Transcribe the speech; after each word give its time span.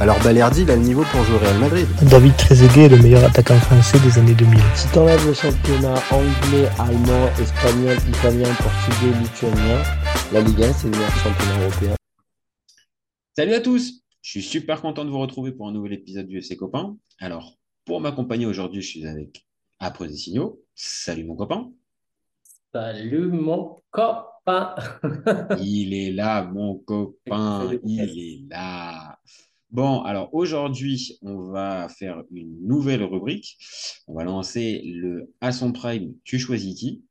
alors 0.00 0.16
Balerdi, 0.22 0.62
il 0.62 0.70
a 0.70 0.76
le 0.76 0.82
niveau 0.82 1.02
pour 1.10 1.24
jouer 1.24 1.34
au 1.34 1.38
Real 1.38 1.58
Madrid. 1.58 1.86
David 2.08 2.36
Trezeguet 2.36 2.84
est 2.84 2.88
le 2.88 2.98
meilleur 2.98 3.24
attaquant 3.24 3.58
français 3.58 3.98
des 3.98 4.16
années 4.16 4.34
2000. 4.34 4.60
Si 4.76 4.86
t'enlèves 4.92 5.26
le 5.26 5.34
championnat 5.34 5.94
anglais, 6.12 6.68
allemand, 6.78 7.26
espagnol, 7.40 7.96
italien, 8.08 8.48
portugais, 8.54 9.18
lituanien, 9.18 9.82
la 10.32 10.40
Ligue 10.40 10.62
1, 10.62 10.72
c'est 10.72 10.84
le 10.84 10.90
meilleur 10.92 11.10
championnat 11.10 11.62
européen. 11.62 11.94
Salut 13.36 13.54
à 13.54 13.60
tous 13.60 14.04
Je 14.22 14.30
suis 14.30 14.42
super 14.42 14.82
content 14.82 15.04
de 15.04 15.10
vous 15.10 15.18
retrouver 15.18 15.50
pour 15.50 15.66
un 15.66 15.72
nouvel 15.72 15.94
épisode 15.94 16.28
du 16.28 16.38
FC 16.38 16.56
Copain. 16.56 16.96
Alors, 17.18 17.58
pour 17.84 18.00
m'accompagner 18.00 18.46
aujourd'hui, 18.46 18.82
je 18.82 18.88
suis 18.88 19.06
avec 19.06 19.44
Après 19.80 20.06
des 20.06 20.16
signaux. 20.16 20.62
Salut 20.76 21.24
mon 21.24 21.34
copain. 21.34 21.72
Salut 22.72 23.26
mon 23.32 23.82
copain. 23.90 24.76
il 25.60 25.92
est 25.92 26.12
là, 26.12 26.44
mon 26.44 26.76
copain. 26.76 27.72
Il 27.84 28.00
est 28.00 28.48
là. 28.48 29.18
Bon, 29.70 30.00
alors 30.02 30.32
aujourd'hui, 30.32 31.18
on 31.20 31.50
va 31.50 31.88
faire 31.90 32.22
une 32.30 32.66
nouvelle 32.66 33.02
rubrique. 33.02 33.58
On 34.06 34.14
va 34.14 34.24
lancer 34.24 34.80
le 34.84 35.30
à 35.40 35.52
son 35.52 35.72
prime, 35.72 36.14
tu 36.24 36.38
choisis 36.38 36.74
qui. 36.78 37.04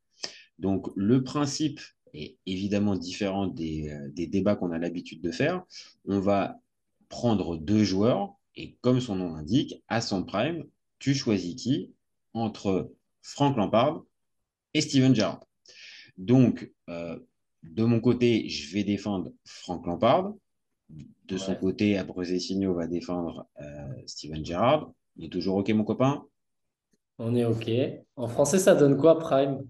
Donc, 0.58 0.88
le 0.96 1.22
principe 1.22 1.80
est 2.14 2.36
évidemment 2.46 2.96
différent 2.96 3.46
des, 3.46 3.90
euh, 3.90 4.08
des 4.12 4.26
débats 4.26 4.56
qu'on 4.56 4.72
a 4.72 4.78
l'habitude 4.78 5.20
de 5.20 5.30
faire. 5.30 5.62
On 6.04 6.18
va 6.18 6.60
prendre 7.08 7.56
deux 7.56 7.84
joueurs 7.84 8.34
et 8.56 8.76
comme 8.80 9.00
son 9.00 9.14
nom 9.14 9.34
l'indique, 9.36 9.82
à 9.86 10.00
son 10.00 10.24
prime, 10.24 10.64
tu 10.98 11.14
choisis 11.14 11.54
qui 11.54 11.92
entre 12.34 12.92
Frank 13.22 13.56
Lampard 13.56 14.02
et 14.74 14.80
Steven 14.80 15.14
Gerrard. 15.14 15.44
Donc, 16.16 16.72
euh, 16.88 17.18
de 17.62 17.84
mon 17.84 18.00
côté, 18.00 18.48
je 18.48 18.72
vais 18.74 18.82
défendre 18.82 19.32
Frank 19.44 19.86
Lampard. 19.86 20.34
De 21.26 21.36
son 21.36 21.54
côté, 21.54 22.00
Signo 22.40 22.74
va 22.74 22.86
défendre 22.86 23.46
euh, 23.60 23.88
Steven 24.06 24.44
Gerrard. 24.44 24.90
Il 25.16 25.26
est 25.26 25.28
toujours 25.28 25.56
OK, 25.56 25.68
mon 25.70 25.84
copain? 25.84 26.24
On 27.18 27.34
est 27.34 27.44
OK. 27.44 27.70
En 28.16 28.28
français, 28.28 28.58
ça 28.58 28.74
donne 28.74 28.96
quoi, 28.96 29.18
Prime? 29.18 29.66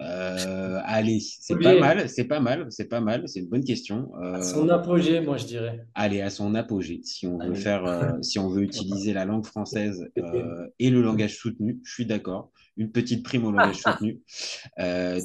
Euh, 0.00 0.80
allez, 0.84 1.20
c'est 1.20 1.58
pas 1.58 1.78
mal, 1.78 2.08
c'est 2.08 2.24
pas 2.24 2.40
mal, 2.40 2.66
c'est 2.70 2.88
pas 2.88 3.00
mal, 3.00 3.24
c'est 3.26 3.40
une 3.40 3.48
bonne 3.48 3.64
question. 3.64 4.10
Euh, 4.22 4.34
à 4.34 4.42
son 4.42 4.68
apogée, 4.68 5.20
moi 5.20 5.36
je 5.36 5.46
dirais. 5.46 5.86
Allez, 5.94 6.20
à 6.20 6.30
son 6.30 6.54
apogée, 6.54 7.00
si 7.02 7.26
on 7.26 7.38
veut 7.38 7.54
faire, 7.54 8.16
si 8.22 8.38
on 8.38 8.48
veut 8.48 8.62
utiliser 8.62 9.12
la 9.12 9.24
langue 9.24 9.44
française 9.44 10.08
et 10.78 10.90
le 10.90 11.02
langage 11.02 11.36
soutenu, 11.36 11.80
je 11.84 11.92
suis 11.92 12.06
d'accord. 12.06 12.52
Une 12.76 12.92
petite 12.92 13.24
prime 13.24 13.44
au 13.44 13.50
langage 13.50 13.76
soutenu. 13.82 14.20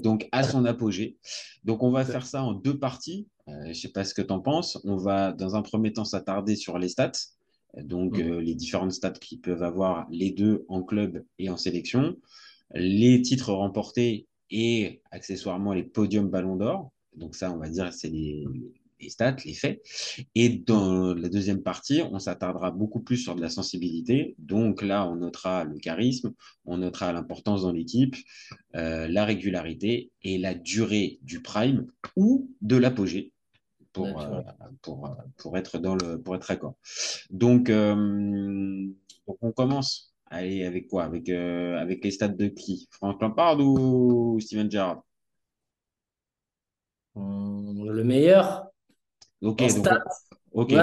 donc 0.03 0.27
à 0.31 0.43
son 0.43 0.65
apogée. 0.65 1.17
Donc 1.63 1.83
on 1.83 1.91
va 1.91 2.03
faire 2.03 2.25
ça 2.25 2.43
en 2.43 2.53
deux 2.53 2.77
parties. 2.77 3.27
Euh, 3.47 3.63
je 3.65 3.69
ne 3.69 3.73
sais 3.73 3.89
pas 3.89 4.03
ce 4.03 4.13
que 4.13 4.21
tu 4.21 4.31
en 4.31 4.39
penses. 4.39 4.79
On 4.83 4.95
va, 4.95 5.31
dans 5.31 5.55
un 5.55 5.61
premier 5.61 5.93
temps, 5.93 6.05
s'attarder 6.05 6.55
sur 6.55 6.77
les 6.77 6.89
stats. 6.89 7.11
Donc, 7.77 8.19
euh, 8.19 8.39
les 8.39 8.55
différentes 8.55 8.91
stats 8.91 9.11
qui 9.11 9.37
peuvent 9.37 9.63
avoir 9.63 10.07
les 10.11 10.31
deux 10.31 10.65
en 10.67 10.83
club 10.83 11.23
et 11.39 11.49
en 11.49 11.57
sélection. 11.57 12.15
Les 12.73 13.21
titres 13.21 13.53
remportés 13.53 14.27
et 14.53 15.01
accessoirement 15.11 15.73
les 15.73 15.83
podiums 15.83 16.29
ballon 16.29 16.55
d'or. 16.55 16.91
Donc, 17.15 17.35
ça, 17.35 17.51
on 17.51 17.57
va 17.57 17.69
dire, 17.69 17.91
c'est 17.91 18.09
les, 18.09 18.45
stats, 19.09 19.35
les 19.45 19.53
faits. 19.53 19.81
Et 20.35 20.49
dans 20.49 21.13
la 21.13 21.27
deuxième 21.27 21.63
partie, 21.63 22.01
on 22.11 22.19
s'attardera 22.19 22.71
beaucoup 22.71 23.01
plus 23.01 23.17
sur 23.17 23.35
de 23.35 23.41
la 23.41 23.49
sensibilité. 23.49 24.35
Donc 24.37 24.81
là, 24.81 25.07
on 25.09 25.15
notera 25.15 25.63
le 25.65 25.77
charisme, 25.79 26.33
on 26.65 26.77
notera 26.77 27.11
l'importance 27.11 27.63
dans 27.63 27.71
l'équipe, 27.71 28.15
euh, 28.75 29.07
la 29.07 29.25
régularité 29.25 30.11
et 30.21 30.37
la 30.37 30.53
durée 30.53 31.19
du 31.23 31.41
prime 31.41 31.87
ou 32.15 32.49
de 32.61 32.77
l'apogée 32.77 33.33
pour, 33.91 34.21
euh, 34.21 34.41
pour, 34.81 35.05
euh, 35.07 35.13
pour, 35.37 35.57
être 35.57 35.77
dans 35.77 35.95
le 35.95 36.21
pour 36.21 36.35
être 36.35 36.47
d'accord. 36.47 36.75
Donc, 37.29 37.69
euh, 37.69 38.87
donc 39.27 39.37
on 39.41 39.51
commence. 39.51 40.12
Allez, 40.33 40.65
avec 40.65 40.87
quoi? 40.87 41.03
Avec, 41.03 41.29
avec 41.29 42.03
les 42.03 42.09
stats 42.09 42.27
de 42.29 42.47
qui? 42.47 42.87
Frank 42.89 43.21
Lampard 43.21 43.59
ou 43.59 44.39
Steven 44.39 44.69
Gerrard? 44.69 45.03
Le 47.15 48.01
meilleur. 48.03 48.65
Ok, 49.43 49.59
donc, 49.75 49.87
ok, 50.53 50.73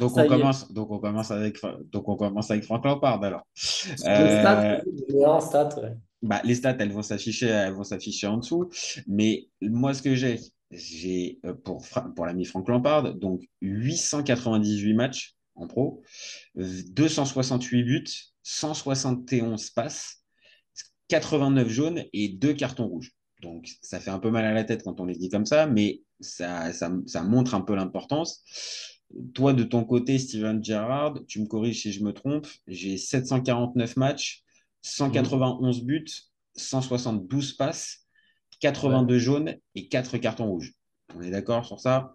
donc, 0.00 0.12
on 0.16 0.26
commence, 0.28 0.72
donc 0.72 0.90
on 0.90 0.98
commence 0.98 1.30
avec 1.30 1.58
donc 1.90 2.08
on 2.08 2.16
commence 2.16 2.50
avec 2.50 2.64
Frank 2.64 2.84
Lampard 2.84 3.22
alors. 3.22 3.46
Les 3.54 3.96
stats, 3.96 4.80
bah, 6.22 6.40
les 6.44 6.54
stats, 6.54 6.76
elles 6.78 6.92
vont 6.92 7.02
s'afficher, 7.02 7.48
elles 7.48 7.74
vont 7.74 7.84
s'afficher 7.84 8.26
en 8.28 8.38
dessous. 8.38 8.70
Mais 9.06 9.48
moi, 9.60 9.92
ce 9.92 10.00
que 10.00 10.14
j'ai, 10.14 10.40
j'ai 10.70 11.38
euh, 11.44 11.52
pour, 11.52 11.84
pour 12.14 12.24
l'ami 12.24 12.44
Franck 12.44 12.68
Lampard, 12.68 13.14
donc 13.14 13.42
898 13.60 14.94
matchs 14.94 15.36
en 15.54 15.66
pro, 15.66 16.02
268 16.54 17.82
buts, 17.82 18.04
171 18.46 19.70
passes, 19.70 20.22
89 21.08 21.68
jaunes 21.68 22.04
et 22.12 22.28
2 22.28 22.54
cartons 22.54 22.86
rouges. 22.86 23.12
Donc 23.42 23.68
ça 23.82 23.98
fait 23.98 24.10
un 24.10 24.20
peu 24.20 24.30
mal 24.30 24.44
à 24.44 24.52
la 24.52 24.62
tête 24.62 24.84
quand 24.84 25.00
on 25.00 25.04
les 25.04 25.16
dit 25.16 25.28
comme 25.28 25.46
ça, 25.46 25.66
mais 25.66 26.02
ça, 26.20 26.72
ça, 26.72 26.92
ça 27.06 27.22
montre 27.24 27.56
un 27.56 27.60
peu 27.60 27.74
l'importance. 27.74 28.44
Toi, 29.34 29.52
de 29.52 29.64
ton 29.64 29.84
côté, 29.84 30.18
Steven 30.18 30.62
Gerrard, 30.62 31.18
tu 31.26 31.40
me 31.40 31.46
corriges 31.46 31.82
si 31.82 31.92
je 31.92 32.04
me 32.04 32.12
trompe, 32.12 32.46
j'ai 32.68 32.96
749 32.96 33.96
matchs, 33.96 34.44
191 34.82 35.82
buts, 35.82 36.06
172 36.54 37.54
passes, 37.54 38.06
82 38.60 39.18
jaunes 39.18 39.56
et 39.74 39.88
4 39.88 40.18
cartons 40.18 40.46
rouges. 40.46 40.72
On 41.16 41.20
est 41.20 41.30
d'accord 41.30 41.66
sur 41.66 41.80
ça? 41.80 42.14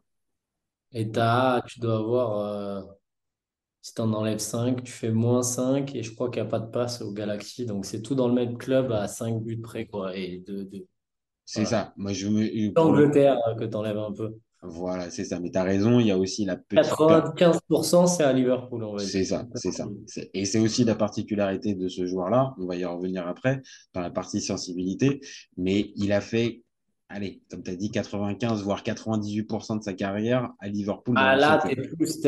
Et 0.93 1.09
as, 1.17 1.61
tu 1.67 1.81
dois 1.81 1.97
avoir, 1.97 2.37
euh, 2.37 2.81
si 3.81 3.95
tu 3.95 4.01
en 4.01 4.13
enlèves 4.13 4.39
5, 4.39 4.83
tu 4.83 4.91
fais 4.91 5.11
moins 5.11 5.41
5 5.41 5.95
et 5.95 6.03
je 6.03 6.13
crois 6.13 6.29
qu'il 6.29 6.41
n'y 6.41 6.47
a 6.47 6.51
pas 6.51 6.59
de 6.59 6.69
passe 6.69 7.01
au 7.01 7.11
Galaxy. 7.11 7.65
Donc 7.65 7.85
c'est 7.85 8.01
tout 8.01 8.15
dans 8.15 8.27
le 8.27 8.33
même 8.33 8.57
club 8.57 8.91
à 8.91 9.07
5 9.07 9.41
buts 9.41 9.59
près. 9.59 9.85
Quoi, 9.87 10.15
et 10.15 10.43
de, 10.45 10.69
C'est 11.45 11.65
ça. 11.65 11.93
Moi, 11.97 12.13
je 12.13 12.27
me... 12.27 12.73
L'Angleterre 12.75 13.39
euh, 13.47 13.55
que 13.55 13.65
tu 13.65 13.75
enlèves 13.75 13.97
un 13.97 14.13
peu. 14.13 14.35
Voilà, 14.63 15.09
c'est 15.09 15.25
ça. 15.25 15.39
Mais 15.39 15.49
tu 15.49 15.57
as 15.57 15.63
raison, 15.63 15.99
il 15.99 16.05
y 16.05 16.11
a 16.11 16.17
aussi 16.17 16.45
la 16.45 16.55
petite. 16.55 16.91
95%, 16.91 18.05
c'est 18.05 18.23
à 18.23 18.31
Liverpool, 18.31 18.83
on 18.83 18.91
va 18.91 18.99
dire. 18.99 19.09
C'est 19.09 19.23
ça, 19.23 19.47
c'est 19.55 19.71
ça. 19.71 19.87
Et 20.35 20.45
c'est 20.45 20.59
aussi 20.59 20.83
la 20.83 20.93
particularité 20.93 21.73
de 21.73 21.87
ce 21.87 22.05
joueur-là. 22.05 22.53
On 22.59 22.67
va 22.67 22.75
y 22.75 22.85
revenir 22.85 23.27
après, 23.27 23.63
dans 23.93 24.01
la 24.01 24.11
partie 24.11 24.39
sensibilité. 24.39 25.19
Mais 25.57 25.91
il 25.95 26.11
a 26.11 26.21
fait 26.21 26.61
allez, 27.13 27.41
comme 27.49 27.63
tu 27.63 27.71
as 27.71 27.75
dit, 27.75 27.91
95 27.91 28.63
voire 28.63 28.83
98% 28.83 29.79
de 29.79 29.83
sa 29.83 29.93
carrière 29.93 30.51
à 30.59 30.67
Liverpool. 30.67 31.15
Ah 31.17 31.35
là, 31.35 31.63
es 31.69 31.75
plus, 31.75 32.19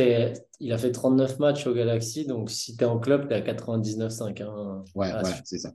il 0.59 0.71
a 0.71 0.77
fait 0.77 0.91
39 0.91 1.39
matchs 1.39 1.67
au 1.67 1.73
Galaxy, 1.73 2.25
donc 2.25 2.49
si 2.49 2.75
tu 2.75 2.83
es 2.83 2.87
en 2.87 2.99
club, 2.99 3.27
tu 3.27 3.33
es 3.33 3.37
à 3.37 3.41
99,5. 3.41 4.43
Hein. 4.43 4.83
Ouais, 4.95 5.09
ah, 5.11 5.23
c'est 5.43 5.57
ça. 5.57 5.73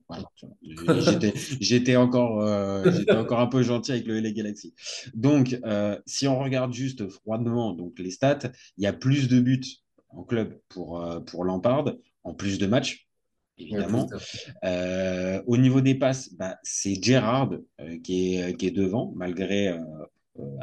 J'étais 1.60 1.96
encore, 1.96 2.40
euh, 2.42 2.90
encore 3.10 3.40
un 3.40 3.46
peu 3.46 3.62
gentil 3.62 3.92
avec 3.92 4.06
le 4.06 4.20
LA 4.20 4.30
Galaxy. 4.30 4.74
Donc, 5.14 5.58
euh, 5.64 5.98
si 6.06 6.28
on 6.28 6.38
regarde 6.38 6.72
juste 6.72 7.08
froidement 7.08 7.72
donc 7.72 7.98
les 7.98 8.10
stats, 8.10 8.50
il 8.76 8.84
y 8.84 8.86
a 8.86 8.92
plus 8.92 9.28
de 9.28 9.40
buts 9.40 9.60
en 10.10 10.22
club 10.22 10.58
pour, 10.68 11.02
euh, 11.02 11.20
pour 11.20 11.44
Lampard, 11.44 11.92
en 12.24 12.34
plus 12.34 12.58
de 12.58 12.66
matchs 12.66 13.07
évidemment. 13.58 14.08
Euh, 14.64 15.42
au 15.46 15.56
niveau 15.56 15.80
des 15.80 15.94
passes, 15.94 16.32
bah, 16.34 16.56
c'est 16.62 17.02
Gérard 17.02 17.50
euh, 17.80 17.98
qui, 18.02 18.36
est, 18.36 18.56
qui 18.56 18.66
est 18.66 18.70
devant, 18.70 19.12
malgré 19.16 19.68
euh, 19.68 19.78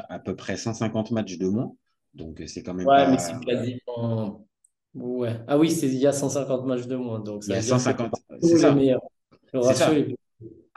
à 0.08 0.18
peu 0.18 0.36
près 0.36 0.56
150 0.56 1.10
matchs 1.10 1.38
de 1.38 1.48
moins. 1.48 1.74
Donc, 2.14 2.42
c'est 2.46 2.62
quand 2.62 2.74
même. 2.74 2.86
Ouais, 2.86 3.10
mais 3.10 3.18
c'est 3.18 3.38
quasiment. 3.44 4.46
Ouais. 4.94 5.36
Ah 5.46 5.58
oui, 5.58 5.76
il 5.82 5.94
y 5.94 6.06
a 6.06 6.12
150 6.12 6.64
matchs 6.66 6.86
de 6.86 6.96
moins. 6.96 7.20
Donc 7.20 7.44
il 7.46 7.50
y 7.50 7.54
a 7.54 7.60
150. 7.60 8.12
C'est 8.40 8.56
ça. 8.56 8.74
Le 8.74 9.60
ratio 9.60 9.92
est 9.92 10.16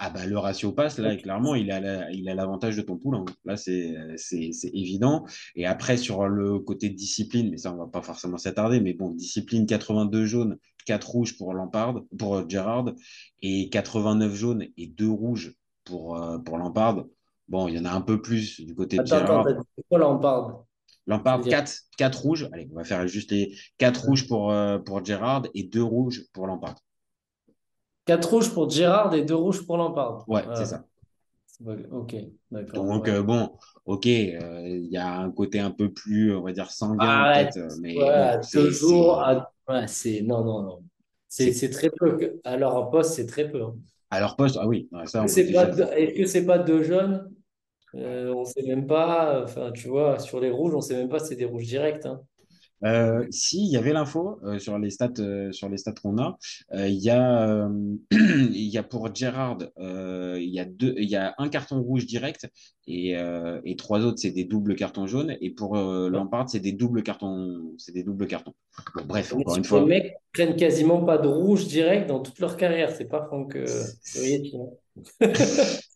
ah 0.01 0.10
bah, 0.10 0.25
le 0.25 0.38
ratio 0.38 0.72
passe, 0.72 0.98
là, 0.98 1.18
clairement, 1.18 1.56
il 1.56 1.69
a, 1.72 2.10
il 2.12 2.30
a 2.30 2.33
l'avantage 2.33 2.77
de 2.77 2.81
ton 2.81 2.95
poulain. 2.98 3.25
Là, 3.44 3.57
c'est, 3.57 3.94
c'est, 4.15 4.50
évident. 4.74 5.25
Et 5.56 5.65
après, 5.65 5.98
sur 5.98 6.25
le 6.30 6.57
côté 6.60 6.88
de 6.88 6.95
discipline, 6.95 7.50
mais 7.51 7.57
ça, 7.57 7.74
on 7.74 7.75
va 7.75 7.86
pas 7.86 8.01
forcément 8.01 8.38
s'attarder, 8.38 8.80
mais 8.80 8.94
bon, 8.94 9.12
discipline 9.12 9.65
82 9.65 10.25
jaunes, 10.25 10.57
4 10.89 11.07
rouges 11.07 11.38
pour 11.38 11.53
Lampard, 11.53 12.01
pour 12.18 12.50
Gerrard, 12.50 12.95
et 13.44 13.69
89 13.69 14.33
jaunes 14.33 14.65
et 14.75 14.88
2 14.88 15.07
rouges 15.07 15.53
pour, 15.83 16.18
euh, 16.18 16.39
pour 16.39 16.57
Lampard. 16.57 17.06
Bon, 17.47 17.68
il 17.68 17.75
y 17.75 17.80
en 17.80 17.86
a 17.86 17.91
un 17.91 18.01
peu 18.01 18.19
plus 18.19 18.59
du 18.59 18.74
côté 18.74 18.97
de 18.97 19.06
Gerrard. 19.06 19.45
Pourquoi 19.75 20.00
Lampard? 20.00 20.63
Lampard, 21.06 21.41
4, 21.44 21.71
4 21.95 22.21
rouges. 22.21 22.50
Allez, 22.51 22.68
on 22.71 22.75
va 22.75 22.83
faire 22.83 23.07
juste 23.07 23.30
les 23.30 23.56
4 23.77 24.03
rouges 24.03 24.27
pour, 24.27 24.51
euh, 24.51 24.80
pour 24.80 25.06
Gerrard 25.06 25.44
et 25.53 25.62
2 25.62 25.83
rouges 25.83 26.25
pour 26.33 26.47
Lampard. 26.47 26.75
4 28.06 28.27
rouges 28.27 28.51
pour 28.51 28.68
Gérard 28.68 29.13
et 29.13 29.24
2 29.24 29.36
rouges 29.36 29.63
pour 29.68 29.77
Lampard. 29.77 30.27
Ouais, 30.27 30.44
c'est 30.56 30.65
ça. 30.65 30.86
Ok, 31.92 32.16
d'accord. 32.52 32.86
Donc, 32.88 33.08
ouais. 33.08 33.14
euh, 33.14 33.24
bon, 33.24 33.58
ok, 33.86 34.06
euh, 34.08 34.62
il 34.68 34.88
y 34.92 34.98
a 34.98 35.18
un 35.20 35.32
côté 35.32 35.60
un 35.60 35.72
peu 35.72 35.92
plus, 35.92 36.36
on 36.36 36.42
va 36.44 36.52
dire, 36.54 36.70
sanguin, 36.72 37.26
peut-être, 37.34 37.58
euh, 37.58 37.76
mais 37.80 37.96
ouais, 37.96 38.10
à 38.10 38.38
bon, 38.38 38.42
deux 38.54 38.70
c'est, 38.72 39.10
à- 39.12 39.52
non, 40.24 40.44
non, 40.44 40.62
non. 40.64 40.84
C'est 41.28 41.70
très 41.72 41.90
peu. 41.90 42.40
À 42.44 42.58
leur 42.58 42.90
poste, 42.90 43.14
c'est 43.16 43.26
très 43.28 43.50
peu. 43.50 43.64
hein. 43.64 43.76
à 44.12 44.20
leur 44.20 44.36
poste, 44.36 44.58
ah 44.60 44.68
oui, 44.68 44.90
ça, 45.06 45.28
pas 45.54 45.66
déjà. 45.66 45.66
deux- 45.66 45.84
Est-ce 45.94 46.14
que 46.22 46.26
c'est 46.28 46.46
pas 46.46 46.60
deux 46.60 46.84
jeunes? 46.84 47.32
Euh, 47.96 48.34
on 48.36 48.46
sait 48.46 48.64
même 48.64 48.88
pas. 48.88 49.44
Enfin, 49.44 49.72
tu 49.74 49.88
vois, 49.90 50.20
sur 50.20 50.40
les 50.42 50.52
rouges, 50.52 50.76
on 50.76 50.82
sait 50.82 50.96
même 50.98 51.10
pas 51.10 51.20
si 51.20 51.30
c'est 51.30 51.38
des 51.38 51.46
rouges 51.46 51.66
directs. 51.68 52.06
hein. 52.06 52.22
Euh, 52.86 53.26
si, 53.30 53.62
il 53.66 53.72
y 53.72 53.78
avait 53.78 53.94
l'info 53.94 54.40
euh, 54.44 54.60
sur 54.60 54.78
les 54.80 54.90
stats, 54.90 55.10
euh, 55.20 55.52
sur 55.52 55.68
les 55.70 55.78
stats 55.78 55.94
qu'on 56.02 56.18
a. 56.18 56.38
Euh, 56.74 56.88
Il 56.88 57.00
y 57.00 57.10
a, 57.10 57.48
euh, 57.50 57.70
il 58.12 58.68
y 58.68 58.78
a 58.78 58.84
pour 58.84 59.14
Gerrard, 59.14 59.58
euh, 59.80 60.38
il 60.40 60.50
y 60.50 60.60
a 60.60 60.66
deux, 60.66 60.96
il 60.98 61.10
y 61.10 61.16
a 61.16 61.36
un 61.38 61.50
carton 61.50 61.81
rouge 61.81 62.06
direct 62.06 62.48
et, 62.88 63.18
euh, 63.18 63.60
et 63.66 63.76
trois 63.76 64.00
autres 64.06 64.20
c'est 64.20 64.31
des 64.31 64.46
doubles 64.46 64.76
cartons 64.76 65.08
jaunes. 65.08 65.36
Et 65.42 65.50
pour 65.52 65.76
Lampard, 65.76 66.50
c'est 66.50 66.60
des 66.60 66.72
doubles 66.72 67.04
cartons, 67.04 67.74
c'est 67.78 67.92
des 67.92 68.04
doubles 68.04 68.28
cartons. 68.28 68.54
Bon, 68.96 69.04
bref, 69.06 69.34
encore 69.34 69.58
une 69.58 69.64
Les 69.64 69.68
fois. 69.68 69.86
mecs 69.86 70.16
prennent 70.34 70.56
quasiment 70.56 71.04
pas 71.04 71.18
de 71.18 71.28
rouge 71.28 71.68
direct 71.68 72.08
dans 72.08 72.20
toute 72.20 72.40
leur 72.40 72.56
carrière. 72.58 72.92
C'est 72.96 73.06
pas 73.10 73.25
Franck 73.25 73.56
euh, 73.56 73.84
hein. 74.54 74.70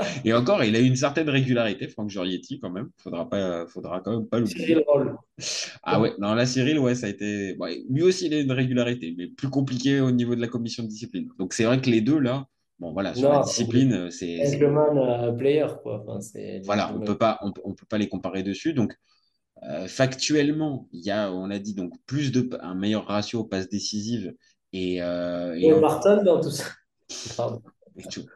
Et 0.24 0.32
encore, 0.32 0.62
il 0.64 0.74
a 0.76 0.80
eu 0.80 0.84
une 0.84 0.96
certaine 0.96 1.28
régularité, 1.28 1.88
Franck 1.88 2.10
Giorietti, 2.10 2.58
quand 2.60 2.70
même. 2.70 2.90
Faudra 2.98 3.28
pas, 3.28 3.66
faudra 3.66 4.00
quand 4.00 4.12
même 4.12 4.26
pas 4.26 4.38
l'oublier. 4.40 4.66
Cyril 4.66 4.84
Roll. 4.86 5.16
Ah 5.82 6.00
ouais, 6.00 6.12
non, 6.18 6.34
la 6.34 6.46
Cyril, 6.46 6.78
ouais, 6.78 6.94
ça 6.94 7.06
a 7.06 7.10
été. 7.10 7.56
lui 7.88 8.02
aussi, 8.02 8.26
il 8.26 8.34
a 8.34 8.40
une 8.40 8.52
régularité, 8.52 9.14
mais 9.16 9.26
plus 9.28 9.48
compliqué 9.48 10.00
au 10.00 10.10
niveau 10.10 10.34
de 10.34 10.40
la 10.40 10.48
commission 10.48 10.82
de 10.82 10.88
discipline. 10.88 11.28
Donc 11.38 11.54
c'est 11.54 11.64
vrai 11.64 11.80
que 11.80 11.88
les 11.90 12.00
deux, 12.00 12.18
là, 12.18 12.46
bon, 12.78 12.92
voilà, 12.92 13.14
sur 13.14 13.30
la 13.32 13.40
discipline, 13.40 14.10
c'est. 14.10 14.58
gentleman 14.58 14.98
euh, 14.98 15.32
player, 15.32 15.66
quoi. 15.82 16.04
Enfin, 16.06 16.18
Voilà, 16.64 16.92
on 16.94 17.00
peut 17.00 17.16
pas, 17.18 17.38
on, 17.42 17.52
peut- 17.52 17.62
on 17.64 17.74
peut 17.74 17.86
pas 17.88 17.98
les 17.98 18.08
comparer 18.08 18.42
dessus. 18.42 18.72
Donc, 18.74 18.94
euh, 19.64 19.86
factuellement, 19.86 20.88
il 20.92 21.04
y 21.04 21.10
a, 21.10 21.32
on 21.32 21.50
a 21.50 21.58
dit, 21.58 21.74
donc, 21.74 21.92
plus 22.06 22.32
de, 22.32 22.48
un 22.62 22.74
meilleur 22.74 23.06
ratio 23.06 23.40
aux 23.40 23.44
passes 23.44 23.68
décisives 23.68 24.34
et, 24.72 25.02
euh, 25.02 25.54
et 25.56 25.66
Et 25.66 25.72
en- 25.72 25.80
Barton 25.80 26.22
dans 26.24 26.40
tout 26.40 26.50
ça. 26.50 26.64
Pardon. 27.36 27.62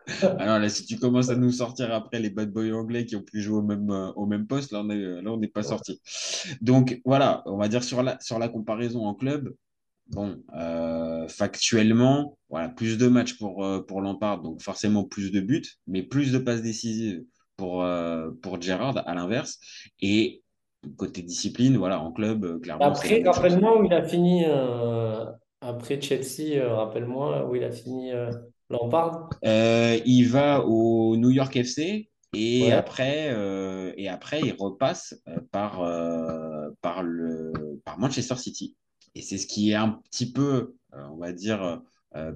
Alors 0.38 0.58
là, 0.58 0.68
si 0.68 0.84
tu 0.84 0.98
commences 0.98 1.30
à 1.30 1.36
nous 1.36 1.52
sortir 1.52 1.92
après 1.92 2.20
les 2.20 2.30
bad 2.30 2.50
boys 2.50 2.72
anglais 2.72 3.06
qui 3.06 3.16
ont 3.16 3.22
pu 3.22 3.40
jouer 3.40 3.58
au 3.58 3.62
même, 3.62 3.90
euh, 3.90 4.12
au 4.12 4.26
même 4.26 4.46
poste, 4.46 4.72
là, 4.72 4.82
on 4.84 4.90
est, 4.90 5.22
là, 5.22 5.30
on 5.32 5.36
n'est 5.36 5.48
pas 5.48 5.62
sorti. 5.62 6.00
Donc 6.60 7.00
voilà, 7.04 7.42
on 7.46 7.56
va 7.56 7.68
dire 7.68 7.84
sur 7.84 8.02
la, 8.02 8.18
sur 8.20 8.38
la 8.38 8.48
comparaison 8.48 9.04
en 9.06 9.14
club, 9.14 9.54
bon, 10.08 10.42
euh, 10.56 11.28
factuellement, 11.28 12.38
voilà, 12.48 12.68
plus 12.68 12.98
de 12.98 13.08
matchs 13.08 13.38
pour, 13.38 13.64
euh, 13.64 13.80
pour 13.80 14.00
Lampard, 14.00 14.42
donc 14.42 14.62
forcément 14.62 15.04
plus 15.04 15.32
de 15.32 15.40
buts, 15.40 15.64
mais 15.86 16.02
plus 16.02 16.32
de 16.32 16.38
passes 16.38 16.62
décisives 16.62 17.22
pour, 17.56 17.82
euh, 17.82 18.30
pour 18.42 18.60
Gerrard 18.60 19.02
à 19.06 19.14
l'inverse. 19.14 19.58
Et 20.00 20.42
côté 20.96 21.22
discipline, 21.22 21.76
voilà, 21.76 22.00
en 22.00 22.12
club, 22.12 22.60
clairement, 22.60 22.84
Après, 22.84 23.22
rappelle-moi 23.24 23.80
où 23.80 23.84
il 23.84 23.92
a 23.92 24.02
fini 24.02 24.44
après 25.60 25.98
Chelsea, 25.98 26.62
rappelle-moi 26.62 27.48
où 27.48 27.56
il 27.56 27.64
a 27.64 27.70
fini 27.70 28.10
Lampard. 28.70 29.30
Euh, 29.44 29.98
il 30.06 30.28
va 30.28 30.64
au 30.64 31.16
New 31.16 31.30
York 31.30 31.54
FC 31.56 32.08
et 32.36 32.62
Ouais. 32.64 32.72
après, 32.72 33.28
euh, 33.30 33.92
et 33.96 34.08
après 34.08 34.40
il 34.40 34.54
repasse 34.58 35.14
euh, 35.28 35.38
par, 35.52 35.82
euh, 35.82 36.68
par, 36.82 37.02
le, 37.02 37.52
par 37.84 37.98
Manchester 37.98 38.36
City. 38.36 38.76
Et 39.14 39.22
c'est 39.22 39.38
ce 39.38 39.46
qui 39.46 39.70
est 39.70 39.74
un 39.76 40.00
petit 40.10 40.32
peu, 40.32 40.74
on 40.92 41.16
va 41.18 41.32
dire, 41.32 41.80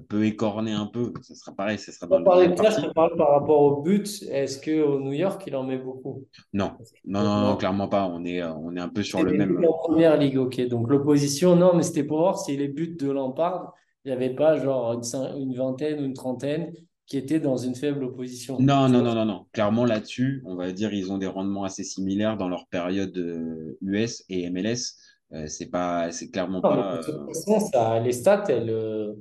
peut 0.07 0.25
écorner 0.25 0.71
un 0.71 0.85
peu. 0.85 1.11
Ce 1.21 1.35
sera 1.35 1.53
pareil, 1.53 1.77
ce 1.77 1.91
sera 1.91 2.07
dans 2.07 2.11
Pour 2.11 2.19
le 2.19 2.23
parler 2.25 2.47
deuxième 2.47 2.65
de 2.67 2.71
ça, 2.71 2.81
je 2.87 2.93
parle 2.93 3.17
par 3.17 3.31
rapport 3.31 3.61
au 3.61 3.81
but. 3.81 4.23
Est-ce 4.29 4.61
qu'au 4.61 4.99
New 5.01 5.11
York, 5.11 5.43
il 5.45 5.55
en 5.57 5.63
met 5.63 5.77
beaucoup? 5.77 6.25
Non, 6.53 6.71
non, 7.03 7.21
non, 7.23 7.41
non, 7.41 7.57
clairement 7.57 7.89
pas. 7.89 8.05
On 8.05 8.23
est, 8.23 8.41
on 8.43 8.73
est 8.77 8.79
un 8.79 8.87
peu 8.87 9.03
sur 9.03 9.21
le 9.23 9.33
même. 9.33 9.61
en 9.67 9.73
première 9.77 10.15
ligue, 10.15 10.37
ok. 10.37 10.61
Donc 10.69 10.89
l'opposition, 10.89 11.57
non, 11.57 11.73
mais 11.75 11.83
c'était 11.83 12.05
pour 12.05 12.19
voir 12.19 12.39
si 12.39 12.55
les 12.55 12.69
buts 12.69 12.95
de 12.97 13.11
Lampard, 13.11 13.73
il 14.09 14.17
n'y 14.17 14.25
avait 14.25 14.33
pas 14.33 14.57
genre 14.57 14.93
une, 14.93 15.53
vingtaine 15.55 16.01
ou 16.01 16.05
une 16.05 16.13
trentaine 16.13 16.73
qui 17.05 17.17
étaient 17.17 17.39
dans 17.39 17.57
une 17.57 17.75
faible 17.75 18.03
opposition. 18.03 18.57
Non, 18.59 18.89
non, 18.89 19.03
non, 19.03 19.13
non, 19.13 19.25
non. 19.25 19.45
Clairement, 19.53 19.85
là-dessus, 19.85 20.41
on 20.45 20.55
va 20.55 20.71
dire, 20.71 20.93
ils 20.93 21.11
ont 21.11 21.17
des 21.19 21.27
rendements 21.27 21.63
assez 21.63 21.83
similaires 21.83 22.37
dans 22.37 22.49
leur 22.49 22.67
période 22.67 23.15
euh, 23.17 23.77
US 23.81 24.23
et 24.29 24.49
MLS. 24.49 24.97
Euh, 25.33 25.45
c'est 25.47 25.67
pas, 25.67 26.11
c'est 26.11 26.31
clairement 26.31 26.59
Non, 26.63 26.69
pas. 26.75 26.97
de 26.97 27.03
toute 27.03 27.13
euh, 27.15 27.25
façon, 27.27 27.59
ça, 27.59 27.99
les 27.99 28.11
stats, 28.13 28.45
elles, 28.49 28.69
euh, 28.71 29.13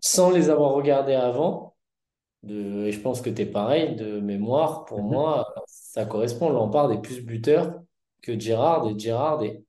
sans 0.00 0.30
les 0.30 0.50
avoir 0.50 0.72
regardées 0.74 1.14
avant, 1.14 1.74
de, 2.42 2.84
et 2.86 2.92
je 2.92 3.00
pense 3.00 3.22
que 3.22 3.30
tu 3.30 3.42
es 3.42 3.46
pareil, 3.46 3.96
de 3.96 4.20
mémoire, 4.20 4.84
pour 4.84 5.02
Mhm. 5.02 5.08
moi, 5.10 5.46
ça 5.66 6.04
correspond. 6.04 6.50
Lampard 6.50 6.92
est 6.92 7.00
plus 7.00 7.22
buteur 7.22 7.80
que 8.22 8.38
Gerrard, 8.38 8.88
et 8.90 8.98
Gerrard 8.98 9.42
est 9.44 9.62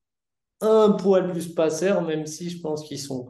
un 0.61 0.91
poil 0.91 1.31
plus 1.31 1.53
passeur, 1.53 2.01
même 2.01 2.25
si 2.25 2.49
je 2.49 2.61
pense 2.61 2.83
qu'ils 2.83 2.99
sont 2.99 3.27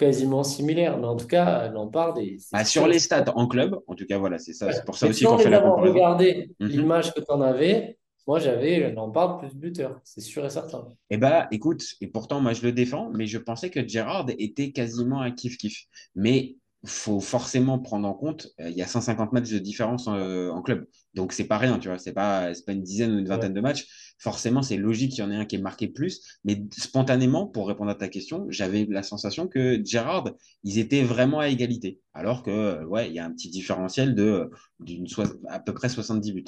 quasiment 0.00 0.42
similaires. 0.42 0.98
Mais 0.98 1.06
en 1.06 1.16
tout 1.16 1.26
cas, 1.26 1.68
Lampard 1.68 2.18
est. 2.18 2.38
Bah, 2.52 2.64
sur 2.64 2.88
les 2.88 2.98
stats 2.98 3.32
en 3.34 3.46
club, 3.46 3.78
en 3.86 3.94
tout 3.94 4.06
cas, 4.06 4.18
voilà, 4.18 4.38
c'est 4.38 4.54
ça. 4.54 4.72
C'est 4.72 4.84
pour 4.84 4.96
ça 4.96 5.06
Mais 5.06 5.10
aussi 5.10 5.24
qu'on 5.24 5.38
fait 5.38 5.50
la 5.50 5.60
comparaison. 5.60 6.48
Mhm. 6.58 6.68
l'image 6.68 7.12
que 7.12 7.20
tu 7.20 7.30
en 7.30 7.40
avais, 7.42 7.98
moi 8.26 8.38
j'avais 8.38 8.92
Lampard 8.92 9.38
plus 9.38 9.54
buteur, 9.54 10.00
c'est 10.04 10.22
sûr 10.22 10.44
et 10.44 10.50
certain. 10.50 10.88
Eh 11.10 11.18
bah, 11.18 11.48
écoute, 11.52 11.84
et 12.00 12.06
pourtant, 12.06 12.40
moi, 12.40 12.54
je 12.54 12.62
le 12.62 12.72
défends, 12.72 13.10
mais 13.14 13.26
je 13.26 13.38
pensais 13.38 13.70
que 13.70 13.86
Gerrard 13.86 14.26
était 14.38 14.72
quasiment 14.72 15.20
un 15.20 15.30
kiff-kiff. 15.30 15.86
Mais 16.14 16.56
faut 16.86 17.20
forcément 17.20 17.78
prendre 17.78 18.08
en 18.08 18.14
compte, 18.14 18.48
euh, 18.60 18.70
il 18.70 18.76
y 18.76 18.82
a 18.82 18.86
150 18.86 19.32
matchs 19.32 19.50
de 19.50 19.58
différence 19.58 20.08
euh, 20.08 20.50
en 20.50 20.62
club. 20.62 20.86
Donc, 21.14 21.32
c'est 21.32 21.44
pas 21.44 21.58
rien, 21.58 21.78
tu 21.78 21.88
vois. 21.88 21.98
C'est 21.98 22.12
pas, 22.12 22.52
une 22.68 22.82
dizaine 22.82 23.12
ou 23.12 23.18
une 23.18 23.28
vingtaine 23.28 23.52
de 23.52 23.60
matchs. 23.60 24.14
Forcément, 24.18 24.62
c'est 24.62 24.76
logique 24.76 25.12
qu'il 25.12 25.24
y 25.24 25.26
en 25.26 25.30
ait 25.30 25.36
un 25.36 25.44
qui 25.44 25.56
est 25.56 25.60
marqué 25.60 25.88
plus. 25.88 26.38
Mais 26.44 26.64
spontanément, 26.72 27.46
pour 27.46 27.68
répondre 27.68 27.90
à 27.90 27.94
ta 27.94 28.08
question, 28.08 28.46
j'avais 28.48 28.86
la 28.88 29.02
sensation 29.02 29.46
que 29.46 29.82
Gerrard, 29.84 30.30
ils 30.64 30.78
étaient 30.78 31.02
vraiment 31.02 31.40
à 31.40 31.48
égalité. 31.48 32.00
Alors 32.14 32.42
que, 32.42 32.50
euh, 32.50 32.84
ouais, 32.86 33.08
il 33.08 33.14
y 33.14 33.18
a 33.18 33.26
un 33.26 33.32
petit 33.32 33.50
différentiel 33.50 34.14
de, 34.14 34.50
d'une 34.78 35.06
à 35.48 35.60
peu 35.60 35.74
près 35.74 35.88
70 35.88 36.32
buts. 36.32 36.44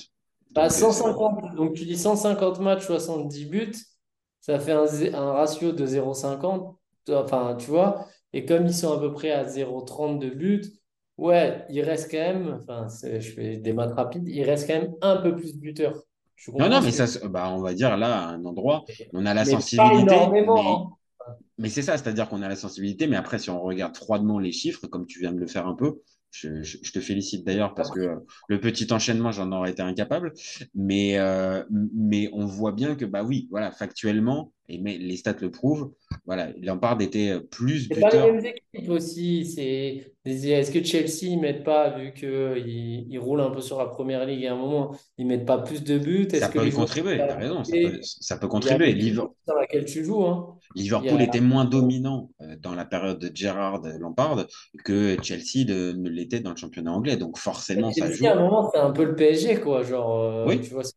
Bah, 0.52 0.68
Donc, 0.68 0.72
euh, 0.72 0.74
150, 0.74 1.54
donc 1.56 1.74
tu 1.74 1.84
dis 1.84 1.96
150 1.96 2.60
matchs, 2.60 2.86
70 2.86 3.46
buts, 3.46 3.72
ça 4.40 4.58
fait 4.58 4.72
un, 4.72 4.86
un 5.14 5.32
ratio 5.32 5.72
de 5.72 5.86
0,50. 5.86 6.76
Enfin, 7.08 7.56
tu 7.58 7.70
vois, 7.70 8.06
et 8.32 8.44
comme 8.46 8.66
ils 8.66 8.74
sont 8.74 8.92
à 8.92 9.00
peu 9.00 9.12
près 9.12 9.30
à 9.30 9.44
0,30 9.44 10.18
de 10.18 10.30
buts, 10.30 10.64
ouais, 11.18 11.64
il 11.68 11.82
reste 11.82 12.10
quand 12.10 12.18
même, 12.18 12.60
enfin, 12.62 12.86
je 13.02 13.30
fais 13.30 13.56
des 13.56 13.72
maths 13.72 13.92
rapides, 13.92 14.26
il 14.28 14.42
reste 14.44 14.66
quand 14.66 14.80
même 14.80 14.94
un 15.02 15.16
peu 15.16 15.36
plus 15.36 15.56
buteur. 15.56 16.02
Je 16.36 16.50
Non, 16.50 16.68
non, 16.68 16.80
mais 16.80 16.90
ça, 16.90 17.06
bah, 17.28 17.50
on 17.50 17.60
va 17.60 17.74
dire 17.74 17.96
là, 17.96 18.20
à 18.20 18.26
un 18.30 18.44
endroit, 18.44 18.84
on 19.12 19.26
a 19.26 19.34
la 19.34 19.44
mais 19.44 19.52
pas 19.52 19.60
sensibilité. 19.60 20.16
Mais, 20.32 20.44
hein. 20.48 20.88
mais 21.58 21.68
c'est 21.68 21.82
ça, 21.82 21.96
c'est-à-dire 21.96 22.28
qu'on 22.28 22.42
a 22.42 22.48
la 22.48 22.56
sensibilité, 22.56 23.06
mais 23.06 23.16
après, 23.16 23.38
si 23.38 23.50
on 23.50 23.62
regarde 23.62 23.96
froidement 23.96 24.38
les 24.38 24.52
chiffres, 24.52 24.86
comme 24.86 25.06
tu 25.06 25.20
viens 25.20 25.32
de 25.32 25.38
le 25.38 25.46
faire 25.46 25.66
un 25.66 25.74
peu, 25.74 26.00
je, 26.32 26.62
je- 26.62 26.78
je 26.82 26.92
te 26.92 27.00
félicite 27.00 27.46
d'ailleurs 27.46 27.74
parce 27.74 27.90
que 27.90 28.00
le 28.48 28.60
petit 28.60 28.92
enchaînement, 28.92 29.32
j'en 29.32 29.52
aurais 29.52 29.70
été 29.70 29.82
incapable. 29.82 30.32
Mais, 30.74 31.18
euh, 31.18 31.62
mais 31.94 32.28
on 32.32 32.46
voit 32.46 32.72
bien 32.72 32.94
que, 32.96 33.04
bah 33.04 33.22
oui, 33.22 33.48
voilà, 33.50 33.70
factuellement, 33.70 34.52
et 34.68 34.78
mais 34.78 34.98
les 34.98 35.16
stats 35.16 35.36
le 35.40 35.50
prouvent, 35.50 35.92
voilà, 36.26 36.50
Lampard 36.60 37.00
était 37.00 37.38
plus 37.50 37.88
C'est 37.90 38.00
pas 38.00 38.10
les 38.10 38.18
buteur. 38.18 38.32
mêmes 38.32 38.46
équipes 38.46 38.90
aussi. 38.90 39.44
C'est 39.46 40.14
Est-ce 40.24 40.70
que 40.70 40.82
Chelsea 40.82 41.32
ils 41.32 41.38
mettent 41.40 41.64
pas, 41.64 41.90
vu 41.98 42.12
qu'ils 42.14 43.06
ils 43.10 43.18
roulent 43.18 43.40
un 43.40 43.50
peu 43.50 43.60
sur 43.60 43.78
la 43.78 43.86
première 43.86 44.24
ligue 44.24 44.46
à 44.46 44.52
un 44.52 44.56
moment, 44.56 44.94
ils 45.18 45.26
mettent 45.26 45.46
pas 45.46 45.58
plus 45.58 45.82
de 45.82 45.98
buts? 45.98 46.28
Ça 46.30 46.48
que 46.48 46.58
peut 46.58 46.62
y 46.62 46.66
les 46.66 46.74
autres 46.78 46.94
contribuer, 46.94 47.16
tu 47.16 47.20
as 47.32 47.36
raison, 47.36 47.64
ça 47.64 47.76
peut, 47.76 47.98
ça 48.02 48.36
peut 48.38 48.48
contribuer. 48.48 48.94
dans 49.46 49.54
laquelle 49.54 49.84
tu 49.84 50.04
joues, 50.04 50.24
hein. 50.24 50.58
Liverpool 50.74 51.20
a- 51.20 51.24
était 51.24 51.40
moins 51.40 51.64
dominant 51.64 52.30
euh, 52.40 52.56
dans 52.60 52.74
la 52.74 52.84
période 52.84 53.18
de 53.18 53.30
Gerrard 53.34 53.82
Lampard 53.98 54.46
que 54.84 55.16
Chelsea 55.22 55.64
ne 55.66 56.08
l'était 56.08 56.40
dans 56.40 56.50
le 56.50 56.56
championnat 56.56 56.92
anglais. 56.92 57.16
Donc 57.16 57.38
forcément, 57.38 57.92
ça 57.92 58.10
joue. 58.10 58.26
à 58.26 58.32
un 58.32 58.34
moment, 58.40 58.70
c'est 58.72 58.80
un 58.80 58.90
peu 58.90 59.04
le 59.04 59.14
PSG, 59.14 59.60
quoi. 59.60 59.82
Genre, 59.82 60.18
euh, 60.20 60.46
Oui. 60.46 60.60
tu 60.60 60.70
vois 60.74 60.84
ce 60.84 60.92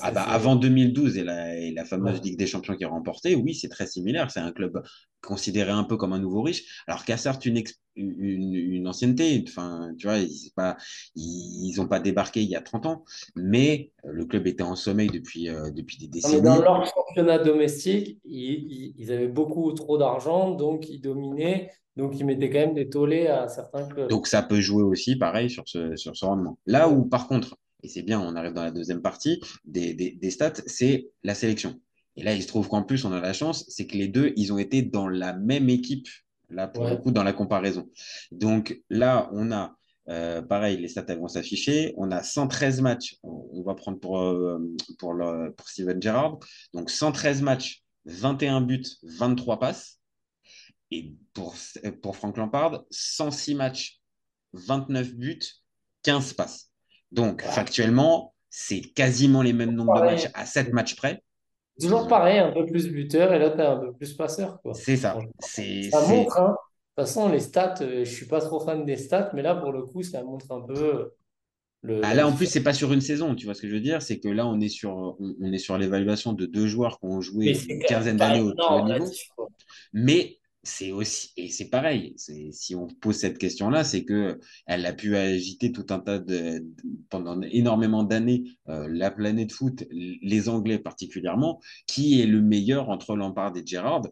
Ah 0.00 0.10
bah, 0.12 0.22
avant 0.22 0.54
2012 0.56 1.16
et 1.16 1.24
la, 1.24 1.56
et 1.58 1.72
la 1.72 1.84
fameuse 1.84 2.14
Ouais. 2.14 2.20
Ligue 2.20 2.38
des 2.38 2.46
Champions 2.46 2.76
qui 2.76 2.84
est 2.84 2.86
remportée, 2.86 3.34
oui, 3.34 3.54
c'est 3.54 3.68
très 3.68 3.86
similaire. 3.86 4.30
C'est 4.30 4.40
un 4.40 4.52
club 4.52 4.82
considéré 5.20 5.70
un 5.70 5.84
peu 5.84 5.96
comme 5.96 6.12
un 6.12 6.18
nouveau 6.18 6.42
riche, 6.42 6.84
alors 6.86 7.02
a 7.08 7.16
certes 7.16 7.46
une, 7.46 7.56
ex- 7.56 7.80
une, 7.96 8.54
une 8.54 8.86
ancienneté. 8.86 9.42
Enfin, 9.48 9.92
tu 9.98 10.06
vois, 10.06 10.18
ils 10.18 10.30
c'est 10.30 10.54
pas, 10.54 10.76
ils 11.16 11.80
ont 11.80 11.88
pas 11.88 11.98
débarqué 12.00 12.42
il 12.42 12.48
y 12.50 12.56
a 12.56 12.60
30 12.60 12.86
ans, 12.86 13.04
mais 13.34 13.92
euh, 14.04 14.10
le 14.12 14.26
club 14.26 14.46
était 14.46 14.62
en 14.62 14.76
sommeil 14.76 15.08
depuis, 15.08 15.48
euh, 15.48 15.70
depuis 15.70 15.96
des 15.98 16.08
décennies. 16.08 16.42
dans 16.42 16.60
leur 16.62 16.86
championnat 16.86 17.38
domestique, 17.38 18.20
ils, 18.24 18.42
ils- 18.72 18.94
ils 18.98 19.12
avaient 19.12 19.28
beaucoup 19.28 19.72
trop 19.72 19.98
d'argent, 19.98 20.50
donc 20.50 20.88
ils 20.88 21.00
dominaient, 21.00 21.70
donc 21.96 22.18
ils 22.18 22.24
mettaient 22.26 22.50
quand 22.50 22.58
même 22.60 22.74
des 22.74 22.88
tollés 22.88 23.26
à 23.28 23.48
certains 23.48 23.86
clubs. 23.86 24.10
Donc 24.10 24.26
ça 24.26 24.42
peut 24.42 24.60
jouer 24.60 24.82
aussi 24.82 25.16
pareil 25.16 25.50
sur 25.50 25.64
ce, 25.66 25.96
sur 25.96 26.16
ce 26.16 26.24
rendement. 26.24 26.58
Là 26.66 26.88
où 26.88 27.04
par 27.06 27.28
contre, 27.28 27.56
et 27.84 27.88
c'est 27.88 28.02
bien, 28.02 28.20
on 28.20 28.34
arrive 28.36 28.52
dans 28.54 28.64
la 28.64 28.70
deuxième 28.72 29.02
partie 29.02 29.40
des, 29.64 29.94
des, 29.94 30.12
des 30.12 30.30
stats, 30.30 30.54
c'est 30.66 31.10
la 31.22 31.34
sélection. 31.34 31.80
Et 32.16 32.22
là, 32.22 32.34
il 32.34 32.42
se 32.42 32.48
trouve 32.48 32.68
qu'en 32.68 32.82
plus, 32.82 33.04
on 33.04 33.12
a 33.12 33.20
la 33.20 33.32
chance, 33.32 33.64
c'est 33.68 33.86
que 33.86 33.96
les 33.96 34.08
deux, 34.08 34.32
ils 34.36 34.52
ont 34.52 34.58
été 34.58 34.82
dans 34.82 35.08
la 35.08 35.32
même 35.34 35.68
équipe, 35.68 36.08
là 36.50 36.68
pour 36.68 36.84
Ouais. 36.84 36.90
le 36.90 36.96
coup, 36.96 37.10
dans 37.12 37.24
la 37.24 37.32
comparaison. 37.32 37.90
Donc 38.32 38.80
là, 38.90 39.28
on 39.32 39.52
a 39.52 39.76
Euh, 40.10 40.42
pareil, 40.42 40.76
les 40.76 40.88
stats 40.88 41.06
elles 41.08 41.18
vont 41.18 41.28
s'afficher. 41.28 41.94
On 41.96 42.10
a 42.10 42.22
113 42.22 42.82
matchs. 42.82 43.16
On, 43.22 43.48
on 43.54 43.62
va 43.62 43.74
prendre 43.74 43.98
pour, 43.98 44.20
euh, 44.20 44.58
pour, 44.98 45.14
le, 45.14 45.50
pour 45.56 45.66
Steven 45.66 46.00
Gerrard. 46.02 46.40
Donc 46.74 46.90
113 46.90 47.40
matchs, 47.40 47.82
21 48.04 48.60
buts, 48.60 48.84
23 49.02 49.58
passes. 49.58 49.98
Et 50.90 51.14
pour, 51.32 51.54
pour 52.02 52.16
Frank 52.16 52.36
Lampard, 52.36 52.84
106 52.90 53.54
matchs, 53.54 54.00
29 54.52 55.14
buts, 55.14 55.40
15 56.02 56.34
passes. 56.34 56.70
Donc, 57.14 57.42
factuellement, 57.42 58.34
c'est 58.50 58.80
quasiment 58.80 59.42
les 59.42 59.52
mêmes 59.52 59.72
nombres 59.72 59.94
de 59.94 60.00
matchs 60.00 60.28
à 60.34 60.46
7 60.46 60.72
matchs 60.72 60.96
près. 60.96 61.22
Toujours 61.80 62.06
pareil, 62.06 62.38
un 62.38 62.52
peu 62.52 62.66
plus 62.66 62.88
buteur 62.88 63.32
et 63.32 63.38
là, 63.38 63.50
tu 63.50 63.60
as 63.60 63.72
un 63.72 63.76
peu 63.78 63.92
plus 63.92 64.12
passeur. 64.14 64.58
C'est 64.74 64.96
ça. 64.96 65.18
C'est, 65.40 65.90
Ça 65.90 66.06
montre, 66.06 66.38
hein. 66.38 66.56
De 66.96 67.02
toute 67.02 67.08
façon, 67.08 67.28
les 67.28 67.40
stats, 67.40 67.74
euh, 67.80 68.04
je 68.04 68.10
suis 68.10 68.26
pas 68.26 68.40
trop 68.40 68.60
fan 68.60 68.84
des 68.84 68.96
stats, 68.96 69.30
mais 69.34 69.42
là, 69.42 69.56
pour 69.56 69.72
le 69.72 69.82
coup, 69.82 70.04
ça 70.04 70.22
montre 70.22 70.52
un 70.52 70.60
peu 70.60 70.74
euh, 70.78 71.16
le. 71.82 72.00
Ah, 72.04 72.14
là, 72.14 72.28
en 72.28 72.32
plus, 72.32 72.46
c'est 72.46 72.62
pas 72.62 72.72
sur 72.72 72.92
une 72.92 73.00
saison, 73.00 73.34
tu 73.34 73.46
vois 73.46 73.54
ce 73.54 73.62
que 73.62 73.68
je 73.68 73.74
veux 73.74 73.80
dire? 73.80 74.00
C'est 74.00 74.20
que 74.20 74.28
là, 74.28 74.46
on 74.46 74.60
est 74.60 74.68
sur, 74.68 74.90
on, 74.92 75.34
on 75.40 75.52
est 75.52 75.58
sur 75.58 75.76
l'évaluation 75.76 76.32
de 76.32 76.46
deux 76.46 76.68
joueurs 76.68 77.00
qui 77.00 77.06
ont 77.06 77.20
joué 77.20 77.58
une 77.68 77.80
quinzaine 77.80 78.16
d'années 78.16 78.40
au 78.42 78.52
haut 78.52 78.84
niveau. 78.84 79.10
Mais 79.92 80.38
c'est 80.64 80.92
aussi, 80.92 81.32
et 81.36 81.48
c'est 81.48 81.68
pareil, 81.68 82.14
si 82.16 82.74
on 82.74 82.86
pose 82.86 83.16
cette 83.16 83.38
question-là, 83.38 83.84
c'est 83.84 84.04
que 84.04 84.40
elle 84.66 84.86
a 84.86 84.92
pu 84.92 85.16
agiter 85.16 85.72
tout 85.72 85.86
un 85.90 86.00
tas 86.00 86.18
de, 86.18 86.64
pendant 87.10 87.40
énormément 87.42 88.02
d'années, 88.02 88.44
euh, 88.68 88.88
la 88.90 89.10
planète 89.10 89.52
foot, 89.52 89.84
les 89.90 90.48
Anglais 90.48 90.78
particulièrement, 90.78 91.60
qui 91.86 92.20
est 92.20 92.26
le 92.26 92.40
meilleur 92.40 92.88
entre 92.88 93.16
Lampard 93.16 93.56
et 93.56 93.66
Gerrard. 93.66 94.08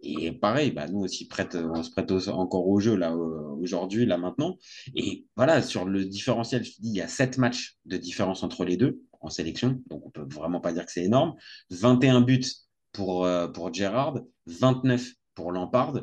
Et 0.00 0.30
pareil, 0.32 0.70
bah, 0.72 0.86
nous 0.88 1.00
aussi 1.00 1.26
prête, 1.26 1.56
on 1.56 1.82
se 1.82 1.90
prête 1.90 2.12
encore 2.28 2.68
au 2.68 2.78
jeu 2.78 2.94
là 2.96 3.16
aujourd'hui, 3.16 4.06
là 4.06 4.18
maintenant. 4.18 4.58
Et 4.94 5.26
voilà, 5.36 5.62
sur 5.62 5.84
le 5.84 6.04
différentiel, 6.04 6.64
je 6.64 6.72
te 6.72 6.80
dis, 6.82 6.90
il 6.90 6.96
y 6.96 7.00
a 7.00 7.08
sept 7.08 7.38
matchs 7.38 7.76
de 7.86 7.96
différence 7.96 8.42
entre 8.42 8.64
les 8.64 8.76
deux 8.76 9.00
en 9.20 9.30
sélection, 9.30 9.82
donc 9.88 10.06
on 10.06 10.10
peut 10.10 10.26
vraiment 10.30 10.60
pas 10.60 10.72
dire 10.72 10.84
que 10.86 10.92
c'est 10.92 11.04
énorme. 11.04 11.34
21 11.70 12.20
buts 12.20 12.44
pour, 12.92 13.24
euh, 13.24 13.48
pour 13.48 13.72
Gerrard, 13.72 14.20
29 14.46 15.12
pour 15.36 15.52
Lampard. 15.52 15.94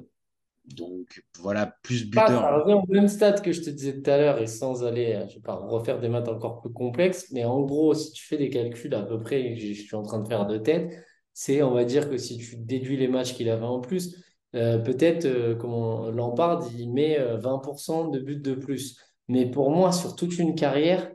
Donc 0.65 1.23
voilà, 1.39 1.77
plus 1.83 2.09
Ah, 2.15 2.27
ça 2.31 2.33
buteur. 2.33 2.51
revient 2.63 2.73
au 2.75 2.85
même 2.91 3.07
stade 3.07 3.41
que 3.41 3.51
je 3.51 3.61
te 3.61 3.69
disais 3.69 4.01
tout 4.01 4.09
à 4.09 4.17
l'heure 4.17 4.39
et 4.39 4.47
sans 4.47 4.83
aller, 4.85 5.13
euh, 5.15 5.27
je 5.27 5.35
vais 5.35 5.41
pas 5.41 5.55
refaire 5.55 5.99
des 5.99 6.09
maths 6.09 6.27
encore 6.29 6.61
plus 6.61 6.71
complexes, 6.71 7.27
mais 7.31 7.43
en 7.43 7.61
gros, 7.61 7.93
si 7.95 8.11
tu 8.13 8.25
fais 8.25 8.37
des 8.37 8.49
calculs 8.49 8.93
à 8.93 9.01
peu 9.03 9.19
près, 9.19 9.55
je 9.57 9.73
suis 9.73 9.95
en 9.95 10.03
train 10.03 10.19
de 10.19 10.27
faire 10.27 10.45
de 10.45 10.57
tête, 10.57 10.93
c'est, 11.33 11.63
on 11.63 11.73
va 11.73 11.85
dire 11.85 12.09
que 12.09 12.17
si 12.17 12.37
tu 12.37 12.55
déduis 12.57 12.97
les 12.97 13.07
matchs 13.07 13.33
qu'il 13.33 13.49
avait 13.49 13.65
en 13.65 13.81
plus, 13.81 14.15
euh, 14.55 14.77
peut-être, 14.79 15.25
euh, 15.25 15.55
comment, 15.55 16.09
Lampard, 16.11 16.63
il 16.77 16.91
met 16.93 17.19
euh, 17.19 17.37
20% 17.37 18.09
de 18.09 18.19
buts 18.19 18.37
de 18.39 18.53
plus. 18.53 18.99
Mais 19.27 19.49
pour 19.49 19.71
moi, 19.71 19.91
sur 19.91 20.15
toute 20.15 20.37
une 20.37 20.53
carrière, 20.55 21.11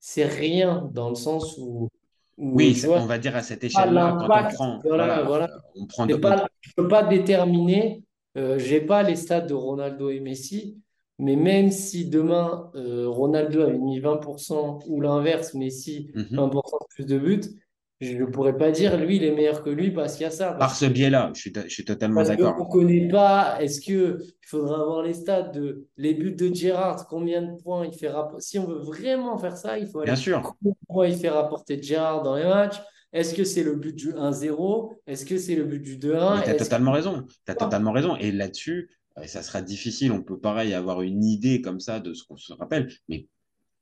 c'est 0.00 0.24
rien 0.24 0.88
dans 0.94 1.08
le 1.10 1.14
sens 1.14 1.56
où, 1.58 1.88
Oui, 2.38 2.82
on 2.94 3.06
va 3.06 3.18
dire 3.18 3.34
à 3.36 3.42
cette 3.42 3.64
échelle-là, 3.64 4.16
quand 4.20 4.30
on 4.32 4.44
prend, 4.54 4.78
voilà, 4.84 5.22
voilà, 5.22 5.22
voilà. 5.22 5.48
on 5.74 5.86
prend 5.86 6.06
C'est 6.06 6.12
de, 6.14 6.20
pas, 6.20 6.46
je 6.60 6.72
peux 6.76 6.88
pas 6.88 7.02
déterminer, 7.02 8.04
euh, 8.36 8.58
j'ai 8.58 8.80
pas 8.80 9.02
les 9.02 9.16
stats 9.16 9.40
de 9.40 9.54
Ronaldo 9.54 10.10
et 10.10 10.20
Messi, 10.20 10.80
mais 11.18 11.34
même 11.36 11.70
si 11.72 12.06
demain 12.08 12.70
euh, 12.76 13.08
Ronaldo 13.08 13.62
avait 13.62 13.78
mis 13.78 13.98
20% 13.98 14.78
ou 14.86 15.00
l'inverse, 15.00 15.54
Messi 15.54 16.12
Mhm. 16.14 16.36
20% 16.36 16.78
plus 16.90 17.04
de 17.06 17.18
buts, 17.18 17.40
je 18.00 18.16
ne 18.16 18.26
pourrais 18.26 18.56
pas 18.56 18.70
dire 18.70 18.96
lui 18.96 19.16
il 19.16 19.24
est 19.24 19.32
meilleur 19.34 19.62
que 19.62 19.70
lui 19.70 19.90
parce 19.90 20.14
qu'il 20.14 20.22
y 20.22 20.26
a 20.26 20.30
ça. 20.30 20.52
Par 20.52 20.74
ce 20.74 20.86
biais-là, 20.86 21.32
je 21.34 21.40
suis, 21.40 21.52
je 21.54 21.68
suis 21.68 21.84
totalement 21.84 22.22
d'accord. 22.22 22.56
ne 22.58 22.70
connaît 22.70 23.08
pas, 23.08 23.58
est-ce 23.60 23.80
que 23.80 24.18
il 24.22 24.46
faudra 24.46 24.80
avoir 24.80 25.02
les 25.02 25.14
stats 25.14 25.42
de 25.48 25.86
les 25.96 26.14
buts 26.14 26.34
de 26.34 26.54
Gerrard, 26.54 27.06
combien 27.08 27.42
de 27.42 27.60
points 27.62 27.86
il 27.86 27.92
fait 27.92 28.08
rapporter. 28.08 28.44
Si 28.44 28.58
on 28.58 28.66
veut 28.66 28.78
vraiment 28.80 29.36
faire 29.38 29.56
ça, 29.56 29.78
il 29.78 29.86
faut 29.86 29.98
aller 30.00 30.06
Bien 30.06 30.16
sûr. 30.16 30.40
combien 30.42 30.72
de 30.72 30.86
points 30.86 31.08
il 31.08 31.16
fait 31.16 31.28
rapporter 31.28 31.82
Gerrard 31.82 32.22
dans 32.22 32.36
les 32.36 32.44
matchs? 32.44 32.80
Est-ce 33.12 33.34
que 33.34 33.42
c'est 33.44 33.62
le 33.62 33.74
but 33.74 33.94
du 33.96 34.12
1-0? 34.12 34.92
Est-ce 35.06 35.24
que 35.24 35.38
c'est 35.38 35.54
le 35.54 35.64
but 35.64 35.80
du 35.80 35.96
2-1? 35.98 36.36
Mais 36.38 36.44
tu 36.44 36.50
as 36.50 36.54
que- 36.54 36.58
totalement 36.58 36.92
raison. 36.92 37.24
Tu 37.26 37.50
as 37.50 37.54
totalement 37.54 37.92
raison. 37.92 38.16
Et 38.16 38.30
là-dessus, 38.32 38.90
euh, 39.18 39.22
ça 39.24 39.42
sera 39.42 39.62
difficile. 39.62 40.12
On 40.12 40.22
peut 40.22 40.38
pareil 40.38 40.74
avoir 40.74 41.00
une 41.02 41.24
idée 41.24 41.62
comme 41.62 41.80
ça 41.80 42.00
de 42.00 42.12
ce 42.12 42.22
qu'on 42.24 42.36
se 42.36 42.52
rappelle. 42.52 42.88
Mais 43.08 43.26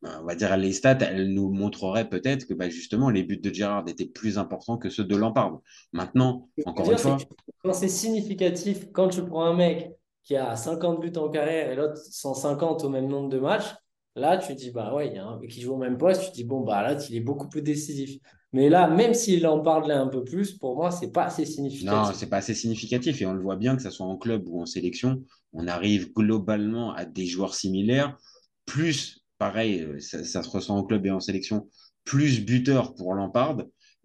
on 0.03 0.25
va 0.25 0.35
dire 0.35 0.57
les 0.57 0.73
stats, 0.73 0.99
elles 1.01 1.33
nous 1.33 1.51
montreraient 1.51 2.09
peut-être 2.09 2.47
que 2.47 2.55
bah, 2.55 2.69
justement 2.69 3.11
les 3.11 3.23
buts 3.23 3.39
de 3.39 3.53
Gerrard 3.53 3.85
étaient 3.89 4.07
plus 4.07 4.39
importants 4.39 4.79
que 4.79 4.89
ceux 4.89 5.05
de 5.05 5.17
Lampard. 5.17 5.61
Maintenant, 5.93 6.49
encore 6.65 6.91
une 6.91 6.99
fois, 6.99 7.19
quand 7.63 7.73
c'est 7.73 7.89
significatif, 7.89 8.91
quand 8.93 9.09
tu 9.09 9.25
prends 9.25 9.45
un 9.45 9.57
mec 9.57 9.93
qui 10.25 10.37
a 10.37 10.57
50 10.57 11.01
buts 11.01 11.13
en 11.17 11.29
carrière 11.29 11.71
et 11.71 11.77
l'autre 11.77 11.97
150 11.97 12.85
au 12.85 12.89
même 12.89 13.07
nombre 13.07 13.29
de 13.29 13.39
matchs, 13.39 13.75
là, 14.17 14.39
tu 14.39 14.55
dis, 14.55 14.71
bah 14.71 14.95
ouais, 14.95 15.09
il 15.09 15.15
y 15.15 15.19
a 15.19 15.25
un 15.25 15.39
mec 15.39 15.51
qui 15.51 15.61
joue 15.61 15.75
au 15.75 15.79
même 15.79 15.99
poste, 15.99 16.27
tu 16.27 16.31
dis, 16.33 16.45
bon, 16.45 16.63
bah 16.63 16.83
là, 16.83 16.99
il 17.09 17.17
est 17.17 17.21
beaucoup 17.21 17.49
plus 17.49 17.63
décisif. 17.63 18.19
Mais 18.53 18.69
là, 18.69 18.89
même 18.89 19.13
s'il 19.13 19.47
en 19.47 19.61
parlait 19.61 19.95
un 19.95 20.07
peu 20.07 20.25
plus, 20.25 20.53
pour 20.53 20.77
moi, 20.77 20.91
c'est 20.91 21.11
pas 21.11 21.25
assez 21.25 21.43
non, 21.43 21.49
significatif. 21.49 22.17
c'est 22.17 22.29
pas 22.29 22.39
assez 22.39 22.55
significatif. 22.55 23.21
Et 23.21 23.27
on 23.27 23.35
le 23.35 23.43
voit 23.43 23.57
bien 23.57 23.77
que 23.77 23.83
ce 23.83 23.91
soit 23.91 24.07
en 24.07 24.17
club 24.17 24.49
ou 24.49 24.63
en 24.63 24.67
sélection, 24.67 25.23
on 25.53 25.69
arrive 25.69 26.13
globalement 26.13 26.93
à 26.95 27.05
des 27.05 27.27
joueurs 27.27 27.55
similaires. 27.55 28.17
Plus, 28.65 29.26
pareil, 29.39 29.81
euh, 29.83 29.99
ça, 30.01 30.25
ça 30.25 30.43
se 30.43 30.49
ressent 30.51 30.77
en 30.77 30.85
club 30.85 31.07
et 31.07 31.11
en 31.11 31.21
sélection, 31.21 31.69
plus 32.05 32.45
buteur 32.45 32.95
pour 32.95 33.15
Lampard, 33.15 33.59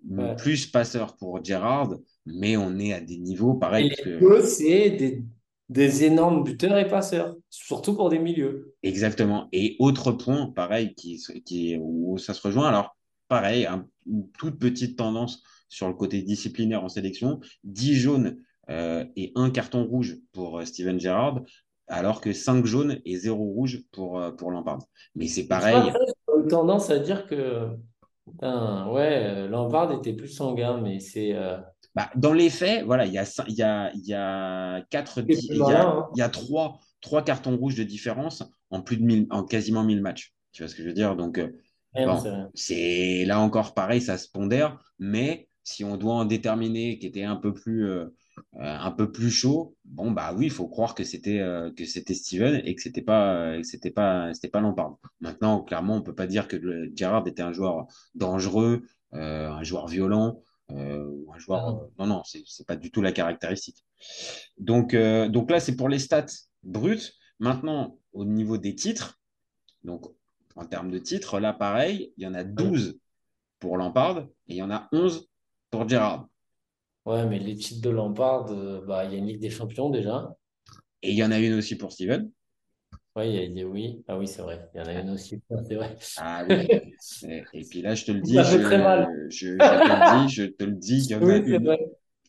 Ouais. 0.10 0.36
plus 0.36 0.66
passeur 0.66 1.16
pour 1.16 1.44
Gerrard. 1.46 1.96
Mais 2.26 2.58
on 2.58 2.80
est 2.80 2.92
à 2.94 3.02
des 3.02 3.18
niveaux 3.20 3.54
pareils. 3.54 3.92
que... 4.04 4.20
deux, 4.20 4.42
c'est 4.44 4.90
des, 4.92 5.24
des 5.70 6.04
énormes 6.06 6.44
buteurs 6.44 6.76
et 6.80 6.88
passeurs, 6.88 7.36
surtout 7.52 7.96
pour 7.96 8.10
des 8.10 8.18
milieux. 8.18 8.74
Exactement. 8.82 9.48
Et 9.52 9.76
autre 9.80 10.12
point, 10.12 10.48
pareil, 10.48 10.96
qui, 10.96 11.22
qui, 11.46 11.78
où 11.80 12.18
ça 12.18 12.34
se 12.34 12.42
rejoint. 12.42 12.68
Alors, 12.68 12.96
pareil, 13.28 13.68
un- 13.68 13.88
une 14.08 14.28
toute 14.32 14.58
petite 14.58 14.98
tendance 14.98 15.44
sur 15.70 15.88
le 15.88 15.94
côté 15.94 16.24
disciplinaire 16.24 16.84
en 16.84 16.90
sélection. 16.90 17.40
10 17.64 17.96
jaunes 17.96 18.38
euh, 18.72 19.06
et 19.16 19.32
un 19.36 19.52
carton 19.52 19.84
rouge 19.86 20.18
pour 20.32 20.60
euh, 20.60 20.66
Steven 20.66 21.00
Gerrard, 21.00 21.42
alors 21.92 22.22
que 22.22 22.34
5 22.34 22.66
jaunes 22.66 23.00
et 23.06 23.18
0 23.18 23.44
rouge 23.46 23.84
pour, 23.92 24.20
euh, 24.20 24.32
pour 24.32 24.52
Lampard. 24.52 24.80
Mais 25.16 25.28
c'est 25.28 25.48
pareil. 25.48 26.00
j'ai 26.42 26.48
tendance 26.50 26.90
à 26.90 27.00
dire 27.00 27.28
que, 27.28 27.70
putain, 28.26 28.88
ouais, 28.92 29.26
euh, 29.26 29.48
Lampard 29.48 29.92
était 29.94 30.14
plus 30.14 30.28
sanguin, 30.30 30.80
mais 30.82 31.00
c'est. 31.00 31.34
euh, 31.36 31.58
Bah, 31.96 32.10
dans 32.16 32.34
les 32.34 32.50
faits, 32.50 32.86
voilà, 32.86 33.06
il 33.06 33.12
y 33.14 33.18
a, 33.18 33.26
y 33.50 33.62
a, 33.64 33.92
il 33.94 34.06
y 34.06 34.14
a 34.14 34.82
quatre, 34.90 35.22
c'est 35.28 35.42
di- 35.42 35.48
plus 35.48 35.56
il 35.56 35.66
y 35.66 35.72
malin, 35.72 35.74
a, 35.74 35.98
il 36.14 36.20
y 36.20 36.22
a 36.22 36.30
trois, 36.30 36.80
trois 37.02 37.22
cartons 37.24 37.58
rouges 37.58 37.76
de 37.76 37.84
différence 37.84 38.44
en 38.70 38.82
plus 38.82 38.96
de 38.98 39.04
1000, 39.04 39.28
en 39.30 39.44
quasiment 39.44 39.84
1000 39.84 40.02
matchs. 40.02 40.34
Tu 40.54 40.64
vois 40.64 40.70
ce 40.70 40.76
que 40.76 40.84
je 40.84 40.88
veux 40.88 40.94
dire? 40.94 41.16
Donc, 41.18 41.42
Bon, 42.06 42.24
c'est 42.56 43.26
là 43.26 43.40
encore 43.40 43.74
pareil, 43.76 44.02
ça 44.02 44.18
se 44.18 44.30
pondère, 44.30 44.80
mais 45.00 45.50
si 45.64 45.84
on 45.86 45.98
doit 45.98 46.16
en 46.16 46.26
déterminer 46.26 47.00
qui 47.00 47.08
était 47.08 47.24
un 47.24 47.38
peu 47.38 47.54
plus, 47.54 47.86
euh, 47.90 48.08
un 48.54 48.92
peu 48.92 49.12
plus 49.12 49.30
chaud, 49.30 49.76
bon 49.86 50.12
bah 50.12 50.34
oui, 50.36 50.46
il 50.46 50.52
faut 50.52 50.68
croire 50.68 50.96
que 50.96 51.04
c'était 51.04 51.40
euh, 51.40 51.72
que 51.72 51.86
c'était 51.86 52.14
Steven 52.14 52.62
et 52.66 52.76
que 52.76 52.82
c'était 52.82 53.02
pas 53.02 53.34
euh, 53.36 53.58
et 53.58 53.62
que 53.62 53.68
c'était 53.68 53.92
pas 53.92 54.34
c'était 54.34 54.50
pas 54.50 54.62
Lampard. 54.62 54.98
Maintenant, 55.20 55.62
clairement, 55.62 55.96
on 55.96 56.02
peut 56.02 56.16
pas 56.16 56.28
dire 56.28 56.48
que 56.48 56.56
le, 56.58 56.92
Gerrard 56.96 57.28
était 57.28 57.42
un 57.42 57.54
joueur 57.54 57.88
dangereux, 58.16 58.84
euh, 59.14 59.50
un 59.50 59.64
joueur 59.64 59.88
violent, 59.88 60.42
euh, 60.72 61.26
un 61.34 61.40
joueur. 61.40 61.60
Ah 61.66 61.72
non. 61.72 61.82
euh, 61.82 61.88
non, 62.00 62.08
non, 62.08 62.24
c'est 62.24 62.68
pas 62.68 62.76
du 62.76 62.92
tout 62.92 63.02
la 63.02 63.12
caractéristique. 63.12 63.86
Donc, 64.58 64.94
euh, 64.94 65.28
donc 65.28 65.52
là, 65.52 65.60
c'est 65.60 65.76
pour 65.76 65.90
les 65.90 66.00
stats 66.00 66.26
brutes. 66.64 67.14
Maintenant, 67.40 67.98
au 68.14 68.26
niveau 68.26 68.58
des 68.58 68.76
titres, 68.76 69.20
donc 69.84 70.06
en 70.56 70.66
termes 70.66 70.92
de 70.92 71.00
titres, 71.00 71.40
là, 71.40 71.54
pareil, 71.54 72.14
il 72.18 72.24
y 72.24 72.28
en 72.28 72.34
a 72.34 72.44
12 72.44 73.00
pour 73.60 73.78
Lampard 73.78 74.20
et 74.48 74.54
il 74.54 74.56
y 74.58 74.62
en 74.62 74.72
a 74.72 74.88
11 74.92 75.28
pour 75.70 75.88
Gerrard. 75.88 76.28
Ouais, 77.05 77.27
mais 77.27 77.38
les 77.39 77.55
titres 77.55 77.81
de 77.81 77.89
Lampard, 77.91 78.51
euh, 78.51 78.81
bah, 78.88 79.05
il 79.05 79.12
y 79.12 79.15
a 79.15 79.17
une 79.20 79.27
Ligue 79.27 79.39
des 79.39 79.50
Champions 79.51 79.89
déjà. 79.91 80.36
Et 81.03 81.12
il 81.12 81.15
y 81.17 81.24
en 81.24 81.31
a 81.31 81.38
une 81.39 81.53
aussi 81.53 81.75
pour 81.77 81.91
Steven. 81.91 82.31
Ouais, 83.15 83.29
il 83.29 83.58
y 83.58 83.62
a, 83.62 83.65
a- 83.65 83.67
oui. 83.70 84.03
Ah 84.08 84.17
oui, 84.17 84.27
c'est 84.27 84.41
vrai. 84.41 84.70
Il 84.74 84.79
y 84.79 84.81
en 84.84 84.88
a 84.88 84.93
une 84.93 85.10
aussi. 85.12 85.41
C'est 85.67 85.75
vrai. 85.75 85.98
Ah 86.15 86.43
oui. 86.48 86.70
Et, 87.53 87.65
puis 87.65 87.81
là, 87.81 87.96
je 87.96 88.05
te 88.05 88.12
le 88.12 88.22
dis, 88.22 88.38
Ça 88.38 88.43
je, 88.43 88.58
fait 88.58 88.60
très 88.62 88.77
mal. 88.77 89.08
je, 89.29 89.62
je 89.62 89.75
te 89.75 89.89
le 89.89 90.01
dis, 90.01 90.29
je 90.29 90.43
te 90.43 90.63
le 90.63 90.74
dis, 90.74 90.98
il 91.05 91.12
y 91.12 91.15
en 91.15 91.27
a 91.27 91.38
Oui, 91.38 91.43
c'est 91.50 91.58
une. 91.58 91.63
vrai. 91.63 91.77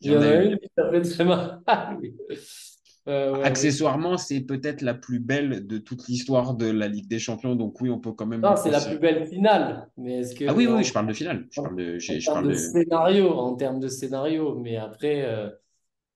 Il 0.01 0.13
y 0.13 0.17
en 0.17 0.23
a 0.23 0.35
une 0.35 0.59
qui 0.59 0.69
ça 0.77 0.91
fait 0.91 1.03
très 1.03 1.25
mal. 1.25 1.63
Euh, 3.09 3.33
ouais, 3.37 3.51
ouais. 3.57 3.69
Accessoirement, 3.71 4.17
c'est 4.19 4.41
peut-être 4.41 4.81
la 4.83 4.95
plus 4.95 5.21
belle 5.21 5.67
de 5.67 5.79
toute 5.79 6.09
l'histoire 6.09 6.55
de 6.55 6.67
la 6.67 6.89
Ligue 6.89 7.09
des 7.09 7.19
Champions. 7.21 7.55
Donc 7.57 7.81
oui, 7.81 7.91
on 7.91 8.01
peut 8.01 8.13
quand 8.13 8.27
même 8.27 8.43
Non, 8.43 8.57
c'est 8.57 8.71
la 8.71 8.81
plus 8.81 8.99
belle 8.99 9.27
finale. 9.27 9.89
Mais 9.97 10.21
est-ce 10.21 10.35
que 10.35 10.45
Ah 10.47 10.55
oui, 10.55 10.67
oui, 10.69 10.85
je 10.85 10.93
parle 10.93 11.07
de 11.09 11.13
finale. 11.15 11.47
Je 11.51 11.61
en- 11.61 11.63
parle 11.63 11.77
de, 11.77 11.99
en 12.09 12.15
j'ai- 12.15 12.21
je 12.21 12.31
termes 12.31 12.33
parle 12.33 12.49
de 12.49 12.53
de. 12.53 12.75
scénario, 12.75 13.31
en 13.39 13.57
termes 13.57 13.81
de 13.81 13.89
scénario, 13.89 14.59
mais 14.61 14.77
après, 14.77 15.23
euh, 15.25 15.51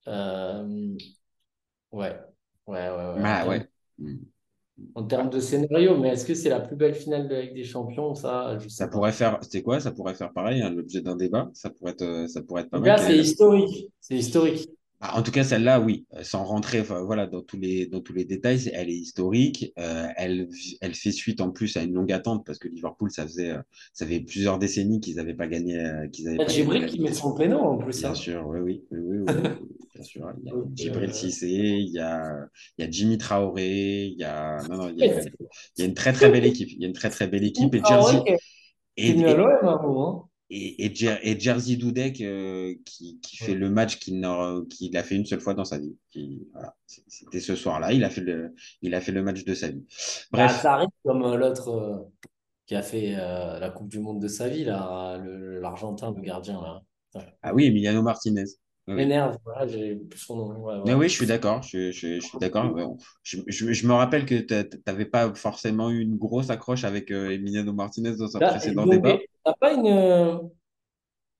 euh, 0.09 0.97
ouais, 1.93 2.21
ouais, 2.67 2.91
ouais, 2.91 2.97
ouais. 3.15 3.23
En 3.23 3.35
Ah 3.35 3.45
termes, 3.45 3.59
ouais. 3.59 3.69
En 4.97 5.05
termes 5.07 5.31
de 5.31 5.39
scénario, 5.39 5.97
mais 5.97 6.09
est-ce 6.09 6.27
que 6.27 6.35
c'est 6.35 6.49
la 6.49 6.59
plus 6.59 6.75
belle 6.75 6.95
finale 6.97 7.29
de 7.29 7.35
la 7.37 7.43
Ligue 7.43 7.55
des 7.55 7.63
Champions? 7.65 8.15
Ça, 8.17 8.59
je 8.59 8.69
Ça 8.77 8.87
sais 8.87 8.91
pas. 8.91 8.99
pourrait 8.99 9.13
faire, 9.13 9.39
c'est 9.43 9.63
quoi? 9.63 9.81
Ça 9.81 9.91
pourrait 9.93 10.15
faire 10.15 10.33
pareil, 10.33 10.63
hein, 10.63 10.71
l'objet 10.71 11.01
d'un 11.03 11.17
débat. 11.17 11.51
Ça 11.55 11.69
pourrait 11.71 11.93
être, 11.93 12.27
ça 12.29 12.43
pourrait 12.43 12.63
être 12.63 12.71
pas 12.71 12.81
mal. 12.81 12.97
c'est 12.99 13.19
historique. 13.19 13.91
C'est 14.01 14.17
historique. 14.17 14.69
Ah, 15.09 15.19
en 15.19 15.23
tout 15.23 15.31
cas, 15.31 15.45
celle-là, 15.45 15.79
oui, 15.81 16.05
euh, 16.15 16.25
sans 16.25 16.43
rentrer 16.45 16.81
enfin, 16.81 17.01
voilà, 17.03 17.27
dans, 17.27 17.41
tous 17.41 17.59
les, 17.59 17.87
dans 17.87 18.01
tous 18.01 18.13
les 18.13 18.25
détails, 18.25 18.71
elle 18.75 18.91
est 18.91 18.97
historique. 18.97 19.73
Euh, 19.79 20.09
elle, 20.17 20.49
elle 20.81 20.95
fait 20.95 21.13
suite 21.13 21.41
en 21.41 21.51
plus 21.51 21.77
à 21.77 21.83
une 21.83 21.95
longue 21.95 22.11
attente 22.13 22.45
parce 22.45 22.59
que 22.59 22.67
Liverpool, 22.67 23.11
ça 23.13 23.23
faisait, 23.23 23.51
euh, 23.51 23.63
ça 23.93 24.05
fait 24.05 24.21
plusieurs 24.21 24.59
décennies 24.59 25.01
qu'ils 25.01 25.17
n'avaient 25.17 25.35
pas 25.35 25.47
gagné. 25.47 25.75
qu'ils 26.13 26.27
avaient 26.27 26.37
Il 26.37 26.41
y 26.41 26.43
a 26.43 26.47
pas 26.47 26.53
Djibril 26.53 26.81
gagné 26.81 26.87
la 26.87 26.89
qui 26.89 27.01
met 27.03 27.13
son 27.13 27.35
prénom 27.35 27.61
en 27.61 27.79
plus. 27.79 28.01
Bien 28.01 28.11
hein. 28.11 28.15
sûr, 28.15 28.47
oui, 28.49 28.61
oui, 28.61 28.83
oui, 28.91 28.99
oui, 29.01 29.25
oui, 29.29 29.35
oui, 29.61 29.69
bien 29.95 30.03
sûr. 30.03 30.29
Il 30.77 30.85
y 30.85 30.89
a 30.89 30.97
euh, 30.97 31.13
Cissé, 31.13 31.47
il 31.47 31.93
y 31.93 32.01
a, 32.01 32.49
il 32.77 32.85
y 32.85 32.89
a 32.89 32.91
Jimmy 32.91 33.17
Traoré, 33.17 34.07
il 34.07 34.19
y 34.19 34.25
a, 34.25 34.59
non, 34.69 34.77
non, 34.77 34.89
il 34.89 34.99
y 34.99 35.09
a, 35.09 35.21
il 35.77 35.81
y 35.81 35.83
a 35.83 35.85
une 35.87 35.95
très 35.95 36.13
très 36.13 36.31
belle 36.31 36.45
équipe. 36.45 36.71
Il 36.73 36.83
y 36.83 36.85
a 36.85 36.89
une 36.89 36.95
très 36.95 37.11
très 37.11 37.29
belle 37.29 37.45
équipe 37.45 37.75
et 37.75 37.83
Jersey 37.87 38.23
et, 38.97 39.13
à 39.13 39.31
et, 39.31 39.35
et, 40.51 40.87
et, 40.87 40.95
Jer- 40.95 41.19
et 41.23 41.39
Jersey 41.39 41.77
Dudek 41.77 42.21
euh, 42.21 42.75
qui, 42.85 43.19
qui 43.21 43.37
fait 43.37 43.53
Ouais. 43.53 43.59
le 43.59 43.71
match 43.71 43.99
qu'il 43.99 44.21
n'a- 44.21 44.61
qu'il 44.71 44.97
a 44.97 45.03
fait 45.03 45.17
une 45.17 45.27
seule 45.27 45.41
fois 45.41 45.55
dans 45.55 45.65
sa 45.65 45.79
vie. 45.79 45.97
Voilà, 46.53 46.75
c'était 46.87 47.41
ce 47.41 47.57
soir-là, 47.57 47.93
il 47.93 48.05
a 48.05 48.11
fait 48.11 48.21
le, 48.21 48.55
il 48.83 48.95
a 48.95 49.01
fait 49.01 49.13
le 49.13 49.23
match 49.23 49.45
de 49.45 49.55
sa 49.55 49.69
vie. 49.69 49.85
Bah, 50.33 50.47
Bref, 50.47 50.61
ça 50.63 50.75
arrive 50.75 50.89
comme 51.05 51.23
euh, 51.25 51.37
l'autre 51.37 51.69
euh, 51.71 51.99
qui 52.67 52.75
a 52.77 52.83
fait 52.83 53.15
euh, 53.17 53.59
la 53.59 53.71
Coupe 53.71 53.89
du 53.89 53.99
Monde 54.01 54.21
de 54.21 54.29
sa 54.29 54.49
vie, 54.49 54.65
le- 54.65 55.61
l'Argentin, 55.61 56.13
le 56.15 56.23
gardien. 56.23 56.61
Là. 56.63 56.83
Ah 57.43 57.55
oui, 57.55 57.67
Emiliano 57.67 58.03
Martinez. 58.03 58.45
Oui, 58.89 58.95
m'énerve, 58.95 59.37
voilà, 59.45 59.67
j'ai 59.67 59.97
plus 59.97 60.19
son 60.19 60.37
nom. 60.37 60.61
Ouais, 60.65 60.75
Mais 60.87 60.95
oui, 60.95 61.09
je 61.09 61.15
suis 61.15 61.27
d'accord. 61.27 61.63
Je, 61.63 61.91
je- 61.91 62.17
je 62.17 62.21
suis 62.21 62.39
d'accord. 62.39 62.97
Je, 63.25 63.87
me 63.87 63.93
rappelle 63.93 64.25
que 64.27 64.35
tu 64.37 64.79
n'avais 64.87 65.07
pas 65.07 65.35
forcément 65.35 65.91
eu 65.91 66.01
une 66.01 66.17
grosse 66.17 66.51
accroche 66.51 66.85
avec 66.85 67.11
Emiliano 67.11 67.73
Martinez 67.73 68.15
dans 68.17 68.37
un 68.37 68.41
Là, 68.41 68.51
précédent 68.51 68.85
donc, 68.85 68.93
débat. 68.93 69.19
T'as 69.47 69.55
pas 69.55 69.73
une, 69.75 69.89
euh, 69.89 70.39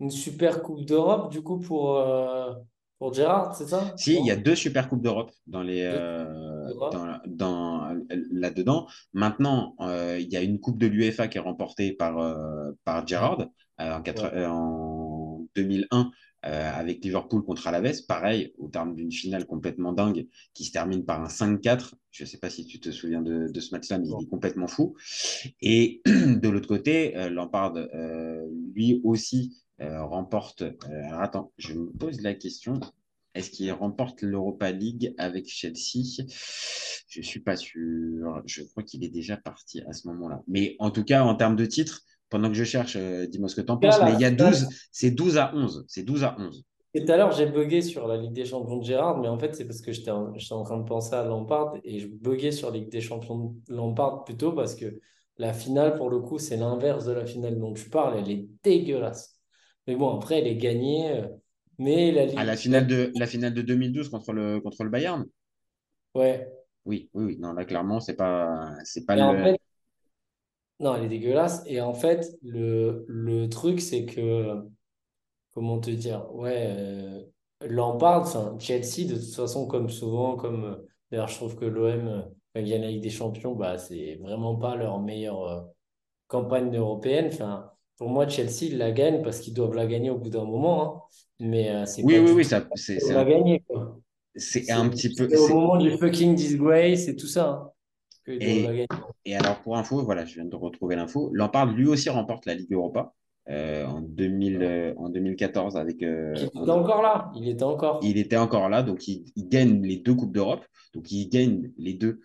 une 0.01 0.11
super 0.11 0.63
Coupe 0.63 0.85
d'Europe, 0.87 1.31
du 1.33 1.43
coup, 1.43 1.59
pour, 1.61 1.97
euh, 1.99 2.55
pour 2.99 3.13
Gérard, 3.15 3.55
c'est 3.57 3.69
ça? 3.69 3.95
Si, 3.97 4.15
il 4.19 4.27
y 4.27 4.31
a 4.31 4.37
deux 4.37 4.55
Super 4.55 4.89
Coupes 4.89 5.03
d'Europe 5.03 5.33
dans 5.47 5.63
les 5.63 5.83
Deux 5.83 5.99
euh, 5.99 6.69
d'Europe. 6.69 6.93
dans, 6.93 7.19
dans 7.27 7.95
là-dedans. 8.31 8.87
Maintenant, 9.15 9.75
euh, 9.81 10.19
il 10.21 10.29
y 10.33 10.37
a 10.37 10.43
une 10.43 10.61
Coupe 10.61 10.79
de 10.79 10.87
l'UEFA 10.87 11.29
qui 11.29 11.39
est 11.39 11.41
remportée 11.41 11.93
par 11.93 12.19
euh, 12.19 12.73
par 12.85 13.07
Gerrard 13.07 13.49
euh, 13.81 13.95
en, 13.97 14.03
quatre- 14.03 14.25
Ouais. 14.25 14.33
euh, 14.35 14.49
en 14.49 15.47
2001 15.55 16.11
euh, 16.47 16.71
avec 16.73 17.05
Liverpool 17.05 17.43
contre 17.43 17.67
Alaves. 17.67 18.07
Pareil, 18.07 18.53
au 18.59 18.69
terme 18.69 18.95
d'une 18.95 19.11
finale 19.11 19.47
complètement 19.47 19.93
dingue 19.93 20.29
qui 20.55 20.65
se 20.65 20.71
termine 20.71 21.05
par 21.05 21.21
un 21.21 21.27
5-4. 21.27 21.95
Je 22.13 22.23
ne 22.23 22.29
sais 22.29 22.39
pas 22.39 22.51
si 22.51 22.67
tu 22.67 22.79
te 22.79 22.91
souviens 22.91 23.21
de, 23.21 23.61
ce 23.61 23.75
match-là, 23.75 23.99
mais 23.99 24.07
il 24.07 24.23
est 24.23 24.29
complètement 24.29 24.69
fou. 24.69 24.95
Et 25.61 26.03
de 26.07 26.49
l'autre 26.49 26.69
côté, 26.69 27.17
euh, 27.17 27.31
Lampard, 27.31 27.75
euh, 27.77 28.47
lui 28.75 29.01
aussi, 29.03 29.63
remporte. 29.79 30.63
alors 30.89 31.21
attends, 31.21 31.53
je 31.59 31.75
me 31.75 31.91
pose 31.91 32.23
la 32.23 32.33
question. 32.33 32.81
Est-ce 33.35 33.51
qu'il 33.51 33.71
remporte 33.73 34.23
l'Europa 34.23 34.71
League 34.71 35.15
avec 35.19 35.49
Chelsea? 35.49 36.25
Je 37.09 37.21
suis 37.21 37.41
pas 37.41 37.57
sûr. 37.57 38.43
Je 38.47 38.63
crois 38.63 38.83
qu'il 38.83 39.05
est 39.05 39.11
déjà 39.11 39.37
parti 39.37 39.83
à 39.83 39.93
ce 39.93 40.09
moment-là. 40.09 40.43
Mais 40.49 40.77
en 40.79 40.91
tout 40.91 41.05
cas, 41.05 41.25
en 41.25 41.35
termes 41.35 41.57
de 41.57 41.67
titres, 41.67 42.07
pendant 42.29 42.49
que 42.49 42.55
je 42.55 42.65
cherche, 42.65 42.97
euh, 42.97 43.27
dis-moi 43.27 43.49
ce 43.49 43.57
que 43.57 43.61
tu 43.61 43.71
en 43.71 43.77
penses. 43.77 43.99
Là, 43.99 44.07
Mais 44.07 44.15
il 44.15 44.21
y 44.21 44.25
a 44.25 44.31
là, 44.31 44.37
12, 44.37 44.69
c'est 44.93 45.11
12 45.11 45.39
à 45.39 45.55
11. 45.55 45.85
C'est 45.89 46.03
12 46.03 46.25
à 46.25 46.37
11. 46.39 46.65
Et 46.95 47.05
tout 47.05 47.13
à 47.13 47.17
l'heure, 47.17 47.33
j'ai 47.33 47.47
bugué 47.47 47.83
sur 47.83 48.09
la 48.09 48.17
Ligue 48.17 48.33
des 48.33 48.47
Champions 48.47 48.79
de 48.79 48.85
Gérard, 48.85 49.19
mais 49.19 49.29
en 49.29 49.39
fait, 49.39 49.55
c'est 49.55 49.67
parce 49.67 49.83
que 49.83 49.93
j'étais 49.93 50.11
en, 50.11 50.33
train 50.65 50.79
de 50.79 50.85
penser 50.89 51.15
à 51.15 51.25
Lampard 51.25 51.75
et 51.85 51.99
je 52.01 52.07
buguais 52.09 52.53
sur 52.53 52.71
la 52.71 52.79
Ligue 52.79 52.89
des 52.91 53.03
Champions 53.03 53.55
de 53.69 53.75
Lampard 53.75 54.25
plutôt 54.25 54.53
parce 54.53 54.75
que 54.75 54.99
la 55.37 55.53
finale, 55.53 55.97
pour 55.97 56.09
le 56.09 56.21
coup, 56.21 56.39
c'est 56.39 56.57
l'inverse 56.57 57.05
de 57.05 57.13
la 57.13 57.27
finale 57.27 57.59
dont 57.59 57.75
tu 57.75 57.91
parles. 57.91 58.19
Elle 58.19 58.31
est 58.31 58.49
dégueulasse. 58.65 59.39
Mais 59.87 59.95
bon, 59.95 60.17
après, 60.17 60.39
elle 60.39 60.47
est 60.47 60.57
gagnée. 60.57 61.11
euh, 61.11 61.29
Mais 61.79 62.13
la 62.13 62.23
À 62.23 62.25
Ligue. 62.27 62.39
la 62.47 62.57
finale 62.57 62.87
de, 62.87 63.13
la 63.15 63.27
finale 63.27 63.53
de 63.53 63.61
2012 63.63 64.09
contre 64.09 64.33
le, 64.33 64.61
contre 64.61 64.83
le 64.83 64.89
Bayern? 64.91 65.27
Ouais. 66.15 66.49
Oui, 66.87 67.11
oui, 67.15 67.25
oui. 67.25 67.37
Non, 67.39 67.53
là, 67.53 67.65
clairement, 67.65 68.01
c'est 68.01 68.17
pas, 68.17 68.73
c'est 68.85 69.05
pas 69.05 69.19
en 69.19 69.33
le. 69.35 69.43
fait, 69.43 69.61
non, 70.81 70.95
elle 70.97 71.05
est 71.05 71.09
dégueulasse. 71.09 71.63
Et 71.67 71.81
en 71.81 71.95
fait, 71.95 72.37
le, 72.43 73.05
le 73.09 73.49
truc, 73.49 73.81
c'est 73.81 74.05
que, 74.07 74.63
comment 75.55 75.81
te 75.81 75.91
dire, 75.91 76.33
ouais, 76.35 76.67
euh, 76.79 77.23
Lampard, 77.63 78.23
enfin, 78.23 78.57
Chelsea, 78.59 79.07
de 79.09 79.15
toute 79.17 79.35
façon, 79.35 79.67
comme 79.67 79.91
souvent, 79.91 80.37
comme 80.37 80.65
euh, 80.65 80.77
d'ailleurs, 81.11 81.29
je 81.29 81.37
trouve 81.37 81.57
que 81.57 81.65
l'OM, 81.65 82.09
euh, 82.09 82.23
quand 82.55 82.61
ils 82.61 82.71
gagnent 82.71 82.83
la 82.83 82.91
Ligue 82.91 83.03
des 83.03 83.11
Champions, 83.11 83.55
bah, 83.55 83.79
c'est 83.79 84.17
vraiment 84.17 84.57
pas 84.57 84.77
leur 84.77 85.01
meilleure 85.01 85.43
euh, 85.45 85.63
campagne 86.29 86.75
européenne. 86.77 87.29
Enfin, 87.33 87.71
pour 87.99 88.09
moi, 88.11 88.29
Chelsea, 88.29 88.65
ils 88.67 88.79
la 88.79 88.93
gagnent 88.93 89.23
parce 89.23 89.41
qu'ils 89.41 89.55
doivent 89.55 89.75
la 89.75 89.87
gagner 89.87 90.11
au 90.11 90.19
bout 90.19 90.31
d'un 90.31 90.45
moment. 90.45 90.97
hein. 90.97 91.03
Mais 91.41 91.71
euh, 91.71 91.87
c'est 91.87 92.05
Oui, 92.05 92.19
pas 92.19 92.19
oui, 92.19 92.31
oui, 92.33 92.45
ça, 92.45 92.67
c'est, 92.75 92.99
la 93.09 93.25
un, 93.25 93.25
gagner, 93.25 93.61
quoi. 93.69 93.99
c'est 94.37 94.67
C'est 94.67 94.73
un 94.73 94.89
petit 94.89 95.15
peu. 95.15 95.29
c'est 95.33 95.53
au 95.53 95.61
moment 95.61 95.77
du 95.79 95.91
fucking 95.99 96.35
disgrace 96.35 97.09
et 97.09 97.17
tout 97.17 97.27
ça 97.27 97.49
hein, 97.51 97.73
Et, 98.29 99.37
alors, 99.37 99.61
pour 99.61 99.77
info, 99.77 100.03
voilà, 100.05 100.25
je 100.25 100.35
viens 100.35 100.45
de 100.45 100.57
retrouver 100.57 100.97
l'info. 100.97 101.31
Lampard, 101.33 101.67
lui 101.67 101.87
aussi, 101.87 102.09
remporte 102.11 102.47
la 102.47 102.55
Ligue 102.55 102.73
Europa 102.73 103.13
euh, 103.49 103.85
en, 103.87 104.01
2000, 104.01 104.63
euh, 104.63 104.95
en 104.97 105.09
2014 105.09 105.77
avec. 105.77 106.03
euh, 106.03 106.35
Il 106.37 106.45
était 106.45 106.59
en- 106.59 106.81
encore 106.81 107.03
là. 107.03 107.31
Il 107.37 107.49
était 107.49 107.63
encore. 107.63 108.01
il 108.03 108.19
était 108.19 108.37
encore 108.37 108.69
là, 108.69 108.83
donc 108.83 109.07
il, 109.09 109.25
il 109.37 109.49
gagne 109.49 109.83
les 109.83 109.97
deux 109.97 110.15
Coupes 110.15 110.33
d'Europe. 110.33 110.65
Donc 110.95 111.11
il 111.13 111.29
gagne 111.29 111.71
les 111.79 111.95
deux. 111.95 112.21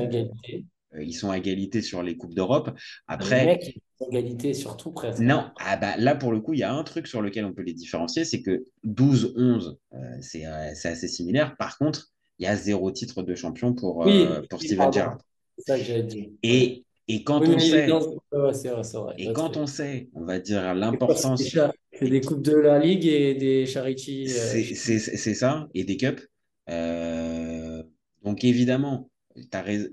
Égalité. 0.00 0.64
ils 0.98 1.12
sont 1.12 1.30
à 1.30 1.36
égalité 1.38 1.82
sur 1.82 2.02
les 2.02 2.16
Coupes 2.16 2.34
d'Europe. 2.34 2.70
Les 2.74 2.82
Après, 3.06 3.44
mecs, 3.46 3.66
ils 3.66 3.82
sont 3.98 4.10
égalité 4.10 4.54
sur 4.54 4.76
tout 4.76 4.90
presque. 4.92 5.20
non, 5.20 5.50
ah 5.60 5.76
bah, 5.76 5.96
là 5.98 6.14
pour 6.14 6.32
le 6.32 6.40
coup, 6.40 6.54
il 6.54 6.60
y 6.60 6.62
a 6.62 6.72
un 6.72 6.82
truc 6.84 7.06
sur 7.06 7.20
lequel 7.20 7.44
on 7.44 7.52
peut 7.52 7.62
les 7.62 7.74
différencier, 7.74 8.24
c'est 8.24 8.42
que 8.42 8.64
12-11, 8.84 9.76
euh, 9.94 9.98
c'est 10.20 10.44
assez 10.44 11.08
similaire. 11.08 11.56
Par 11.58 11.76
contre, 11.78 12.08
il 12.38 12.44
y 12.44 12.46
a 12.46 12.56
zéro 12.56 12.90
titre 12.90 13.22
de 13.22 13.34
champion 13.34 13.74
pour, 13.74 13.98
Oui, 13.98 14.26
pour 14.48 14.60
oui, 14.60 14.66
Steven. 14.66 14.92
Gerrard. 14.92 15.18
C'est 15.58 15.72
ça 15.72 15.78
que 15.78 15.84
j'avais 15.84 16.02
dit. 16.04 16.38
Et, 16.42 16.84
et 17.08 17.24
quand 17.24 17.40
Oui, 17.40 17.48
on 17.48 17.58
sait, 17.58 17.90
ouais, 17.90 18.00
vrai, 18.30 18.52
vrai. 18.98 19.14
et 19.18 19.32
quand 19.32 19.56
on 19.56 19.66
sait, 19.66 20.08
on 20.14 20.24
va 20.24 20.38
dire 20.38 20.74
l'importance, 20.74 21.40
des 21.40 21.50
cha- 21.50 21.72
c'est 21.92 22.08
des 22.08 22.20
coupes 22.20 22.42
de 22.42 22.54
la 22.54 22.78
Ligue 22.78 23.06
et 23.06 23.34
des 23.34 23.66
charity. 23.66 24.26
euh, 24.30 24.52
c'est 25.16 25.34
ça, 25.34 25.68
et 25.74 25.84
des 25.84 25.96
cups. 25.96 26.28
Euh, 26.68 27.82
donc 28.22 28.44
évidemment, 28.44 29.10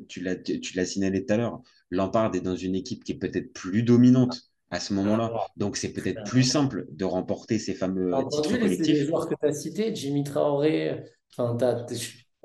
tu 0.08 0.22
l'as 0.22 0.36
tu 0.36 0.86
signalé 0.86 1.26
tout 1.26 1.34
à 1.34 1.38
l'heure, 1.38 1.62
Lampard 1.90 2.36
est 2.36 2.42
dans 2.42 2.56
une 2.56 2.76
équipe 2.76 3.04
qui 3.04 3.14
est 3.14 3.16
peut-être 3.20 3.54
plus 3.54 3.84
dominante 3.84 4.44
à 4.72 4.80
ce 4.80 4.94
moment-là. 4.94 5.32
Donc 5.58 5.78
c'est 5.78 5.94
peut-être 5.94 6.24
plus 6.24 6.44
simple 6.44 6.86
de 6.92 7.06
remporter 7.06 7.60
ces 7.60 7.74
fameux 7.74 8.28
titres 8.30 8.50
entendu 8.50 8.58
les, 8.58 8.60
collectifs. 8.60 9.06
joueurs 9.06 9.28
que 9.30 9.36
tu 9.36 9.46
as 9.46 9.54
cités, 9.54 9.94
Jimmy 9.96 10.24
Traoré, 10.24 11.04
enfin, 11.32 11.56
t'as, 11.58 11.84
t'es- 11.84 11.96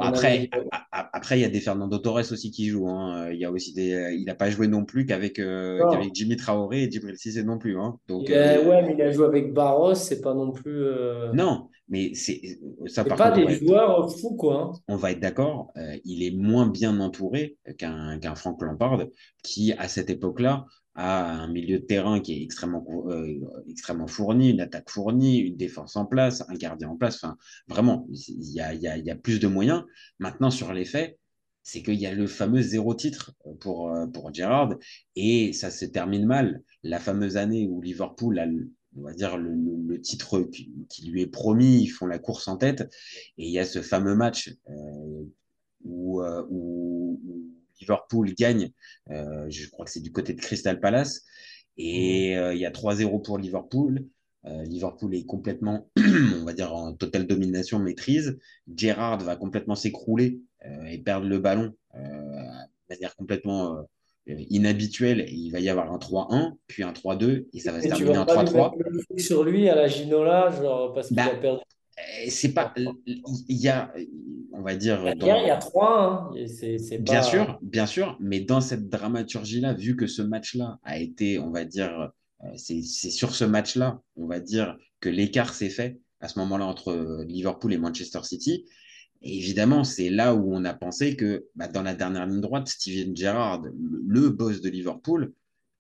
Après, 0.09 0.49
avait- 0.53 0.67
après, 0.93 1.39
il 1.39 1.43
y 1.43 1.45
a 1.45 1.49
des 1.49 1.61
Fernando 1.61 1.99
Torres 1.99 2.31
aussi 2.33 2.51
qui 2.51 2.69
jouent. 2.69 2.89
hein. 2.89 3.31
Il 3.33 3.39
y 3.39 3.45
a 3.45 3.51
aussi 3.51 3.73
des, 3.75 4.15
il 4.19 4.25
n'a 4.25 4.35
pas 4.35 4.51
joué 4.51 4.67
non 4.69 4.85
plus 4.85 5.07
qu'avec 5.07 5.39
euh, 5.39 5.81
Jimmy 6.15 6.37
Traoré 6.37 6.83
et 6.85 6.91
Djibril 6.91 7.17
Cissé 7.17 7.43
non 7.43 7.59
plus. 7.59 7.79
hein. 7.79 7.97
Donc 8.09 8.29
il 8.29 8.35
a- 8.35 8.59
euh, 8.59 8.69
ouais, 8.69 8.83
mais 8.83 8.95
il 8.95 9.03
a 9.03 9.11
joué 9.13 9.27
avec 9.27 9.53
Barros, 9.53 9.95
c'est 9.95 10.21
pas 10.21 10.35
non 10.35 10.53
plus. 10.53 10.83
euh, 10.85 11.33
non, 11.33 11.69
mais 11.89 12.13
c'est 12.15 12.41
ça 12.87 13.05
par 13.05 13.17
pas 13.17 13.31
contre, 13.33 13.47
des 13.47 13.55
être, 13.55 13.67
joueurs 13.67 14.11
fous, 14.13 14.35
quoi. 14.37 14.73
hein. 14.75 14.81
on 14.89 14.97
va 14.97 15.13
être 15.13 15.21
d'accord. 15.21 15.73
il 16.05 16.23
est 16.23 16.31
moins 16.37 16.67
bien 16.67 16.99
entouré 17.01 17.57
qu'un 17.79 18.19
qu'un 18.19 18.35
Frank 18.35 18.61
Lampard 18.63 19.05
qui 19.43 19.73
à 19.73 19.89
cette 19.89 20.11
époque-là 20.11 20.65
a 20.95 21.31
un 21.31 21.49
milieu 21.49 21.79
de 21.79 21.85
terrain 21.85 22.21
qui 22.21 22.35
est 22.35 22.43
extrêmement 22.43 22.85
euh, 23.09 23.41
extrêmement 23.69 24.07
fourni, 24.07 24.51
une 24.51 24.61
attaque 24.61 24.91
fournie, 24.91 25.39
une 25.39 25.57
défense 25.57 25.97
en 25.97 26.05
place, 26.05 26.45
un 26.49 26.55
gardien 26.55 26.89
en 26.89 26.97
place. 26.97 27.25
Vraiment, 27.69 28.07
il 28.11 28.53
y 28.53 28.61
a, 28.61 29.17
plus 29.17 29.39
de 29.41 29.47
moyens. 29.47 29.85
Maintenant, 30.19 30.51
sur 30.51 30.73
les 30.73 30.85
faits, 30.85 31.19
c'est 31.63 31.83
qu'il 31.83 31.95
y 31.95 32.07
a 32.07 32.15
le 32.15 32.27
fameux 32.27 32.63
zéro 32.63 32.95
titre 32.95 33.35
pour, 33.61 33.95
euh, 33.95 34.07
pour 34.07 34.33
et 35.17 35.53
ça 35.53 35.71
se 35.71 35.85
termine 35.85 36.27
mal. 36.27 36.63
La 36.83 36.99
fameuse 36.99 37.37
année 37.37 37.69
où 37.69 37.81
Liverpool 37.81 38.39
a, 38.39 38.47
on 38.97 39.03
va 39.03 39.13
dire, 39.13 39.37
le, 39.37 40.01
titre 40.01 40.41
qui, 40.89 41.07
lui 41.07 41.23
est 41.23 41.27
promis, 41.27 41.83
ils 41.83 41.89
font 41.89 42.07
la 42.07 42.19
course 42.19 42.49
en 42.49 42.57
tête 42.57 42.81
et 43.37 43.47
il 43.47 43.51
y 43.51 43.59
a 43.59 43.65
ce 43.65 43.83
fameux 43.83 44.15
match 44.15 44.57
euh, 44.69 45.25
où 45.85 46.23
Liverpool 47.81 48.35
gagne, 48.35 48.71
euh, 49.11 49.47
je 49.49 49.69
crois 49.71 49.85
que 49.85 49.91
c'est 49.91 50.01
du 50.01 50.13
côté 50.13 50.33
de 50.35 50.41
Crystal 50.41 50.79
Palace 50.81 51.25
et 51.77 52.37
euh, 52.37 52.55
il 52.55 52.61
y 52.61 52.67
a 52.67 52.71
3-0 52.71 53.23
pour 53.23 53.39
Liverpool. 53.39 54.07
Euh, 54.47 54.63
Liverpool 54.65 55.15
est 55.15 55.25
complètement, 55.25 55.89
on 55.99 56.45
va 56.45 56.53
dire, 56.53 56.75
en 56.75 56.95
totale 56.95 57.27
domination, 57.27 57.79
maîtrise. 57.79 58.39
Gerrard 58.75 59.21
va 59.21 59.37
complètement 59.37 59.75
s'écrouler 59.75 60.41
et 60.87 60.99
perdre 60.99 61.27
le 61.27 61.39
ballon 61.39 61.75
de 61.95 62.95
manière 62.95 63.17
complètement 63.17 63.87
inhabituelle. 64.27 65.21
Et 65.21 65.33
il 65.33 65.51
va 65.51 65.61
y 65.61 65.69
avoir 65.71 65.93
un 65.93 65.99
3-1, 65.99 66.53
puis 66.67 66.83
un 66.83 66.93
3-2, 66.93 67.47
et 67.53 67.61
ça 67.61 67.73
va 67.73 67.81
se 67.81 67.87
Et 67.87 67.89
terminer 67.89 68.19
en 68.19 68.27
pas 68.27 68.43
lui 68.43 68.51
3-3. 68.51 68.77
mettre 68.77 68.91
le 68.91 69.03
truc 69.05 69.21
sur 69.21 69.45
lui 69.45 69.69
à 69.69 69.75
la 69.75 69.89
Ginola, 69.89 70.51
genre 70.51 70.93
parce 70.93 71.09
qu'il 71.09 71.17
Bah, 71.17 71.27
a 71.33 71.37
perdu. 71.37 71.63
C'est 72.29 72.55
pas, 72.55 72.73
il 73.07 73.23
y 73.49 73.69
a, 73.69 73.93
on 74.53 74.63
va 74.63 74.75
dire, 74.77 75.03
La 75.03 75.15
dans- 75.15 75.27
guerre, 75.27 75.43
il 75.43 75.49
y 75.49 75.51
a 75.51 75.57
3 75.57 76.33
hein. 76.35 76.97
Bien 77.01 77.21
pas... 77.21 77.23
sûr, 77.23 77.59
bien 77.63 77.87
sûr, 77.87 78.17
mais 78.21 78.41
dans 78.41 78.61
cette 78.61 78.89
dramaturgie-là, 78.89 79.75
vu 79.75 79.97
que 79.97 80.07
ce 80.07 80.23
match-là 80.23 80.79
a 80.85 80.99
été, 80.99 81.39
on 81.39 81.51
va 81.51 81.65
dire, 81.65 82.13
euh, 82.45 82.49
c'est 82.57 82.83
sur 82.83 83.35
ce 83.35 83.45
match-là, 83.45 84.01
on 84.17 84.27
va 84.27 84.41
dire, 84.41 84.77
que 85.01 85.09
l'écart 85.09 85.53
s'est 85.55 85.71
fait, 85.71 86.01
à 86.21 86.29
ce 86.29 86.39
moment-là 86.39 86.67
entre 86.67 87.25
Liverpool 87.27 87.73
et 87.73 87.79
Manchester 87.79 88.21
City. 88.23 88.67
Et 89.23 89.37
évidemment, 89.37 89.85
c'est 89.85 90.09
là 90.09 90.35
où 90.35 90.55
on 90.55 90.65
a 90.65 90.73
pensé 90.73 91.17
que 91.17 91.47
bah, 91.55 91.69
dans 91.69 91.83
la 91.83 91.95
dernière 91.95 92.27
ligne 92.27 92.41
droite, 92.41 92.69
Steven 92.69 93.15
Gerrard, 93.15 93.63
le, 94.07 94.29
boss 94.31 94.61
de 94.63 94.71
Liverpool, 94.71 95.33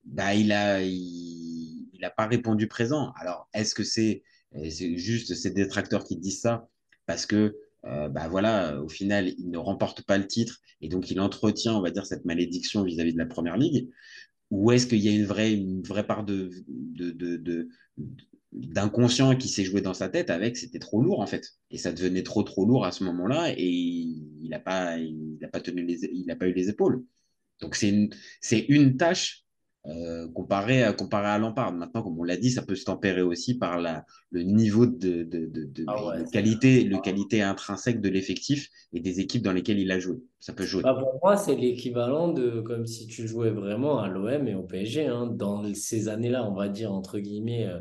bah, 0.05 0.35
il 0.35 0.49
n'a 0.49 0.83
il, 0.83 1.88
il 1.92 2.05
a 2.05 2.11
pas 2.11 2.27
répondu 2.27 2.68
présent. 2.68 3.12
Alors, 3.16 3.49
est-ce 3.55 3.75
que 3.75 3.85
c'est 3.85 4.23
juste 4.54 5.34
ces 5.34 5.50
détracteurs 5.50 6.04
qui 6.04 6.16
disent 6.16 6.40
ça 6.40 6.68
parce 7.06 7.26
que 7.26 7.56
euh, 7.86 8.08
bah 8.08 8.28
voilà, 8.28 8.80
au 8.82 8.88
final, 8.88 9.28
il 9.38 9.50
ne 9.50 9.58
remporte 9.58 10.02
pas 10.02 10.18
le 10.18 10.26
titre 10.26 10.60
et 10.80 10.88
donc 10.88 11.10
il 11.10 11.20
entretient, 11.20 11.74
on 11.74 11.80
va 11.80 11.90
dire, 11.90 12.06
cette 12.06 12.24
malédiction 12.24 12.82
vis-à-vis 12.82 13.12
de 13.12 13.18
la 13.18 13.26
première 13.26 13.56
ligue. 13.56 13.88
Ou 14.50 14.72
est-ce 14.72 14.86
qu'il 14.86 14.98
y 14.98 15.08
a 15.08 15.12
une 15.12 15.24
vraie, 15.24 15.52
une 15.54 15.82
vraie 15.82 16.06
part 16.06 16.24
de, 16.24 16.50
d'inconscient 18.52 19.36
qui 19.36 19.48
s'est 19.48 19.64
joué 19.64 19.80
dans 19.80 19.94
sa 19.94 20.08
tête 20.08 20.28
avec 20.28 20.56
c'était 20.56 20.80
trop 20.80 21.00
lourd 21.00 21.20
en 21.20 21.26
fait. 21.26 21.46
Et 21.70 21.78
ça 21.78 21.92
devenait 21.92 22.24
trop 22.24 22.42
trop 22.42 22.66
lourd 22.66 22.84
à 22.84 22.92
ce 22.92 23.04
moment-là 23.04 23.54
et 23.56 23.68
il 23.68 24.48
n'a 24.50 24.58
pas 24.58 24.98
il 24.98 25.38
pas 25.52 25.60
tenu 25.60 25.84
les 25.84 26.04
il 26.12 26.26
pas 26.36 26.48
eu 26.48 26.52
les 26.52 26.68
épaules. 26.68 27.04
Donc 27.60 27.76
c'est 27.76 27.90
une 27.90 28.10
c'est 28.40 28.60
une 28.68 28.96
tâche 28.96 29.39
euh, 29.87 30.29
comparé, 30.33 30.83
à, 30.83 30.93
comparé 30.93 31.29
à 31.29 31.38
Lampard. 31.38 31.73
Maintenant, 31.73 32.03
comme 32.03 32.19
on 32.19 32.25
l'a 32.25 32.37
dit, 32.37 32.51
ça 32.51 32.62
peut 32.62 32.75
se 32.77 32.85
tempérer 32.85 33.23
aussi 33.23 33.57
par 33.59 33.79
la, 33.81 34.05
le 34.31 34.43
niveau 34.43 34.87
de, 34.87 35.23
de, 35.25 35.47
de, 35.47 35.64
de, 35.64 35.85
Ah 35.87 36.03
ouais, 36.05 36.25
qualité, 36.33 36.85
le 36.85 36.99
qualité 36.99 37.43
intrinsèque 37.43 38.01
de 38.01 38.09
l'effectif 38.09 38.69
et 38.93 39.01
des 39.01 39.21
équipes 39.21 39.43
dans 39.43 39.53
lesquelles 39.53 39.79
il 39.79 39.90
a 39.90 39.99
joué. 39.99 40.16
Ça 40.38 40.53
peut 40.53 40.66
jouer. 40.66 40.83
Bah, 40.83 40.95
pour 40.95 41.19
moi, 41.23 41.37
c'est 41.37 41.57
l'équivalent 41.57 42.29
de 42.33 42.61
comme 42.62 42.87
si 42.87 43.07
tu 43.07 43.29
jouais 43.29 43.51
vraiment 43.51 43.99
à 44.01 44.09
l'OM 44.09 44.49
et 44.49 44.55
au 44.55 44.62
PSG, 44.62 45.07
hein, 45.07 45.27
dans 45.27 45.62
ces 45.75 46.09
années-là, 46.09 46.49
on 46.49 46.55
va 46.55 46.69
dire, 46.69 46.93
entre 46.93 47.19
guillemets. 47.19 47.66
euh, 47.66 47.81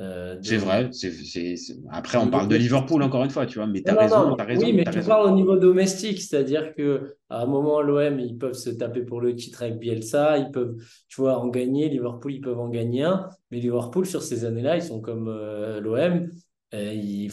euh, 0.00 0.36
de- 0.36 0.42
C'est 0.48 0.56
vrai. 0.56 0.88
c'est 0.92 1.12
c'est- 1.12 1.56
c'est- 1.56 1.76
Après, 1.90 2.18
on 2.18 2.28
parle 2.30 2.48
de 2.48 2.56
Liverpool 2.56 3.02
encore 3.02 3.24
une 3.24 3.30
fois, 3.30 3.46
tu 3.46 3.58
vois, 3.58 3.66
mais 3.66 3.82
t'as 3.82 3.92
Non, 3.92 4.08
non, 4.08 4.36
raison, 4.36 4.36
oui, 4.52 4.72
mais 4.74 4.84
tu 4.84 4.90
raison. 4.96 5.08
parles 5.08 5.26
au 5.32 5.34
niveau 5.34 5.56
domestique, 5.56 6.20
c'est-à-dire 6.20 6.74
que 6.74 7.16
à 7.30 7.42
un 7.42 7.46
moment, 7.46 7.80
l'OM, 7.80 8.18
ils 8.20 8.36
peuvent 8.36 8.52
se 8.52 8.68
taper 8.70 9.02
pour 9.02 9.20
le 9.22 9.34
titre 9.34 9.62
avec 9.62 9.78
Bielsa, 9.78 10.36
ils 10.38 10.50
peuvent, 10.50 10.76
tu 11.08 11.20
vois, 11.20 11.38
en 11.38 11.48
gagner. 11.48 11.88
Liverpool, 11.88 12.34
ils 12.34 12.40
peuvent 12.42 12.58
en 12.60 12.68
gagner 12.68 13.04
un, 13.04 13.28
mais 13.50 13.58
Liverpool, 13.58 14.04
sur 14.06 14.22
ces 14.22 14.44
années-là, 14.44 14.76
ils 14.76 14.82
sont 14.82 15.00
comme 15.00 15.28
euh, 15.28 15.80
l'OM, 15.80 16.30
euh, 16.72 16.92
ils, 16.94 17.30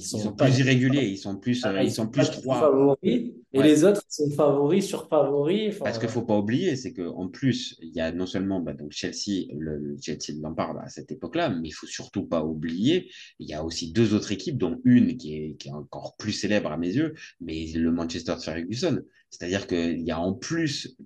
sont 0.00 0.32
pas 0.32 0.44
plus 0.44 0.60
irréguliers, 0.60 1.06
ils 1.08 1.16
sont 1.18 1.36
plus, 1.36 1.64
euh, 1.64 1.72
Ah, 1.76 1.82
ils 1.82 1.90
sont 1.90 2.06
plus 2.06 2.30
trois. 2.30 2.60
favoris, 2.60 2.96
et 3.02 3.34
Ouais. 3.52 3.64
les 3.64 3.84
autres 3.84 4.02
sont 4.08 4.30
favoris 4.30 4.86
sur 4.86 5.08
favoris. 5.08 5.70
Enfin, 5.70 5.84
Parce 5.86 5.98
qu'il 5.98 6.08
faut 6.08 6.22
pas 6.22 6.36
oublier, 6.38 6.76
c'est 6.76 6.92
qu'en 6.92 7.26
plus, 7.28 7.76
il 7.82 7.88
y 7.94 8.00
a 8.00 8.12
non 8.12 8.26
seulement 8.26 8.60
bah, 8.60 8.74
donc 8.74 8.92
Chelsea, 8.92 9.46
le, 9.58 9.76
le 9.78 9.96
Chelsea 10.00 10.36
de 10.36 10.42
Lampard 10.42 10.78
à 10.78 10.88
cette 10.88 11.10
époque-là, 11.10 11.48
mais 11.50 11.68
il 11.68 11.72
faut 11.72 11.86
surtout 11.86 12.24
pas 12.26 12.44
oublier, 12.44 13.10
il 13.40 13.48
y 13.48 13.54
a 13.54 13.64
aussi 13.64 13.92
deux 13.92 14.14
autres 14.14 14.30
équipes, 14.30 14.58
dont 14.58 14.80
une 14.84 15.16
qui 15.16 15.34
est, 15.34 15.56
qui 15.58 15.68
est 15.68 15.72
encore 15.72 16.16
plus 16.16 16.32
célèbre 16.32 16.70
à 16.70 16.76
mes 16.76 16.92
yeux, 16.94 17.14
mais 17.40 17.66
le 17.74 17.90
Manchester 17.90 18.36
Ferguson. 18.40 19.00
C'est-à-dire 19.30 19.66
qu'il 19.66 20.02
y 20.02 20.10
a 20.12 20.20
en 20.20 20.32
plus 20.32 20.96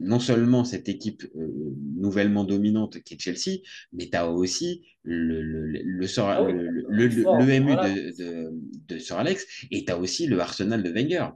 non 0.00 0.18
seulement 0.20 0.64
cette 0.64 0.88
équipe 0.88 1.24
euh, 1.36 1.74
nouvellement 1.96 2.44
dominante 2.44 3.00
qui 3.02 3.14
est 3.14 3.20
Chelsea, 3.20 3.58
mais 3.92 4.08
tu 4.10 4.16
as 4.16 4.28
aussi 4.30 4.82
le, 5.02 5.42
le, 5.42 5.66
le, 5.66 6.06
Ah 6.18 6.42
oui, 6.42 6.52
le, 6.52 6.68
le, 6.88 7.06
le- 7.08 7.22
fort, 7.22 7.36
le 7.38 7.50
MU 7.50 7.66
voilà. 7.74 7.88
de, 7.88 8.16
de, 8.18 8.52
de 8.88 8.98
Sir 8.98 9.18
Alex, 9.18 9.46
et 9.70 9.84
tu 9.84 9.92
as 9.92 9.98
aussi 9.98 10.26
le 10.26 10.40
Arsenal 10.40 10.82
de 10.82 10.90
Wenger. 10.90 11.28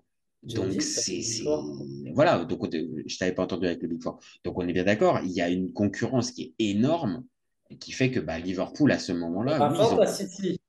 Donc, 0.43 0.83
c'est. 0.83 1.23
Voilà, 2.15 2.45
donc 2.45 2.69
je 3.07 3.19
t'avais 3.19 3.33
pas 3.33 3.43
entendu 3.45 3.67
avec 3.67 3.83
le 3.83 3.89
Big 3.89 4.03
Four. 4.03 4.21
Donc, 4.45 4.59
on 4.59 4.67
est 4.69 4.73
bien 4.73 4.85
d'accord, 4.85 5.21
il 5.25 5.33
y 5.33 5.41
a 5.41 5.49
une 5.49 5.73
concurrence 5.73 6.31
qui 6.33 6.55
est 6.59 6.71
énorme 6.71 7.25
qui 7.81 7.93
fait 7.93 8.11
que 8.11 8.21
bah, 8.21 8.39
Liverpool, 8.39 8.93
à 8.93 8.99
ce 8.99 9.13
moment-là, 9.13 9.59
Par 9.59 9.73
oui, 9.73 9.79
ils 9.79 9.83
contre, 9.83 9.95
ont- 9.95 10.01
à 10.03 10.07
City. 10.07 10.61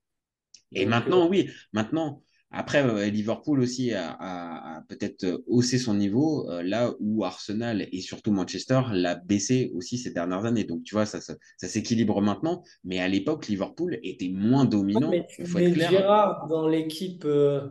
Et 0.74 0.86
maintenant, 0.86 1.28
oui, 1.30 1.50
maintenant, 1.74 2.24
après, 2.56 2.84
euh, 2.84 3.10
Liverpool 3.10 3.60
aussi 3.62 3.94
a, 3.94 4.12
a- 4.12 4.78
a 4.78 4.82
peut-être 4.89 5.44
haussé 5.48 5.78
son 5.78 5.94
niveau, 5.96 6.50
euh, 6.50 6.63
là 6.63 6.94
où 7.00 7.24
Arsenal 7.26 7.88
et 7.91 8.02
surtout 8.02 8.32
Manchester 8.32 8.82
l'a 8.91 9.15
baissé 9.15 9.72
aussi 9.76 9.98
ces 9.98 10.12
dernières 10.12 10.46
années. 10.46 10.63
Donc, 10.63 10.84
tu 10.84 10.96
vois, 10.96 11.06
ça, 11.06 11.22
ça, 11.22 11.36
ça 11.58 11.68
s'équilibre 11.68 12.22
maintenant, 12.22 12.63
mais 12.84 13.00
à 13.00 13.08
l'époque, 13.08 13.48
Liverpool 13.48 14.00
était 14.04 14.30
moins 14.30 14.65
euh, 14.96 15.00
dominant, 15.00 15.22
mais 15.39 15.46
faut 15.46 15.60
être 15.60 15.70
mets 15.70 15.72
clair. 15.72 15.91
Gérard 16.00 16.48
dans 16.48 16.68
l'équipe 16.68 17.26
euh, 17.26 17.70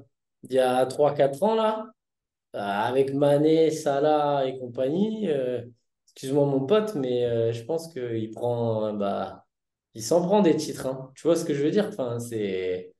il 0.48 0.52
y 0.54 0.58
a 0.58 0.84
3-4 0.86 1.42
ans, 1.42 1.54
là, 1.54 1.90
euh, 2.54 2.58
avec 2.60 3.14
Mané, 3.14 3.70
Salah 3.70 4.46
et 4.46 4.58
compagnie. 4.58 5.28
euh, 5.30 5.62
excuse-moi, 6.06 6.46
mon 6.46 6.66
pote, 6.66 6.94
mais 6.96 7.24
euh, 7.26 7.52
je 7.52 7.64
pense 7.64 7.92
qu'il 7.92 8.30
prend. 8.32 8.86
euh, 8.88 8.92
bah, 8.94 9.46
il 9.94 10.02
s'en 10.02 10.22
prend 10.22 10.42
des 10.42 10.56
titres. 10.56 10.86
hein. 10.86 11.12
Tu 11.16 11.24
vois 11.28 11.36
ce 11.36 11.44
que 11.44 11.54
je 11.54 11.62
veux 11.64 11.70
dire? 11.70 11.88
Enfin, 11.88 12.18
c'est. 12.20 12.94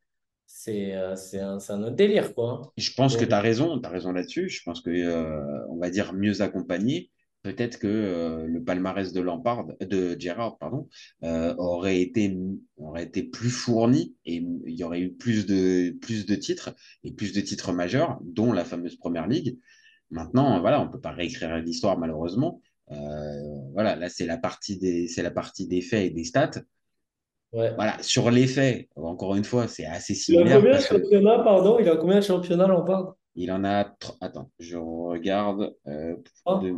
C'est 0.46 0.94
euh, 0.94 1.14
un, 1.35 1.59
un 1.68 1.83
autre 1.83 1.96
délire, 1.96 2.35
quoi. 2.35 2.62
hein. 2.64 2.70
Je 2.76 2.92
pense 2.94 3.16
que 3.16 3.24
tu 3.24 3.33
as 3.33 3.40
raison, 3.40 3.78
tu 3.80 3.87
as 3.87 3.90
raison 3.90 4.12
là-dessus. 4.12 4.48
Je 4.48 4.62
pense 4.64 4.80
que, 4.80 4.90
euh, 4.90 5.66
on 5.68 5.76
va 5.76 5.90
dire, 5.90 6.12
mieux 6.14 6.42
accompagné, 6.42 7.11
peut-être 7.42 7.78
que 7.78 7.87
euh, 7.88 8.46
le 8.46 8.62
palmarès 8.62 9.12
de 9.12 9.20
Lampard, 9.20 9.66
de 9.80 10.16
Gerrard, 10.18 10.57
pardon, 10.59 10.88
euh, 11.24 11.54
aurait 11.57 12.00
été, 12.00 12.37
aurait 12.76 13.04
été 13.04 13.22
plus 13.24 13.50
fourni 13.50 14.14
et 14.24 14.37
il 14.37 14.74
y 14.74 14.85
aurait 14.85 15.00
eu 15.00 15.12
plus 15.12 15.44
de, 15.44 15.90
plus 16.00 16.24
de 16.24 16.35
titres 16.35 16.74
et 17.02 17.12
plus 17.12 17.33
de 17.33 17.40
titres 17.40 17.72
majeurs, 17.72 18.18
dont 18.22 18.52
la 18.52 18.64
fameuse 18.64 18.96
Première 18.96 19.26
Ligue. 19.26 19.59
Maintenant, 20.11 20.61
voilà, 20.61 20.80
on 20.80 20.88
peut 20.88 21.00
pas 21.00 21.12
réécrire 21.12 21.57
l'histoire 21.59 21.98
malheureusement. 21.98 22.62
Voilà, 23.72 23.96
là 23.96 24.09
c'est 24.09 24.26
la 24.26 24.37
partie 24.37 24.78
des, 24.78 25.09
c'est 25.09 25.22
la 25.22 25.30
partie 25.33 25.66
des 25.66 25.80
faits 25.80 26.07
et 26.07 26.11
des 26.11 26.24
stats. 26.24 26.62
Ouais. 27.55 27.75
Voilà, 27.75 27.97
sur 28.03 28.31
les 28.31 28.47
faits, 28.47 28.88
encore 28.97 29.35
une 29.37 29.45
fois, 29.45 29.69
c'est 29.69 29.87
assez 29.87 30.12
Il 30.12 30.17
a 30.17 30.21
similaire 30.21 30.57
combien 30.59 30.73
de 30.73 30.83
que 30.83 30.85
championnats, 30.88 31.38
pardon? 31.45 31.79
Il 31.81 31.88
a 31.88 31.97
combien 31.97 32.17
de 32.17 32.25
championnats, 32.25 32.67
Lampard? 32.67 33.14
il 33.37 33.51
en 33.51 33.64
a. 33.64 33.93
Attends, 34.21 34.51
je 34.59 34.77
regarde. 34.77 35.75
euh, 35.88 36.17
Ah. 36.47 36.61
de- 36.62 36.75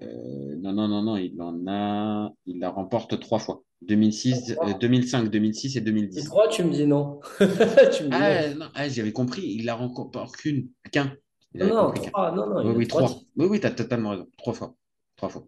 euh, 0.00 0.56
non, 0.60 0.72
non, 0.72 0.88
non, 0.88 1.02
non, 1.02 1.16
il 1.16 1.40
en 1.42 1.66
a. 1.66 2.32
Il 2.46 2.60
la 2.60 2.70
remporte 2.70 3.18
trois 3.20 3.38
fois. 3.38 3.62
2006, 3.82 4.56
euh, 4.64 4.74
2005, 4.80 5.28
2006 5.30 5.76
et 5.76 5.78
Et 5.78 5.82
2010. 5.82 6.24
trois, 6.24 6.48
tu 6.48 6.64
me 6.64 6.72
dis 6.72 6.86
non. 6.86 7.20
Tu 7.38 8.04
me 8.04 8.08
dis 8.08 8.10
non. 8.10 8.10
Ah, 8.12 8.54
non, 8.54 8.66
ah, 8.74 8.88
j'avais 8.88 9.12
compris, 9.12 9.42
il 9.42 9.64
la 9.66 9.74
remporte 9.76 10.34
qu'une, 10.36 10.68
qu'un. 10.90 11.12
Non, 11.54 11.66
non, 11.68 11.92
trois, 11.92 12.32
non, 12.32 12.46
non, 12.48 12.66
Oui, 12.68 12.74
oui, 12.76 12.86
trois. 12.88 13.08
Oui, 13.36 13.46
oui, 13.48 13.60
tu 13.60 13.66
as 13.66 13.70
totalement 13.70 14.10
raison. 14.10 14.26
Trois 14.36 14.52
fois. 14.52 14.74
Trois 15.16 15.28
fois. 15.28 15.46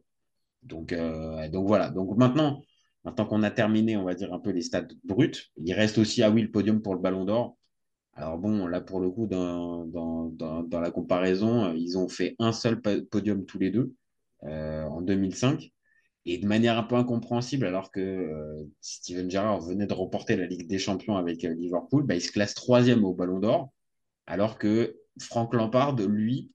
Donc, 0.62 0.92
euh, 0.92 1.48
donc 1.48 1.66
voilà. 1.66 1.90
Donc 1.90 2.16
maintenant, 2.16 2.62
maintenant 3.04 3.26
qu'on 3.26 3.42
a 3.42 3.50
terminé, 3.50 3.96
on 3.96 4.04
va 4.04 4.14
dire 4.14 4.32
un 4.32 4.38
peu 4.38 4.50
les 4.50 4.62
stats 4.62 4.88
brutes, 5.04 5.50
il 5.56 5.72
reste 5.72 5.98
aussi, 5.98 6.22
ah 6.22 6.30
oui, 6.30 6.42
le 6.42 6.50
podium 6.50 6.82
pour 6.82 6.94
le 6.94 7.00
Ballon 7.00 7.24
d'Or. 7.24 7.56
Alors 8.14 8.38
bon, 8.38 8.66
là 8.66 8.80
pour 8.80 9.00
le 9.00 9.10
coup, 9.10 9.26
dans, 9.26 9.86
la 10.70 10.90
comparaison, 10.90 11.72
ils 11.74 11.96
ont 11.96 12.08
fait 12.08 12.36
un 12.38 12.52
seul 12.52 12.80
podium 12.80 13.46
tous 13.46 13.58
les 13.58 13.70
deux 13.70 13.94
euh, 14.44 14.84
en 14.84 15.02
2005. 15.02 15.70
Et 16.26 16.38
de 16.38 16.46
manière 16.46 16.76
un 16.78 16.82
peu 16.82 16.96
incompréhensible, 16.96 17.66
alors 17.66 17.90
que 17.90 18.00
euh, 18.00 18.62
Steven 18.82 19.30
Gerrard 19.30 19.62
venait 19.62 19.86
de 19.86 19.94
remporter 19.94 20.36
la 20.36 20.46
Ligue 20.46 20.68
des 20.68 20.78
Champions 20.78 21.16
avec 21.16 21.44
euh, 21.44 21.54
Liverpool, 21.54 22.04
bah, 22.04 22.14
il 22.14 22.20
se 22.20 22.30
classe 22.30 22.54
troisième 22.54 23.04
au 23.04 23.14
Ballon 23.14 23.38
d'Or, 23.38 23.72
alors 24.26 24.58
que 24.58 24.98
Frank 25.18 25.54
Lampard, 25.54 25.96
lui, 25.96 26.52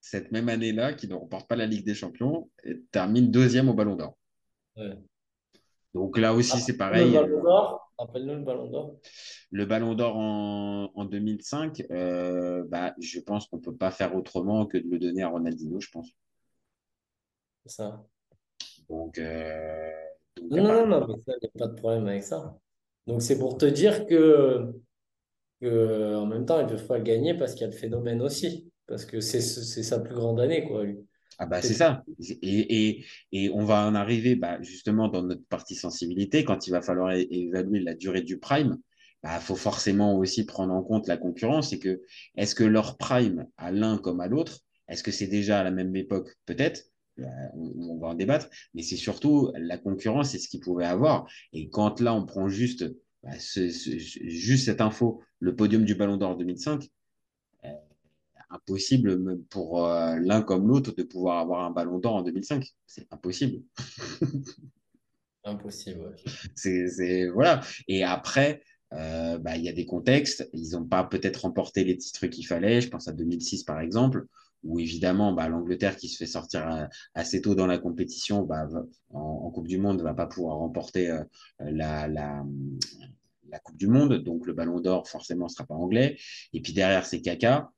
cette 0.00 0.30
même 0.30 0.48
année-là, 0.48 0.92
qui 0.92 1.08
ne 1.08 1.14
remporte 1.14 1.48
pas 1.48 1.56
la 1.56 1.66
Ligue 1.66 1.86
des 1.86 1.94
Champions, 1.94 2.50
termine 2.92 3.30
deuxième 3.30 3.68
au 3.68 3.74
Ballon 3.74 3.96
d'Or. 3.96 4.16
Donc 5.94 6.18
là 6.18 6.34
aussi, 6.34 6.58
c'est 6.60 6.72
Le 6.72 6.78
pareil. 6.78 7.12
Ballon 7.12 7.42
d'Or, 7.42 7.92
rappelle-nous 7.98 8.34
le 8.34 8.42
Ballon 8.42 8.70
d'Or. 8.70 8.96
Le 9.50 9.64
Ballon 9.64 9.94
d'Or 9.94 10.16
en, 10.16 10.90
en 10.94 11.04
2005, 11.04 11.82
euh, 11.90 12.64
bah, 12.68 12.94
je 13.00 13.20
pense 13.20 13.46
qu'on 13.46 13.56
ne 13.56 13.62
peut 13.62 13.76
pas 13.76 13.90
faire 13.90 14.14
autrement 14.14 14.66
que 14.66 14.78
de 14.78 14.88
le 14.88 14.98
donner 14.98 15.22
à 15.22 15.28
Ronaldinho, 15.28 15.80
je 15.80 15.90
pense. 15.90 16.10
C'est 17.64 17.76
ça. 17.76 18.04
Donc, 18.88 19.18
euh, 19.18 19.90
donc, 20.36 20.50
Non, 20.50 20.62
non, 20.62 20.86
non, 20.86 21.00
non, 21.00 21.06
mais 21.08 21.14
ça, 21.22 21.32
il 21.32 21.38
n'y 21.42 21.48
a 21.48 21.58
pas 21.58 21.66
de 21.68 21.74
problème 21.80 22.06
avec 22.06 22.22
ça. 22.22 22.58
Donc, 23.06 23.22
c'est 23.22 23.38
pour 23.38 23.56
te 23.58 23.66
dire 23.66 24.06
que, 24.06 24.72
que, 25.60 26.14
en 26.16 26.26
même 26.26 26.44
temps, 26.46 26.60
ils 26.60 26.64
ne 26.64 26.70
peuvent 26.70 26.86
pas 26.86 26.98
le 26.98 27.04
gagner 27.04 27.34
parce 27.34 27.52
qu'il 27.52 27.62
y 27.62 27.64
a 27.64 27.68
le 27.68 27.72
phénomène 27.76 28.22
aussi. 28.22 28.70
Parce 28.86 29.04
que 29.04 29.20
c'est 29.20 29.40
c'est 29.42 29.82
sa 29.82 30.00
plus 30.00 30.14
grande 30.14 30.40
année, 30.40 30.66
quoi, 30.66 30.84
lui. 30.84 30.98
Ah 31.38 31.46
bah 31.46 31.62
c'est 31.62 31.74
ça. 31.74 32.04
Et, 32.42 32.88
et, 32.88 33.04
et 33.32 33.50
on 33.50 33.64
va 33.64 33.86
en 33.86 33.94
arriver 33.94 34.34
bah, 34.34 34.60
justement 34.62 35.08
dans 35.08 35.22
notre 35.22 35.44
partie 35.46 35.76
sensibilité, 35.76 36.44
quand 36.44 36.66
il 36.66 36.70
va 36.72 36.82
falloir 36.82 37.12
évaluer 37.12 37.80
la 37.80 37.94
durée 37.94 38.22
du 38.22 38.38
prime, 38.38 38.78
il 38.78 39.28
bah, 39.28 39.38
faut 39.40 39.54
forcément 39.56 40.16
aussi 40.16 40.44
prendre 40.46 40.74
en 40.74 40.82
compte 40.82 41.06
la 41.06 41.16
concurrence. 41.16 41.72
Et 41.72 41.78
que 41.78 42.02
est-ce 42.36 42.54
que 42.56 42.64
leur 42.64 42.96
prime 42.98 43.46
à 43.56 43.70
l'un 43.70 43.98
comme 43.98 44.20
à 44.20 44.26
l'autre, 44.26 44.60
est-ce 44.88 45.02
que 45.04 45.12
c'est 45.12 45.28
déjà 45.28 45.60
à 45.60 45.64
la 45.64 45.70
même 45.70 45.94
époque? 45.94 46.28
Peut-être. 46.46 46.82
Bah, 47.16 47.26
on, 47.54 47.72
on 47.90 47.98
va 47.98 48.08
en 48.08 48.14
débattre, 48.14 48.48
mais 48.74 48.82
c'est 48.82 48.96
surtout 48.96 49.50
la 49.56 49.78
concurrence 49.78 50.34
et 50.34 50.38
ce 50.38 50.48
qu'ils 50.48 50.60
pouvaient 50.60 50.86
avoir. 50.86 51.28
Et 51.52 51.68
quand 51.68 52.00
là, 52.00 52.14
on 52.14 52.24
prend 52.26 52.48
juste, 52.48 52.84
bah, 53.22 53.38
ce- 53.38 53.70
ce- 53.70 53.98
juste 53.98 54.66
cette 54.66 54.80
info, 54.80 55.20
le 55.40 55.54
podium 55.56 55.84
du 55.84 55.94
Ballon 55.94 56.16
d'Or 56.16 56.36
2005, 56.36 56.84
euh, 56.84 56.88
impossible 58.50 59.18
même 59.18 59.42
pour 59.44 59.84
euh, 59.84 60.16
l'un 60.20 60.42
comme 60.42 60.68
l'autre 60.68 60.94
de 60.94 61.02
pouvoir 61.02 61.38
avoir 61.38 61.64
un 61.64 61.70
ballon 61.70 61.98
d'or 61.98 62.16
en 62.16 62.22
2005. 62.22 62.66
C'est 62.86 63.06
impossible. 63.12 63.62
Impossible, 65.44 66.00
ouais. 66.00 66.32
C'est, 66.54 67.28
voilà. 67.28 67.60
Et 67.86 68.04
après, 68.04 68.62
euh, 68.92 69.38
bah, 69.38 69.56
il 69.56 69.64
y 69.64 69.68
a 69.68 69.72
des 69.72 69.86
contextes. 69.86 70.48
Ils 70.52 70.72
n'ont 70.72 70.84
pas 70.84 71.04
peut-être 71.04 71.42
remporté 71.42 71.84
les 71.84 71.96
titres 71.96 72.26
qu'il 72.26 72.46
fallait. 72.46 72.80
Je 72.80 72.88
pense 72.88 73.08
à 73.08 73.12
2006 73.12 73.64
par 73.64 73.80
exemple, 73.80 74.26
où 74.62 74.78
évidemment 74.78 75.32
bah, 75.32 75.48
l'Angleterre 75.48 75.96
qui 75.96 76.08
se 76.08 76.18
fait 76.18 76.26
sortir 76.26 76.88
assez 77.14 77.40
tôt 77.40 77.54
dans 77.54 77.66
la 77.66 77.78
compétition 77.78 78.42
bah, 78.42 78.68
en, 79.10 79.50
Coupe 79.50 79.68
du 79.68 79.78
Monde 79.78 79.98
ne 79.98 80.02
va 80.02 80.14
pas 80.14 80.26
pouvoir 80.26 80.58
remporter 80.58 81.10
euh, 81.10 81.22
la, 81.60 82.08
la, 82.08 82.44
la, 83.48 83.58
Coupe 83.60 83.78
du 83.78 83.86
Monde. 83.86 84.22
Donc 84.22 84.46
le 84.46 84.52
Ballon 84.52 84.80
d'Or 84.80 85.08
forcément 85.08 85.46
ne 85.46 85.50
sera 85.50 85.64
pas 85.64 85.74
anglais. 85.74 86.18
Et 86.52 86.60
puis 86.60 86.72
derrière 86.72 87.06
c'est 87.06 87.22
Kaka. 87.22 87.70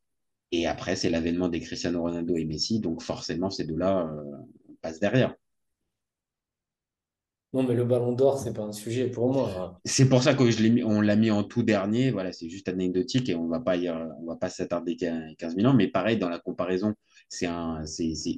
Et 0.52 0.66
après 0.66 0.96
c'est 0.96 1.10
l'avènement 1.10 1.48
des 1.48 1.60
Cristiano 1.60 2.02
Ronaldo 2.02 2.36
et 2.36 2.44
Messi. 2.44 2.80
Donc 2.80 3.02
forcément 3.02 3.50
ces 3.50 3.64
deux-là 3.64 4.06
euh, 4.06 4.36
passent 4.80 5.00
derrière. 5.00 5.34
Non, 7.52 7.64
mais 7.64 7.74
le 7.74 7.84
ballon 7.84 8.12
d'or, 8.12 8.38
c'est 8.38 8.52
pas 8.52 8.62
un 8.62 8.70
sujet 8.70 9.08
pour 9.08 9.32
moi. 9.32 9.80
C'est 9.84 10.08
pour 10.08 10.22
ça 10.22 10.34
que 10.34 10.48
je 10.52 10.62
l'ai 10.62 10.70
mis, 10.70 10.84
on 10.84 11.00
l'a 11.00 11.16
mis 11.16 11.32
en 11.32 11.42
tout 11.42 11.64
dernier. 11.64 12.12
Voilà, 12.12 12.30
c'est 12.30 12.48
juste 12.48 12.68
anecdotique 12.68 13.28
et 13.28 13.34
on 13.34 13.48
va 13.48 13.58
pas 13.58 13.76
on 13.76 14.26
va 14.26 14.36
pas 14.36 14.48
s'attarder 14.48 14.94
15 14.94 15.56
000 15.56 15.66
ans. 15.66 15.74
Mais 15.74 15.88
pareil, 15.88 16.16
dans 16.16 16.28
la 16.28 16.38
comparaison, 16.38 16.94
c'est 17.28 17.46
un, 17.46 17.82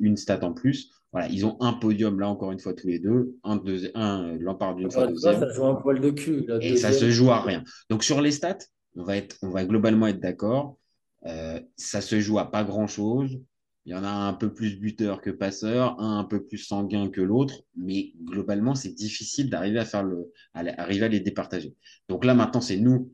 une 0.01 0.17
stat 0.17 0.43
en 0.43 0.55
plus. 0.55 0.91
Voilà, 1.13 1.29
ils 1.29 1.45
ont 1.45 1.59
un 1.61 1.75
podium 1.75 2.19
là 2.21 2.29
encore 2.29 2.53
une 2.53 2.59
fois 2.59 2.73
tous 2.73 2.87
les 2.87 2.99
deux, 2.99 3.37
un, 3.45 3.57
deux, 3.57 3.91
un 3.95 4.35
Lampard 4.39 4.77
d'une 4.77 4.91
fois 4.91 5.07
deuxième. 5.07 5.41
Ça 5.41 5.49
joue 5.51 5.67
un 5.67 5.75
poil 5.75 6.01
de 6.01 6.09
cul. 6.09 6.47
et 6.63 6.79
ça 6.79 6.91
se 6.91 7.11
joue 7.11 7.31
à 7.31 7.43
rien. 7.43 7.65
Donc 7.91 8.05
sur 8.05 8.23
les 8.23 8.31
stats, 8.31 8.57
on 8.97 9.05
va 9.05 9.19
être, 9.19 9.37
on 9.43 9.51
va 9.51 9.67
globalement 9.67 10.07
être 10.07 10.21
d'accord. 10.21 10.79
Euh, 11.27 11.61
ça 11.77 12.01
se 12.01 12.21
joue 12.21 12.39
à 12.39 12.51
pas 12.51 12.65
grand 12.65 12.87
chose. 12.87 13.41
Il 13.85 13.93
y 13.93 13.95
en 13.95 14.05
a 14.05 14.11
un 14.11 14.33
peu 14.35 14.55
plus 14.55 14.79
buteur 14.79 15.21
que 15.21 15.31
passeur, 15.31 16.01
un 16.01 16.21
un 16.21 16.25
peu 16.25 16.45
plus 16.45 16.59
sanguin 16.59 17.11
que 17.11 17.21
l'autre, 17.21 17.63
mais 17.77 18.13
globalement, 18.23 18.77
c'est 18.77 18.93
difficile 18.93 19.51
d'arriver 19.51 19.81
à 19.81 19.85
faire 19.85 20.05
le, 20.05 20.33
à, 20.55 20.61
arriver 20.81 21.07
à 21.07 21.09
les 21.09 21.21
départager. 21.21 21.75
Donc 22.09 22.25
là, 22.25 22.35
maintenant, 22.35 22.61
c'est 22.61 22.77
nous 22.77 23.13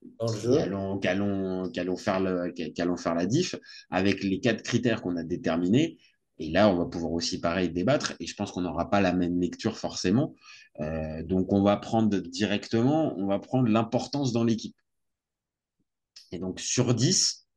qui 0.00 0.58
allons, 0.58 0.98
qui, 0.98 1.08
allons, 1.08 1.70
qui, 1.70 1.78
allons 1.78 1.96
faire 1.96 2.20
le, 2.20 2.50
qui 2.50 2.82
allons 2.82 2.96
faire 2.96 3.14
la 3.14 3.26
diff 3.26 3.54
avec 3.90 4.24
les 4.24 4.40
quatre 4.40 4.62
critères 4.62 5.02
qu'on 5.02 5.16
a 5.16 5.22
déterminés. 5.22 5.98
Et 6.40 6.50
là, 6.50 6.68
on 6.68 6.76
va 6.76 6.86
pouvoir 6.86 7.12
aussi, 7.12 7.40
pareil, 7.40 7.70
débattre. 7.70 8.14
Et 8.20 8.26
je 8.26 8.34
pense 8.34 8.52
qu'on 8.52 8.60
n'aura 8.60 8.90
pas 8.90 9.00
la 9.00 9.12
même 9.12 9.40
lecture 9.40 9.76
forcément. 9.76 10.34
Euh, 10.80 11.22
donc, 11.24 11.52
on 11.52 11.62
va 11.62 11.76
prendre 11.76 12.16
directement, 12.18 13.16
on 13.18 13.26
va 13.26 13.38
prendre 13.38 13.68
l'importance 13.68 14.32
dans 14.32 14.44
l'équipe. 14.44 14.76
Et 16.30 16.38
donc, 16.38 16.60
sur 16.60 16.94
10, 16.94 17.47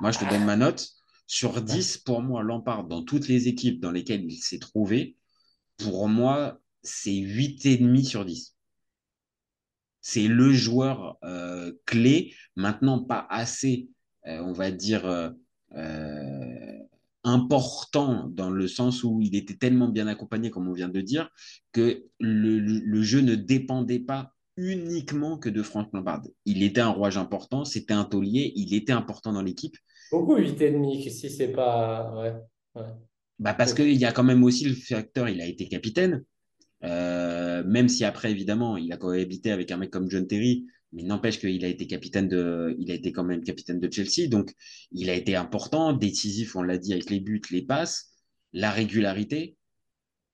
moi, 0.00 0.10
je 0.10 0.18
te 0.18 0.28
donne 0.28 0.44
ma 0.44 0.56
note. 0.56 0.88
Sur 1.26 1.62
10, 1.62 1.98
pour 1.98 2.22
moi, 2.22 2.42
Lampard, 2.42 2.84
dans 2.84 3.04
toutes 3.04 3.28
les 3.28 3.48
équipes 3.48 3.80
dans 3.80 3.92
lesquelles 3.92 4.24
il 4.24 4.38
s'est 4.38 4.58
trouvé, 4.58 5.16
pour 5.76 6.08
moi, 6.08 6.60
c'est 6.82 7.10
8,5 7.12 8.04
sur 8.04 8.24
10. 8.24 8.56
C'est 10.00 10.26
le 10.26 10.52
joueur 10.52 11.18
euh, 11.24 11.72
clé, 11.86 12.34
maintenant 12.56 13.04
pas 13.04 13.26
assez, 13.28 13.88
euh, 14.26 14.40
on 14.40 14.52
va 14.52 14.70
dire, 14.70 15.04
euh, 15.06 15.30
important 17.22 18.28
dans 18.28 18.50
le 18.50 18.66
sens 18.66 19.04
où 19.04 19.20
il 19.20 19.36
était 19.36 19.56
tellement 19.56 19.88
bien 19.88 20.06
accompagné, 20.06 20.50
comme 20.50 20.68
on 20.68 20.72
vient 20.72 20.88
de 20.88 21.00
dire, 21.00 21.28
que 21.72 22.04
le, 22.18 22.58
le 22.58 23.02
jeu 23.02 23.20
ne 23.20 23.34
dépendait 23.34 24.00
pas 24.00 24.34
uniquement 24.56 25.38
que 25.38 25.48
de 25.48 25.62
Franck 25.62 25.90
Lampard. 25.92 26.22
Il 26.44 26.62
était 26.62 26.80
un 26.80 26.88
rouage 26.88 27.16
important, 27.16 27.64
c'était 27.64 27.94
un 27.94 28.04
taulier, 28.04 28.52
il 28.56 28.74
était 28.74 28.92
important 28.92 29.32
dans 29.32 29.42
l'équipe. 29.42 29.76
Beaucoup 30.10 30.36
8,5, 30.36 31.10
si 31.10 31.30
c'est 31.30 31.52
pas. 31.52 32.12
Ouais, 32.74 32.82
Bah 33.38 33.54
parce 33.54 33.74
qu'il 33.74 33.96
y 33.96 34.04
a 34.04 34.12
quand 34.12 34.24
même 34.24 34.44
aussi 34.44 34.64
le 34.64 34.74
facteur, 34.74 35.28
il 35.28 35.40
a 35.40 35.46
été 35.46 35.68
capitaine. 35.68 36.24
Euh, 36.82 37.62
même 37.64 37.88
si 37.88 38.04
après, 38.04 38.30
évidemment, 38.30 38.76
il 38.76 38.92
a 38.92 38.96
cohabité 38.96 39.52
avec 39.52 39.70
un 39.70 39.76
mec 39.76 39.90
comme 39.90 40.10
John 40.10 40.26
Terry, 40.26 40.66
mais 40.92 41.02
n'empêche 41.02 41.38
qu'il 41.38 41.64
a 41.64 41.68
été 41.68 41.86
capitaine 41.86 42.28
de, 42.28 42.74
il 42.78 42.90
a 42.90 42.94
été 42.94 43.12
quand 43.12 43.24
même 43.24 43.42
capitaine 43.42 43.80
de 43.80 43.92
Chelsea, 43.92 44.28
donc 44.28 44.52
il 44.90 45.10
a 45.10 45.14
été 45.14 45.36
important, 45.36 45.92
décisif, 45.92 46.56
on 46.56 46.62
l'a 46.62 46.78
dit, 46.78 46.92
avec 46.92 47.10
les 47.10 47.20
buts, 47.20 47.42
les 47.50 47.62
passes, 47.62 48.12
la 48.52 48.70
régularité. 48.70 49.56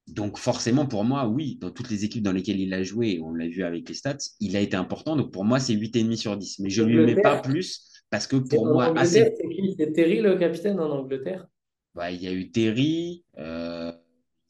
Donc 0.06 0.38
forcément, 0.38 0.86
pour 0.86 1.02
moi, 1.02 1.26
oui, 1.26 1.58
dans 1.60 1.72
toutes 1.72 1.90
les 1.90 2.04
équipes 2.04 2.22
dans 2.22 2.32
lesquelles 2.32 2.60
il 2.60 2.72
a 2.72 2.84
joué, 2.84 3.20
on 3.22 3.34
l'a 3.34 3.48
vu 3.48 3.64
avec 3.64 3.88
les 3.88 3.94
stats, 3.94 4.18
il 4.38 4.56
a 4.56 4.60
été 4.60 4.76
important. 4.76 5.16
Donc 5.16 5.32
pour 5.32 5.44
moi, 5.44 5.58
c'est 5.58 5.74
8,5 5.74 6.16
sur 6.16 6.36
10. 6.36 6.60
Mais 6.60 6.70
je 6.70 6.82
ne 6.82 6.88
lui 6.88 7.14
mets 7.14 7.20
pas 7.20 7.40
plus 7.40 7.90
parce 8.10 8.26
que 8.26 8.36
pour 8.36 8.66
moi, 8.66 8.92
assez... 8.98 9.34
c'est 9.78 9.92
Terry 9.92 10.20
le 10.20 10.36
capitaine 10.36 10.80
en 10.80 10.90
Angleterre? 10.90 11.46
Bah, 11.94 12.10
Il 12.10 12.22
y 12.22 12.28
a 12.28 12.32
eu 12.32 12.50
Terry, 12.50 13.24
euh, 13.38 13.92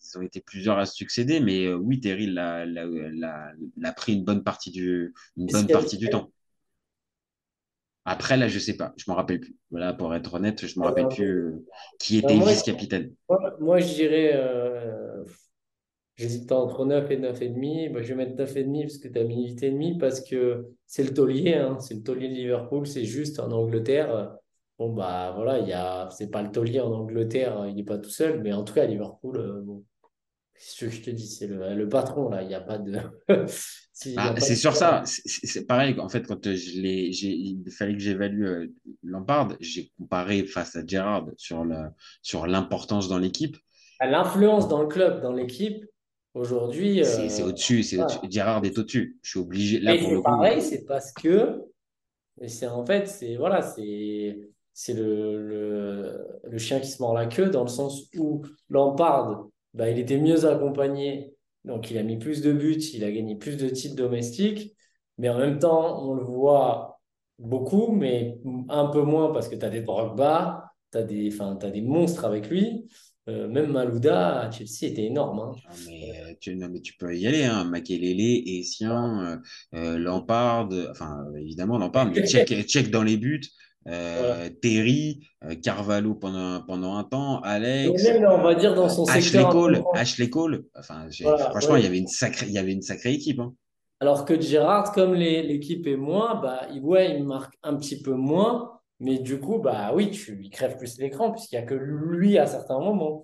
ils 0.02 0.18
ont 0.18 0.22
été 0.22 0.40
plusieurs 0.40 0.78
à 0.78 0.86
succéder, 0.86 1.40
mais 1.40 1.66
euh, 1.66 1.74
oui, 1.74 2.00
Terry 2.00 2.26
l'a, 2.26 2.64
pris 3.96 4.14
une 4.14 4.24
bonne 4.24 4.42
partie 4.42 4.70
du, 4.70 5.14
une 5.36 5.46
bonne 5.46 5.66
partie 5.68 5.96
du 5.96 6.08
temps. 6.08 6.30
Après, 8.04 8.36
là, 8.36 8.46
je 8.46 8.54
ne 8.54 8.60
sais 8.60 8.76
pas, 8.76 8.94
je 8.96 9.04
ne 9.08 9.12
me 9.12 9.16
rappelle 9.16 9.40
plus. 9.40 9.56
Voilà, 9.70 9.92
pour 9.92 10.14
être 10.14 10.34
honnête, 10.34 10.64
je 10.64 10.78
ne 10.78 10.82
me 10.82 10.88
rappelle 10.88 11.08
plus 11.08 11.26
euh, 11.26 11.66
qui 11.98 12.18
était 12.18 12.38
vice-capitaine. 12.38 13.12
Moi, 13.58 13.80
je 13.80 13.94
dirais, 13.94 14.32
J'hésite 16.16 16.50
entre 16.50 16.86
9 16.86 17.10
et 17.10 17.18
9,5. 17.18 17.92
Bah, 17.92 18.02
je 18.02 18.08
vais 18.08 18.14
mettre 18.14 18.42
9,5 18.42 18.82
parce 18.82 18.98
que 18.98 19.08
tu 19.08 19.18
as 19.18 19.24
mis 19.24 19.54
8,5 19.54 19.98
parce 19.98 20.20
que 20.22 20.66
c'est 20.86 21.04
le 21.04 21.12
taulier. 21.12 21.54
Hein. 21.54 21.78
C'est 21.78 21.94
le 21.94 22.02
taulier 22.02 22.28
de 22.28 22.34
Liverpool. 22.34 22.86
C'est 22.86 23.04
juste 23.04 23.38
en 23.38 23.52
Angleterre. 23.52 24.34
Bon, 24.78 24.92
bah 24.92 25.32
voilà, 25.34 25.58
il 25.58 25.68
y 25.68 25.72
a... 25.72 26.08
c'est 26.10 26.30
pas 26.30 26.42
le 26.42 26.50
taulier 26.50 26.80
en 26.80 26.92
Angleterre. 26.92 27.66
Il 27.68 27.74
n'est 27.74 27.84
pas 27.84 27.98
tout 27.98 28.10
seul. 28.10 28.40
Mais 28.42 28.52
en 28.52 28.64
tout 28.64 28.72
cas, 28.72 28.84
à 28.84 28.86
Liverpool, 28.86 29.36
euh, 29.36 29.60
bon. 29.62 29.84
ce 30.58 30.86
que 30.86 30.90
je 30.90 31.02
te 31.02 31.10
dis. 31.10 31.26
C'est 31.26 31.48
le, 31.48 31.74
le 31.74 31.88
patron, 31.88 32.30
là. 32.30 32.42
Il 32.42 32.48
n'y 32.48 32.54
a 32.54 32.60
pas 32.60 32.78
de. 32.78 32.98
Ah, 34.18 34.34
c'est 34.38 34.56
sur 34.56 34.76
ça. 34.76 35.02
C'est 35.06 35.66
pareil. 35.66 35.98
En 35.98 36.10
fait, 36.10 36.26
quand 36.26 36.44
je 36.44 36.80
l'ai, 36.82 37.08
il 37.08 37.64
fallait 37.70 37.94
que 37.94 37.98
j'évalue 37.98 38.44
euh, 38.44 38.66
Lampard, 39.02 39.56
j'ai 39.58 39.90
comparé 39.96 40.44
face 40.44 40.76
à 40.76 40.86
Gerrard 40.86 41.30
sur 41.38 41.64
l'importance 42.46 43.04
sur 43.04 43.14
dans 43.14 43.18
l'équipe. 43.18 43.56
L'influence 44.02 44.68
dans 44.68 44.82
le 44.82 44.88
club, 44.88 45.22
dans 45.22 45.32
l'équipe, 45.32 45.82
Aujourd'hui. 46.36 47.02
C'est 47.04 47.42
euh, 47.42 47.46
au-dessus, 47.46 47.82
c'est 47.82 47.98
Gérard 48.30 48.62
est 48.64 48.78
au-dessus. 48.78 49.18
Je 49.22 49.30
suis 49.30 49.38
obligé. 49.38 49.80
Là, 49.80 49.96
pour 49.98 50.12
le 50.12 50.22
pareil, 50.22 50.60
c'est 50.60 50.84
parce 50.84 51.12
que. 51.12 51.62
C'est 52.46 52.66
en 52.66 52.84
fait, 52.84 53.08
c'est 53.08 53.36
voilà, 53.36 53.62
c'est 53.62 54.38
c'est 54.74 54.92
le, 54.92 56.28
le, 56.44 56.58
chien 56.58 56.80
qui 56.80 56.88
se 56.88 57.00
mord 57.00 57.14
la 57.14 57.24
queue 57.24 57.48
dans 57.48 57.62
le 57.62 57.70
sens 57.70 58.10
où 58.18 58.42
Lampard, 58.68 59.46
bah, 59.72 59.88
il 59.88 59.98
était 59.98 60.18
mieux 60.18 60.44
accompagné, 60.44 61.34
donc 61.64 61.90
il 61.90 61.96
a 61.96 62.02
mis 62.02 62.18
plus 62.18 62.42
de 62.42 62.52
buts, 62.52 62.74
il 62.92 63.02
a 63.02 63.10
gagné 63.10 63.36
plus 63.36 63.56
de 63.56 63.70
titres 63.70 63.96
domestiques, 63.96 64.76
mais 65.16 65.30
en 65.30 65.38
même 65.38 65.58
temps, 65.58 66.06
on 66.06 66.12
le 66.12 66.22
voit 66.22 67.00
beaucoup, 67.38 67.90
mais 67.90 68.38
un 68.68 68.88
peu 68.88 69.00
moins 69.00 69.32
parce 69.32 69.48
que 69.48 69.54
tu 69.56 69.64
as 69.64 69.70
des 69.70 69.80
Drogba, 69.80 70.70
tu 70.92 70.98
as, 70.98 71.02
des, 71.02 71.40
as 71.40 71.70
des 71.70 71.80
monstres 71.80 72.26
avec 72.26 72.50
lui. 72.50 72.86
Euh, 73.28 73.48
même 73.48 73.72
Malouda 73.72 74.40
à 74.42 74.50
Chelsea 74.50 74.92
était 74.92 75.04
énorme. 75.04 75.40
Hein. 75.40 75.72
Mais, 75.86 76.10
euh, 76.10 76.34
tu, 76.40 76.54
non, 76.54 76.68
mais 76.70 76.80
tu 76.80 76.96
peux 76.96 77.16
y 77.16 77.26
aller. 77.26 77.44
Hein. 77.44 77.64
Makelele, 77.64 78.42
Essien, 78.46 79.42
euh, 79.74 79.98
Lampard, 79.98 80.68
enfin 80.90 81.24
évidemment 81.36 81.78
Lampard, 81.78 82.06
mais 82.06 82.24
check, 82.24 82.50
dans 82.90 83.02
les 83.02 83.16
buts. 83.16 83.42
Terry, 84.62 85.20
Carvalho 85.62 86.14
pendant, 86.16 86.60
pendant 86.62 86.96
un 86.96 87.04
temps, 87.04 87.40
Alex. 87.42 88.04
on 88.28 88.42
va 88.42 88.56
dire 88.56 88.74
dans 88.74 88.88
son 88.88 89.04
Ashley 89.04 89.44
Cole, 89.44 89.84
Ashley 89.94 90.28
Cole. 90.28 90.64
Enfin, 90.76 91.06
franchement, 91.50 91.76
il 91.76 91.84
y 91.84 91.86
avait 91.86 91.98
une 91.98 92.08
sacrée, 92.08 92.46
il 92.46 92.52
y 92.52 92.58
avait 92.58 92.72
une 92.72 92.82
sacrée 92.82 93.12
équipe. 93.12 93.38
Hein. 93.38 93.54
Alors 94.00 94.24
que 94.24 94.40
Gérard, 94.40 94.92
comme 94.92 95.14
l'équipe 95.14 95.86
est 95.86 95.96
moins, 95.96 96.40
bah, 96.40 96.66
ouais, 96.82 97.16
il 97.16 97.24
marque 97.24 97.54
un 97.62 97.76
petit 97.76 98.02
peu 98.02 98.14
moins. 98.14 98.75
Mais 99.00 99.18
du 99.18 99.38
coup, 99.38 99.58
bah 99.58 99.92
oui, 99.94 100.10
tu, 100.10 100.38
il 100.42 100.50
crève 100.50 100.76
plus 100.76 100.98
l'écran 100.98 101.32
puisqu'il 101.32 101.56
n'y 101.56 101.64
a 101.64 101.66
que 101.66 101.74
lui 101.74 102.38
à 102.38 102.46
certains 102.46 102.78
moments. 102.78 103.22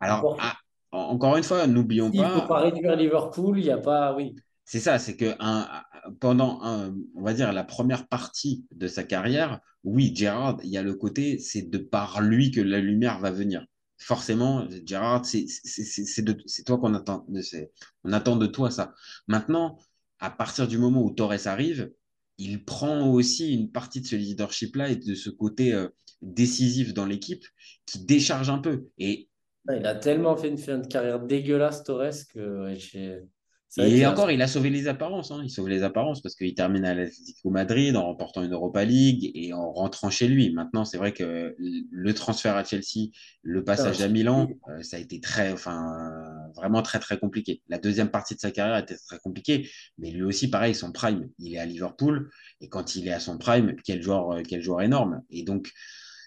Alors, 0.00 0.36
ah, 0.40 0.56
encore 0.92 1.36
une 1.36 1.42
fois, 1.42 1.66
n'oublions 1.66 2.10
pas. 2.10 2.16
Il 2.16 2.22
ne 2.22 2.40
faut 2.40 2.46
pas 2.46 2.60
réduire 2.60 2.96
Liverpool, 2.96 3.58
il 3.58 3.64
n'y 3.64 3.70
a 3.70 3.78
pas. 3.78 4.14
Oui. 4.14 4.36
C'est 4.64 4.80
ça, 4.80 4.98
c'est 4.98 5.16
que 5.16 5.34
un, 5.40 5.66
pendant, 6.20 6.60
un, 6.62 6.94
on 7.14 7.22
va 7.22 7.32
dire, 7.32 7.52
la 7.52 7.64
première 7.64 8.06
partie 8.06 8.66
de 8.70 8.86
sa 8.86 9.02
carrière, 9.02 9.60
oui, 9.84 10.12
Gérard, 10.14 10.58
il 10.62 10.68
y 10.68 10.76
a 10.76 10.82
le 10.82 10.94
côté, 10.94 11.38
c'est 11.38 11.62
de 11.62 11.78
par 11.78 12.20
lui 12.20 12.50
que 12.50 12.60
la 12.60 12.78
lumière 12.78 13.18
va 13.18 13.30
venir. 13.30 13.64
Forcément, 13.96 14.66
Gérard, 14.84 15.24
c'est 15.24 15.46
toi 16.66 16.78
qu'on 16.78 16.94
attend. 16.94 17.26
On 18.04 18.12
attend 18.12 18.36
de 18.36 18.46
toi 18.46 18.70
ça. 18.70 18.92
Maintenant, 19.26 19.78
à 20.20 20.30
partir 20.30 20.68
du 20.68 20.78
moment 20.78 21.02
où 21.02 21.10
Torres 21.10 21.46
arrive, 21.46 21.90
il 22.38 22.64
prend 22.64 23.08
aussi 23.10 23.52
une 23.52 23.70
partie 23.70 24.00
de 24.00 24.06
ce 24.06 24.16
leadership-là 24.16 24.90
et 24.90 24.96
de 24.96 25.14
ce 25.14 25.30
côté 25.30 25.74
euh, 25.74 25.88
décisif 26.22 26.94
dans 26.94 27.06
l'équipe 27.06 27.44
qui 27.86 28.04
décharge 28.04 28.48
un 28.50 28.58
peu. 28.58 28.86
Et 28.98 29.28
il 29.76 29.86
a 29.86 29.94
tellement 29.94 30.36
fait 30.36 30.48
une 30.48 30.88
carrière 30.88 31.20
dégueulasse, 31.20 31.84
Torres, 31.84 32.26
que 32.32 32.74
j'ai. 32.76 33.20
Et 33.76 34.06
encore, 34.06 34.30
il 34.30 34.40
a 34.40 34.48
sauvé 34.48 34.70
les 34.70 34.88
apparences. 34.88 35.30
Hein. 35.30 35.42
Il 35.44 35.50
sauve 35.50 35.68
les 35.68 35.82
apparences 35.82 36.22
parce 36.22 36.34
qu'il 36.34 36.54
termine 36.54 36.84
à 36.84 36.94
l'Atlético 36.94 37.50
Madrid 37.50 37.94
en 37.96 38.06
remportant 38.06 38.42
une 38.42 38.52
Europa 38.52 38.84
League 38.84 39.30
et 39.34 39.52
en 39.52 39.70
rentrant 39.70 40.10
chez 40.10 40.26
lui. 40.26 40.52
Maintenant, 40.52 40.84
c'est 40.84 40.96
vrai 40.96 41.12
que 41.12 41.54
le 41.58 42.14
transfert 42.14 42.56
à 42.56 42.64
Chelsea, 42.64 43.10
le 43.42 43.64
passage 43.64 44.00
à 44.00 44.08
Milan, 44.08 44.48
euh, 44.70 44.82
ça 44.82 44.96
a 44.96 45.00
été 45.00 45.20
très, 45.20 45.52
enfin, 45.52 45.94
vraiment 46.56 46.82
très, 46.82 46.98
très 46.98 47.18
compliqué. 47.18 47.62
La 47.68 47.78
deuxième 47.78 48.10
partie 48.10 48.34
de 48.34 48.40
sa 48.40 48.50
carrière 48.50 48.78
était 48.78 48.96
très 48.96 49.18
compliquée, 49.18 49.68
mais 49.98 50.10
lui 50.10 50.22
aussi, 50.22 50.48
pareil, 50.48 50.74
son 50.74 50.90
prime, 50.90 51.28
il 51.38 51.54
est 51.54 51.58
à 51.58 51.66
Liverpool 51.66 52.30
et 52.60 52.68
quand 52.68 52.96
il 52.96 53.06
est 53.06 53.12
à 53.12 53.20
son 53.20 53.36
prime, 53.36 53.76
quel 53.84 54.02
joueur, 54.02 54.32
euh, 54.32 54.42
quel 54.48 54.62
joueur 54.62 54.80
énorme. 54.80 55.22
Et 55.30 55.42
donc, 55.42 55.70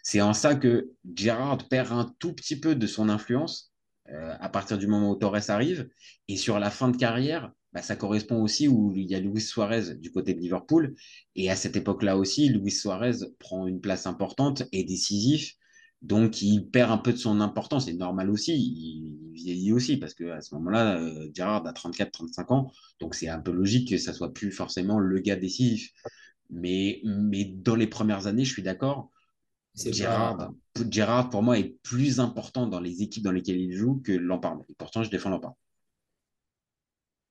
c'est 0.04 0.22
en 0.22 0.34
ça 0.34 0.56
que 0.56 0.92
Gerrard 1.16 1.68
perd 1.70 1.92
un 1.92 2.14
tout 2.20 2.34
petit 2.34 2.60
peu 2.60 2.76
de 2.76 2.88
son 2.88 3.10
influence 3.10 3.71
euh, 4.10 4.36
à 4.40 4.50
partir 4.50 4.78
du 4.78 4.88
moment 4.88 5.12
où 5.12 5.16
Torres 5.16 5.50
arrive. 5.50 5.90
Et 6.28 6.38
sur 6.38 6.60
la 6.60 6.70
fin 6.72 6.90
de 6.90 6.98
carrière, 6.98 7.52
bah, 7.74 7.82
ça 7.82 7.96
correspond 7.96 8.42
aussi 8.42 8.68
où 8.68 8.94
il 8.96 9.10
y 9.10 9.16
a 9.16 9.20
Luis 9.20 9.42
Suarez 9.42 9.96
du 9.96 10.12
côté 10.12 10.34
de 10.34 10.40
Liverpool. 10.40 10.96
Et 11.36 11.50
à 11.50 11.56
cette 11.56 11.76
époque-là 11.76 12.18
aussi, 12.18 12.50
Luis 12.50 12.72
Suarez 12.72 13.18
prend 13.40 13.68
une 13.68 13.80
place 13.82 14.06
importante 14.08 14.64
et 14.72 14.84
décisif. 14.84 15.56
Donc, 16.02 16.42
il 16.42 16.68
perd 16.68 16.92
un 16.92 16.98
peu 16.98 17.14
de 17.14 17.18
son 17.18 17.42
importance. 17.42 17.86
C'est 17.86 17.94
normal 17.94 18.30
aussi. 18.30 18.54
Il 18.56 19.32
vieillit 19.34 19.72
aussi 19.72 19.98
parce 19.98 20.14
qu'à 20.16 20.42
ce 20.42 20.56
moment-là, 20.56 21.00
euh, 21.00 21.30
Gerrard 21.34 21.66
a 21.68 21.74
34-35 21.74 22.52
ans. 22.54 22.72
Donc, 23.00 23.16
c'est 23.16 23.30
un 23.30 23.40
peu 23.40 23.52
logique 23.52 23.90
que 23.90 23.98
ça 23.98 24.12
soit 24.14 24.34
plus 24.34 24.52
forcément 24.52 25.00
le 25.00 25.20
gars 25.20 25.36
décisif. 25.36 25.92
Mais, 26.50 27.02
mais 27.06 27.46
dans 27.46 27.76
les 27.76 27.88
premières 27.88 28.28
années, 28.28 28.46
je 28.46 28.52
suis 28.52 28.64
d'accord. 28.64 29.12
Gérard, 29.76 30.52
Gérard, 30.90 31.30
pour 31.30 31.44
moi, 31.44 31.58
est 31.58 31.76
plus 31.84 32.20
important 32.20 32.68
dans 32.68 32.80
les 32.80 33.02
équipes 33.02 33.24
dans 33.24 33.32
lesquelles 33.32 33.60
il 33.60 33.74
joue 33.74 34.02
que 34.04 34.12
Lampard. 34.12 34.60
Et 34.70 34.76
pourtant, 34.76 35.04
je 35.04 35.10
défends 35.10 35.30
Lampard. 35.30 35.54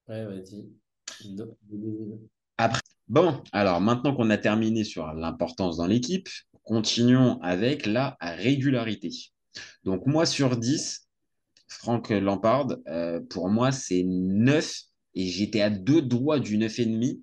Ouais, 0.08 0.24
vas-y. 0.24 0.68
Après, 2.56 2.82
bon, 3.08 3.42
alors 3.52 3.80
maintenant 3.80 4.14
qu'on 4.14 4.30
a 4.30 4.38
terminé 4.38 4.84
sur 4.84 5.06
l'importance 5.12 5.76
dans 5.76 5.86
l'équipe, 5.86 6.28
continuons 6.64 7.40
avec 7.42 7.86
la 7.86 8.16
régularité. 8.20 9.10
Donc, 9.84 10.06
moi, 10.06 10.26
sur 10.26 10.56
10, 10.56 11.08
Franck 11.68 12.10
Lampard, 12.10 12.68
euh, 12.88 13.20
pour 13.28 13.48
moi, 13.48 13.72
c'est 13.72 14.02
9 14.04 14.74
et 15.14 15.26
j'étais 15.26 15.60
à 15.60 15.70
deux 15.70 16.02
doigts 16.02 16.40
du 16.40 16.58
9,5. 16.58 17.20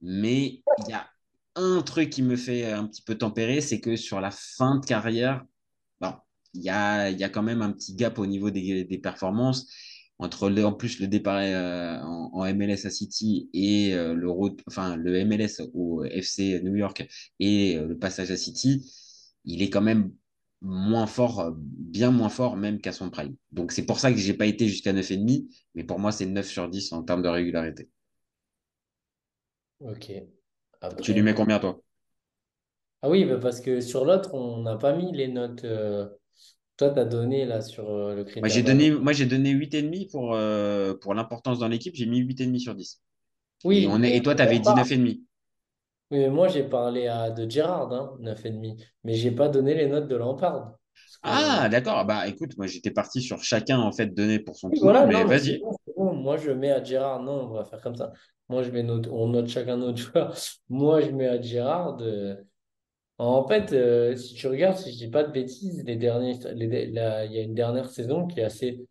Mais 0.00 0.62
il 0.78 0.90
y 0.90 0.92
a 0.92 1.08
un 1.56 1.82
truc 1.82 2.10
qui 2.10 2.22
me 2.22 2.36
fait 2.36 2.66
un 2.72 2.86
petit 2.86 3.02
peu 3.02 3.16
tempérer, 3.16 3.60
c'est 3.60 3.80
que 3.80 3.96
sur 3.96 4.20
la 4.20 4.30
fin 4.30 4.76
de 4.76 4.86
carrière, 4.86 5.44
il 6.54 6.62
y 6.62 6.70
a, 6.70 7.10
y 7.10 7.24
a, 7.24 7.28
quand 7.28 7.42
même 7.42 7.62
un 7.62 7.72
petit 7.72 7.94
gap 7.94 8.18
au 8.18 8.26
niveau 8.26 8.50
des, 8.50 9.00
performances. 9.02 9.68
Entre 10.18 10.48
le, 10.48 10.64
en 10.64 10.72
plus 10.72 11.00
le 11.00 11.08
départ 11.08 11.40
euh, 11.42 11.98
en, 12.00 12.54
MLS 12.54 12.86
à 12.86 12.90
City 12.90 13.50
et 13.52 13.94
euh, 13.94 14.14
le, 14.14 14.28
le 14.96 15.24
MLS 15.24 15.60
au 15.74 16.04
FC 16.04 16.60
New 16.62 16.76
York 16.76 17.04
et 17.40 17.76
euh, 17.76 17.88
le 17.88 17.98
passage 17.98 18.30
à 18.30 18.36
City, 18.36 18.88
il 19.44 19.60
est 19.60 19.70
quand 19.70 19.82
même 19.82 20.12
moins 20.60 21.08
fort, 21.08 21.52
bien 21.58 22.12
moins 22.12 22.28
fort 22.28 22.56
même 22.56 22.80
qu'à 22.80 22.92
son 22.92 23.10
prime. 23.10 23.34
Donc 23.50 23.72
c'est 23.72 23.84
pour 23.84 23.98
ça 23.98 24.12
que 24.12 24.18
j'ai 24.18 24.34
pas 24.34 24.46
été 24.46 24.68
jusqu'à 24.68 24.92
9,5, 24.92 25.48
mais 25.74 25.82
pour 25.82 25.98
moi 25.98 26.12
c'est 26.12 26.26
9 26.26 26.46
sur 26.46 26.68
10 26.68 26.92
en 26.92 27.02
termes 27.02 27.22
de 27.22 27.28
régularité. 27.28 27.90
Ok. 29.80 30.12
Tu 31.02 31.12
lui 31.12 31.22
mets 31.22 31.34
combien, 31.34 31.58
toi? 31.58 31.78
Ah 33.02 33.10
oui, 33.10 33.24
bah, 33.26 33.36
parce 33.40 33.60
que 33.60 33.80
sur 33.80 34.04
l'autre, 34.04 34.32
on 34.34 34.62
n'a 34.62 34.76
pas 34.76 34.94
mis 34.94 35.12
les 35.12 35.28
notes. 35.28 35.64
Euh, 35.64 36.08
toi, 36.76 36.90
tu 36.90 36.98
as 36.98 37.04
donné 37.04 37.44
là 37.44 37.60
sur 37.60 37.90
euh, 37.90 38.14
le 38.14 38.24
critère. 38.24 38.42
Moi, 38.42 38.48
j'ai 38.48 38.62
donné, 38.62 38.90
moi, 38.90 39.12
j'ai 39.12 39.26
donné 39.26 39.52
8,5 39.52 40.10
pour, 40.10 40.34
euh, 40.34 40.94
pour 40.94 41.14
l'importance 41.14 41.58
dans 41.58 41.68
l'équipe. 41.68 41.94
J'ai 41.94 42.06
mis 42.06 42.20
8,5 42.20 42.58
sur 42.58 42.74
10. 42.74 43.02
Oui, 43.64 43.84
et, 43.84 43.88
on 43.88 44.02
est, 44.02 44.16
et 44.16 44.22
toi, 44.22 44.34
tu 44.34 44.42
avais 44.42 44.58
dit 44.58 44.68
9,5. 44.68 45.00
Oui, 45.04 45.24
mais 46.10 46.30
moi, 46.30 46.48
j'ai 46.48 46.62
parlé 46.62 47.06
à, 47.06 47.30
de 47.30 47.48
Gérard, 47.48 47.92
hein, 47.92 48.16
9,5. 48.22 48.76
Mais 49.04 49.14
j'ai 49.14 49.30
pas 49.30 49.48
donné 49.48 49.74
les 49.74 49.86
notes 49.86 50.08
de 50.08 50.16
Lampard. 50.16 50.78
Ah, 51.22 51.68
d'accord. 51.70 52.04
Bah, 52.04 52.26
écoute, 52.26 52.56
moi, 52.56 52.66
j'étais 52.66 52.90
parti 52.90 53.20
sur 53.20 53.42
chacun, 53.42 53.78
en 53.78 53.92
fait, 53.92 54.14
donné 54.14 54.38
pour 54.38 54.56
son 54.56 54.70
tour. 54.70 54.92
mais 55.06 55.24
vas-y. 55.24 55.60
Moi, 56.12 56.36
je 56.36 56.50
mets 56.50 56.70
à 56.70 56.82
Gérard. 56.82 57.22
Non, 57.22 57.44
on 57.44 57.54
va 57.54 57.64
faire 57.64 57.80
comme 57.80 57.96
ça. 57.96 58.12
Moi, 58.48 58.62
je 58.62 58.70
mets 58.70 58.84
on 59.10 59.28
note 59.28 59.48
chacun 59.48 59.76
notre 59.76 59.98
joueur. 60.12 60.36
Moi, 60.68 61.00
je 61.00 61.10
mets 61.10 61.28
à 61.28 61.40
Gérard. 61.40 61.98
En 63.18 63.46
fait, 63.46 63.72
euh, 63.72 64.16
si 64.16 64.34
tu 64.34 64.48
regardes, 64.48 64.76
si 64.76 64.92
je 64.92 64.98
dis 64.98 65.08
pas 65.08 65.22
de 65.22 65.30
bêtises, 65.30 65.82
les 65.84 65.96
derniers, 65.96 66.36
il 66.54 66.92
y 66.92 67.38
a 67.38 67.42
une 67.42 67.54
dernière 67.54 67.88
saison 67.88 68.26
qui 68.26 68.40
est 68.40 68.44
assez. 68.44 68.86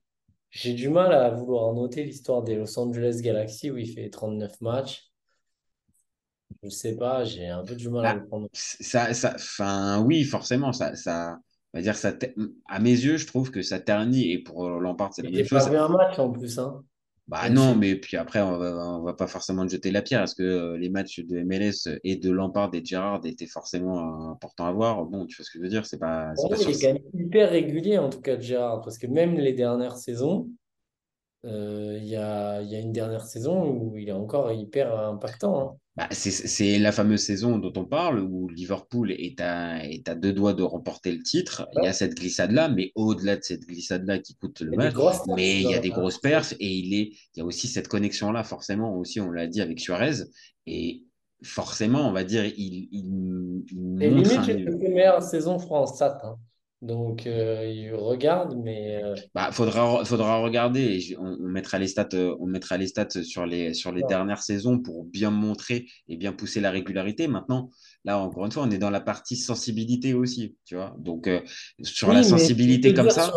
J'ai 0.49 0.73
du 0.73 0.87
mal 0.89 1.13
à 1.13 1.29
vouloir 1.31 1.73
noter 1.73 2.03
l'histoire 2.03 2.43
des 2.43 2.55
Los 2.55 2.77
Angeles 2.79 3.19
Galaxy 3.21 3.71
où 3.71 3.77
il 3.77 3.87
fait 3.87 4.09
39 4.09 4.61
matchs. 4.61 5.11
Je 6.61 6.69
sais 6.69 6.95
pas, 6.95 7.23
j'ai 7.23 7.47
un 7.47 7.63
peu 7.63 7.75
du 7.75 7.89
mal 7.89 8.05
à 8.05 8.13
bah, 8.13 8.19
le 8.21 8.27
prendre. 8.27 8.47
Ça, 8.53 9.13
ça, 9.13 9.33
enfin, 9.35 10.01
oui, 10.03 10.23
forcément, 10.23 10.71
ça, 10.71 10.95
ça, 10.95 11.39
va 11.73 11.81
dire 11.81 11.95
ça. 11.95 12.13
À 12.67 12.79
mes 12.79 12.91
yeux, 12.91 13.17
je 13.17 13.27
trouve 13.27 13.51
que 13.51 13.61
ça 13.61 13.79
ternit 13.79 14.31
et 14.31 14.39
pour 14.39 14.69
Lampard, 14.69 15.13
c'est 15.13 15.23
la 15.23 15.31
même 15.31 15.43
chose. 15.43 15.49
Il 15.51 15.55
a 15.55 15.59
pas 15.59 15.69
vu 15.69 15.77
un 15.77 15.89
match 15.89 16.19
en 16.19 16.29
plus, 16.31 16.59
hein. 16.59 16.83
Bah 17.27 17.49
non, 17.49 17.73
mais 17.75 17.95
puis 17.95 18.17
après, 18.17 18.41
on 18.41 18.57
va, 18.57 18.99
va 18.99 19.13
pas 19.13 19.27
forcément 19.27 19.65
jeter 19.65 19.91
la 19.91 20.01
pierre. 20.01 20.23
Est-ce 20.23 20.35
que 20.35 20.43
euh, 20.43 20.77
les 20.77 20.89
matchs 20.89 21.21
de 21.21 21.41
MLS 21.41 21.97
et 22.03 22.17
de 22.17 22.29
Lampard 22.29 22.71
et 22.73 22.81
de 22.81 22.85
Gerrard 22.85 23.25
étaient 23.25 23.47
forcément 23.47 24.29
importants 24.31 24.65
à 24.65 24.73
voir? 24.73 25.05
Bon, 25.05 25.25
tu 25.25 25.37
vois 25.37 25.45
ce 25.45 25.51
que 25.51 25.57
je 25.57 25.63
veux 25.63 25.69
dire 25.69 25.85
C'est 25.85 25.99
pas, 25.99 26.33
pas 26.35 26.57
il 26.59 26.69
est 26.69 26.81
quand 26.81 26.93
même 26.93 27.03
hyper 27.13 27.49
régulier, 27.49 27.97
en 27.97 28.09
tout 28.09 28.19
cas, 28.19 28.35
de 28.35 28.41
Gerrard, 28.41 28.81
parce 28.81 28.97
que 28.97 29.07
même 29.07 29.35
les 29.35 29.53
dernières 29.53 29.95
saisons, 29.95 30.49
euh, 31.45 31.97
il 32.01 32.07
y, 32.07 32.17
a, 32.17 32.61
y, 32.61 32.75
a, 32.75 32.79
une 32.79 32.91
dernière 32.91 33.25
saison 33.25 33.69
où 33.69 33.97
il 33.97 34.09
est 34.09 34.13
encore 34.13 34.51
hyper 34.51 34.97
impactant. 34.97 35.61
Hein. 35.61 35.77
Bah, 35.95 36.07
c'est 36.09 36.79
la 36.79 36.91
fameuse 36.91 37.21
saison 37.21 37.59
dont 37.59 37.73
on 37.75 37.85
parle 37.85 38.19
où 38.19 38.49
Liverpool 38.49 39.11
est 39.11 39.39
à, 39.39 39.85
est 39.85 40.09
à 40.09 40.15
deux 40.15 40.33
doigts 40.33 40.53
de 40.53 40.63
remporter 40.63 41.11
le 41.11 41.21
titre. 41.21 41.67
Il 41.75 41.85
y 41.85 41.87
a 41.87 41.93
cette 41.93 42.15
glissade-là, 42.15 42.67
mais 42.67 42.91
au-delà 42.95 43.37
de 43.37 43.43
cette 43.43 43.67
glissade-là 43.67 44.17
qui 44.17 44.33
coûte 44.33 44.61
le 44.61 44.71
match, 44.71 44.95
mais 45.35 45.61
il 45.61 45.69
y 45.69 45.75
a 45.75 45.79
des 45.79 45.91
grosses 45.91 46.17
perfs 46.17 46.53
et 46.59 46.67
il, 46.67 46.95
est, 46.95 47.11
il 47.35 47.37
y 47.37 47.41
a 47.41 47.45
aussi 47.45 47.67
cette 47.67 47.87
connexion-là, 47.87 48.43
forcément, 48.43 48.97
aussi, 48.97 49.21
on 49.21 49.29
l'a 49.29 49.45
dit 49.45 49.61
avec 49.61 49.79
Suarez. 49.79 50.23
Et 50.65 51.03
forcément, 51.43 52.09
on 52.09 52.11
va 52.11 52.23
dire, 52.23 52.43
il, 52.43 52.87
il, 52.91 53.63
il 53.71 53.97
limite, 53.99 54.43
c'est 54.45 54.57
la 54.57 54.89
meilleure 54.89 55.21
saison 55.21 55.59
France, 55.59 55.99
ça. 55.99 56.19
Hein. 56.23 56.37
Donc, 56.83 57.27
euh, 57.27 57.65
il 57.65 57.95
regarde, 57.95 58.57
mais. 58.61 59.01
Euh, 59.01 59.15
bah, 59.33 59.53
faudra, 59.53 60.03
faudra 60.03 60.39
regarder. 60.39 61.15
on, 61.17 61.37
mettra 61.37 61.79
les 61.79 61.87
stats, 61.87 62.09
euh, 62.13 62.35
on 62.41 62.45
mettra 62.45 62.75
les 62.75 62.87
stats 62.87 63.23
sur 63.23 63.45
les, 63.45 63.73
sur 63.73 63.93
les 63.93 64.03
dernières 64.03 64.43
saisons 64.43 64.79
pour 64.79 65.05
bien 65.05 65.31
montrer 65.31 65.85
et 66.09 66.17
bien 66.17 66.33
pousser 66.33 66.59
la 66.59 66.71
régularité. 66.71 67.29
Maintenant, 67.29 67.69
là, 68.03 68.19
encore 68.19 68.45
une 68.45 68.51
fois, 68.51 68.63
on 68.63 68.69
est 68.69 68.79
dans 68.79 68.89
la 68.89 68.99
partie 68.99 69.37
sensibilité 69.37 70.13
aussi, 70.13 70.57
tu 70.65 70.75
vois. 70.75 70.93
Donc, 70.99 71.29
sur 71.83 72.11
la 72.11 72.21
sensibilité 72.21 72.93
comme 72.93 73.09
ça. 73.09 73.31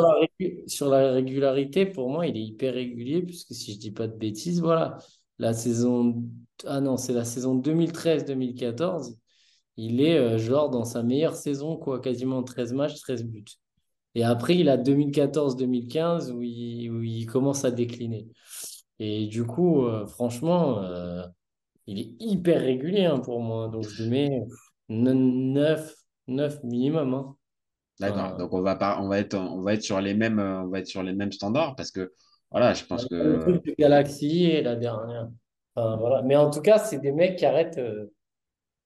Sur 0.66 0.88
la, 0.88 1.12
régularité, 1.12 1.86
pour 1.86 2.10
moi, 2.10 2.26
il 2.26 2.36
est 2.36 2.44
hyper 2.44 2.74
régulier, 2.74 3.22
puisque 3.22 3.54
si 3.54 3.74
je 3.74 3.78
dis 3.78 3.92
pas 3.92 4.08
de 4.08 4.16
bêtises, 4.16 4.60
voilà. 4.60 4.98
La 5.38 5.52
saison. 5.52 6.20
Ah 6.64 6.80
non, 6.80 6.96
c'est 6.96 7.12
la 7.12 7.24
saison 7.24 7.56
2013-2014 7.60 9.14
il 9.76 10.00
est 10.00 10.18
euh, 10.18 10.38
genre 10.38 10.70
dans 10.70 10.84
sa 10.84 11.02
meilleure 11.02 11.36
saison, 11.36 11.76
quoi, 11.76 12.00
quasiment 12.00 12.42
13 12.42 12.72
matchs, 12.72 13.00
13 13.00 13.24
buts. 13.24 13.44
Et 14.14 14.24
après, 14.24 14.56
il 14.56 14.68
a 14.68 14.78
2014-2015 14.78 16.30
où 16.30 16.42
il, 16.42 16.90
où 16.90 17.02
il 17.02 17.26
commence 17.26 17.64
à 17.64 17.70
décliner. 17.70 18.26
Et 18.98 19.26
du 19.26 19.44
coup, 19.44 19.84
euh, 19.84 20.06
franchement, 20.06 20.82
euh, 20.82 21.22
il 21.86 21.98
est 21.98 22.14
hyper 22.18 22.62
régulier 22.62 23.04
hein, 23.04 23.18
pour 23.18 23.40
moi. 23.40 23.68
Donc, 23.68 23.86
je 23.86 24.08
mets 24.08 24.42
9, 24.88 25.94
9 26.28 26.64
minimum. 26.64 27.12
Hein. 27.12 27.36
D'accord. 28.00 28.38
Donc, 28.38 28.54
on 28.54 28.62
va, 28.62 28.76
pas, 28.76 28.98
on, 29.02 29.08
va 29.08 29.18
être, 29.18 29.34
on, 29.34 29.60
va 29.60 29.74
être 29.74 29.82
sur 29.82 30.00
les 30.00 30.14
mêmes, 30.14 30.38
on 30.38 30.68
va 30.68 30.78
être 30.78 30.86
sur 30.86 31.02
les 31.02 31.12
mêmes 31.12 31.32
standards 31.32 31.76
parce 31.76 31.90
que, 31.90 32.12
voilà, 32.50 32.72
je 32.72 32.84
pense 32.84 33.04
que. 33.04 33.14
Le 33.14 33.38
truc 33.40 33.66
de 33.66 33.74
Galaxy 33.78 34.44
et 34.44 34.62
la 34.62 34.76
dernière. 34.76 35.28
Enfin, 35.74 35.96
voilà. 35.96 36.22
Mais 36.22 36.36
en 36.36 36.48
tout 36.48 36.62
cas, 36.62 36.78
c'est 36.78 36.98
des 36.98 37.12
mecs 37.12 37.36
qui 37.36 37.44
arrêtent 37.44 37.80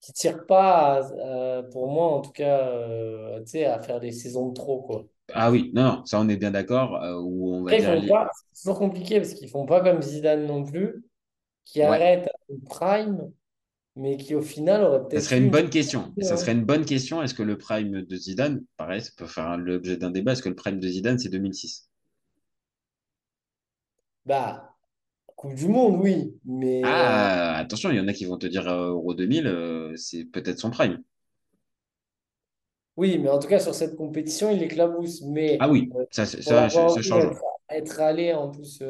qui 0.00 0.12
tire 0.12 0.46
pas, 0.46 1.10
euh, 1.12 1.62
pour 1.62 1.88
moi 1.88 2.06
en 2.06 2.20
tout 2.20 2.32
cas, 2.32 2.68
euh, 2.68 3.42
à 3.66 3.80
faire 3.80 4.00
des 4.00 4.12
saisons 4.12 4.48
de 4.48 4.54
trop. 4.54 4.80
Quoi. 4.82 5.06
Ah 5.32 5.50
oui, 5.50 5.70
non, 5.74 6.04
ça 6.06 6.20
on 6.20 6.28
est 6.28 6.36
bien 6.36 6.50
d'accord. 6.50 7.02
Euh, 7.02 7.14
on 7.14 7.62
va 7.62 7.72
c'est 7.72 8.62
toujours 8.62 8.78
compliqué 8.78 9.20
parce 9.20 9.34
qu'ils 9.34 9.48
font 9.48 9.66
pas 9.66 9.80
comme 9.82 10.02
Zidane 10.02 10.46
non 10.46 10.64
plus, 10.64 11.04
qui 11.64 11.82
arrête 11.82 12.28
à 12.28 12.54
prime, 12.68 13.30
mais 13.94 14.16
qui 14.16 14.34
au 14.34 14.42
final 14.42 14.82
aurait 14.82 15.00
peut-être. 15.00 15.20
Ça 15.20 15.28
serait 15.28 15.38
une 15.38 15.50
bonne 15.50 15.70
question. 15.70 16.14
Ça 16.20 16.36
serait 16.36 16.52
une 16.52 16.64
bonne 16.64 16.84
question. 16.84 17.22
Est-ce 17.22 17.34
que 17.34 17.42
le 17.42 17.58
prime 17.58 18.02
de 18.02 18.16
Zidane, 18.16 18.62
pareil, 18.76 19.02
ça 19.02 19.10
peut 19.16 19.26
faire 19.26 19.56
l'objet 19.58 19.96
d'un 19.96 20.10
débat, 20.10 20.32
est-ce 20.32 20.42
que 20.42 20.48
le 20.48 20.54
prime 20.54 20.80
de 20.80 20.88
Zidane 20.88 21.18
c'est 21.18 21.28
2006 21.28 21.88
Bah, 24.24 24.69
Coupe 25.40 25.54
du 25.54 25.68
Monde, 25.68 25.98
oui. 26.02 26.34
Mais, 26.44 26.82
ah, 26.84 27.56
euh, 27.56 27.62
attention, 27.62 27.90
il 27.90 27.96
y 27.96 28.00
en 28.00 28.06
a 28.08 28.12
qui 28.12 28.26
vont 28.26 28.36
te 28.36 28.46
dire 28.46 28.68
euh, 28.68 28.90
Euro 28.90 29.14
2000, 29.14 29.46
euh, 29.46 29.96
c'est 29.96 30.26
peut-être 30.26 30.58
son 30.58 30.70
prime. 30.70 31.02
Oui, 32.98 33.16
mais 33.16 33.30
en 33.30 33.38
tout 33.38 33.48
cas, 33.48 33.58
sur 33.58 33.74
cette 33.74 33.96
compétition, 33.96 34.50
il 34.50 34.62
éclabousse. 34.62 35.22
Mais, 35.22 35.56
ah 35.58 35.70
oui, 35.70 35.90
ça, 36.10 36.26
ça, 36.26 36.68
ça, 36.68 37.00
change. 37.00 37.34
Être, 37.70 38.00
allé 38.00 38.34
en 38.34 38.50
plus 38.50 38.82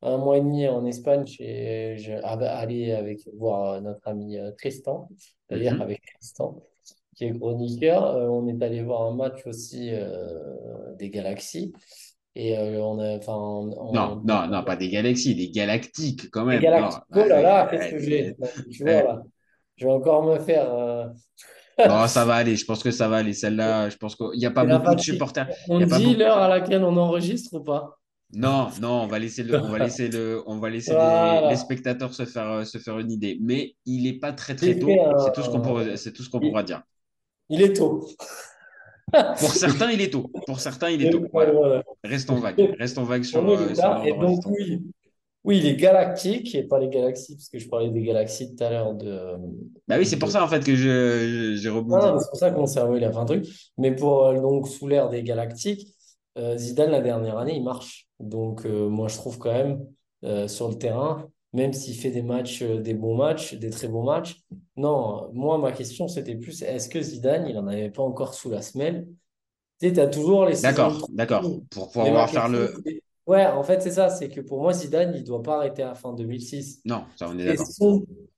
un 0.00 0.16
mois 0.16 0.38
et 0.38 0.40
demi 0.40 0.66
en 0.66 0.86
Espagne, 0.86 1.26
j'ai 1.26 2.20
allé 2.22 2.92
avec 2.92 3.28
voir 3.36 3.82
notre 3.82 4.08
ami 4.08 4.38
Tristan, 4.56 5.10
d'ailleurs 5.50 5.74
Mhm. 5.74 5.82
avec 5.82 6.00
Tristan, 6.14 6.62
qui 7.16 7.24
est 7.24 7.38
chroniqueur. 7.38 8.04
Euh, 8.04 8.28
on 8.28 8.46
est 8.46 8.62
allé 8.62 8.82
voir 8.82 9.02
un 9.02 9.14
match 9.14 9.46
aussi 9.46 9.90
euh, 9.90 10.94
des 10.96 11.10
Galaxies. 11.10 11.72
Et 12.38 12.56
euh, 12.58 12.82
on 12.82 12.98
a, 12.98 13.16
enfin, 13.16 13.32
on- 13.32 13.92
Non, 13.94 14.20
on- 14.22 14.26
non, 14.26 14.46
non, 14.48 14.62
pas 14.62 14.76
des 14.76 14.90
galaxies, 14.90 15.34
des 15.34 15.50
galactiques 15.50 16.30
quand 16.30 16.44
des 16.44 16.60
même. 16.60 16.62
Non, 16.62 16.70
Galaxies. 16.70 16.98
Oh 17.14 17.16
là 17.16 17.42
là, 17.42 17.66
euh, 17.66 17.70
qu'est-ce 17.70 17.90
que 17.92 17.98
j'ai? 17.98 18.28
euh, 18.28 18.46
Tu 18.70 18.82
vois 18.82 18.92
là, 18.92 19.22
je 19.76 19.86
vais 19.86 19.92
encore 19.92 20.22
me 20.22 20.38
faire. 20.38 20.70
euh, 20.72 21.06
Non, 21.88 22.06
ça 22.06 22.24
va 22.26 22.34
aller. 22.34 22.56
Je 22.56 22.64
pense 22.66 22.82
que 22.82 22.90
ça 22.90 23.08
va 23.08 23.16
aller. 23.18 23.32
Celle-là, 23.32 23.88
je 23.90 23.96
pense 23.96 24.16
qu'il 24.16 24.38
n'y 24.38 24.46
a 24.46 24.50
pas 24.50 24.64
beaucoup 24.66 24.94
de 24.94 25.00
supporters. 25.00 25.48
On 25.68 25.78
dit 25.80 25.86
beaucoup. 25.86 26.18
l'heure 26.18 26.38
à 26.38 26.48
laquelle 26.48 26.84
on 26.84 26.96
enregistre 26.96 27.54
ou 27.54 27.62
pas? 27.62 27.98
Non, 28.34 28.68
non, 28.82 29.02
on 29.02 29.06
va 29.06 29.18
laisser 29.18 29.44
le, 29.44 29.56
on 29.56 29.68
va 29.68 29.78
laisser 29.78 30.08
le, 30.08 30.42
on 30.46 30.58
va 30.58 30.68
laisser 30.68 30.90
les, 30.90 30.96
Voilà. 30.98 31.48
les 31.50 31.56
spectateurs 31.56 32.12
se 32.12 32.24
faire, 32.26 32.50
euh, 32.50 32.64
se 32.64 32.78
faire 32.78 32.98
une 32.98 33.12
idée. 33.12 33.38
Mais 33.40 33.76
il 33.86 34.02
n'est 34.02 34.18
pas 34.18 34.32
très 34.32 34.54
très 34.56 34.78
tôt. 34.78 34.88
C'est 35.24 35.32
tout 35.32 35.42
ce 35.42 35.48
qu'on 35.50 35.60
pourra, 35.62 35.96
c'est 35.96 36.12
tout 36.12 36.22
ce 36.24 36.28
qu'on 36.30 36.40
pourra 36.40 36.62
dire. 36.64 36.82
Il 37.48 37.62
est 37.62 37.72
tôt. 37.72 38.06
Pour 39.12 39.52
certains, 39.52 39.90
il 39.90 40.00
est 40.00 40.10
tôt. 40.10 40.30
Pour 40.46 40.60
certains, 40.60 40.90
il 40.90 41.04
est 41.04 41.10
tôt. 41.10 41.24
Voilà. 41.32 41.52
Voilà. 41.52 41.82
Restons 42.04 42.36
vagues. 42.36 42.74
Restons 42.78 43.04
vagues 43.04 43.24
sur, 43.24 43.48
est 43.48 43.56
euh, 43.56 43.74
sur 43.74 44.02
et 44.04 44.12
donc 44.12 44.40
oui, 44.46 44.82
oui, 45.46 45.60
les 45.60 45.76
galactiques, 45.76 46.56
et 46.56 46.64
pas 46.64 46.80
les 46.80 46.88
galaxies, 46.88 47.36
parce 47.36 47.48
que 47.48 47.60
je 47.60 47.68
parlais 47.68 47.90
des 47.90 48.02
galaxies 48.02 48.56
tout 48.56 48.64
à 48.64 48.68
l'heure 48.68 48.94
de. 48.94 49.36
Bah 49.86 49.94
oui, 49.96 50.04
c'est 50.04 50.18
pour 50.18 50.30
ça 50.30 50.42
en 50.42 50.48
fait 50.48 50.64
que 50.64 50.74
j'ai 50.74 51.68
rebondi. 51.68 52.04
non, 52.04 52.14
mais 52.14 52.20
c'est 52.20 52.28
pour 52.28 52.38
ça 52.38 52.50
que 52.50 52.56
mon 52.56 52.66
cerveau 52.66 52.96
il 52.96 53.04
a 53.04 53.12
fait 53.12 53.18
un 53.18 53.24
truc. 53.24 53.46
Mais 53.78 53.94
pour 53.94 54.26
euh, 54.26 54.40
donc 54.40 54.66
sous 54.66 54.88
l'ère 54.88 55.08
des 55.08 55.22
galactiques, 55.22 55.96
euh, 56.36 56.56
Zidane 56.56 56.90
la 56.90 57.00
dernière 57.00 57.38
année 57.38 57.56
il 57.56 57.62
marche. 57.62 58.08
Donc 58.18 58.66
euh, 58.66 58.88
moi 58.88 59.06
je 59.06 59.16
trouve 59.16 59.38
quand 59.38 59.52
même 59.52 59.86
euh, 60.24 60.48
sur 60.48 60.68
le 60.68 60.74
terrain, 60.74 61.28
même 61.56 61.72
s'il 61.72 61.96
fait 61.96 62.10
des 62.10 62.22
matchs, 62.22 62.62
euh, 62.62 62.80
des 62.80 62.94
bons 62.94 63.16
matchs, 63.16 63.54
des 63.54 63.70
très 63.70 63.88
bons 63.88 64.04
matchs. 64.04 64.40
Non, 64.76 65.30
moi 65.32 65.58
ma 65.58 65.72
question 65.72 66.08
c'était 66.08 66.36
plus 66.36 66.62
est-ce 66.62 66.88
que 66.88 67.00
Zidane 67.02 67.46
il 67.48 67.58
en 67.58 67.66
avait 67.66 67.90
pas 67.90 68.02
encore 68.02 68.34
sous 68.34 68.50
la 68.50 68.62
semelle? 68.62 69.06
Tu 69.80 69.88
sais, 69.88 69.92
t'as 69.94 70.06
toujours 70.06 70.46
les 70.46 70.60
D'accord, 70.62 71.06
d'accord. 71.12 71.42
Pour 71.70 71.90
pouvoir 71.90 72.30
faire 72.30 72.48
le. 72.48 72.74
Ouais, 73.26 73.44
en 73.46 73.62
fait, 73.64 73.80
c'est 73.82 73.90
ça. 73.90 74.08
C'est 74.08 74.28
que 74.28 74.40
pour 74.40 74.60
moi, 74.62 74.72
Zidane, 74.72 75.12
il 75.16 75.24
doit 75.24 75.42
pas 75.42 75.56
arrêter 75.56 75.82
à 75.82 75.94
fin 75.94 76.12
2006. 76.12 76.80
Non, 76.84 77.04
ça 77.16 77.28
on 77.28 77.38
est 77.38 77.44
d'accord. 77.44 77.66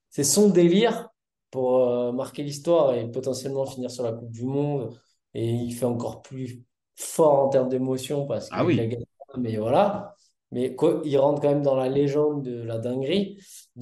c'est 0.09 0.23
son 0.23 0.49
délire 0.49 1.09
pour 1.51 1.77
euh, 1.87 2.11
marquer 2.11 2.43
l'histoire 2.43 2.93
et 2.95 3.09
potentiellement 3.11 3.65
finir 3.65 3.91
sur 3.91 4.03
la 4.03 4.13
Coupe 4.13 4.31
du 4.31 4.43
Monde. 4.45 4.97
Et 5.33 5.47
il 5.51 5.71
fait 5.73 5.85
encore 5.85 6.21
plus 6.21 6.63
fort 6.95 7.33
en 7.45 7.49
termes 7.49 7.69
d'émotion 7.69 8.25
parce 8.25 8.49
Ah 8.51 8.65
qu'il 8.65 8.79
a 8.79 8.83
oui. 8.83 8.89
gagné. 8.89 9.05
Mais 9.37 9.57
voilà. 9.57 10.15
Mais 10.51 10.75
quoi, 10.75 11.01
il 11.05 11.17
rentre 11.17 11.41
quand 11.41 11.49
même 11.49 11.61
dans 11.61 11.75
la 11.75 11.89
légende 11.89 12.43
de 12.43 12.61
la 12.63 12.77
dinguerie. 12.79 13.37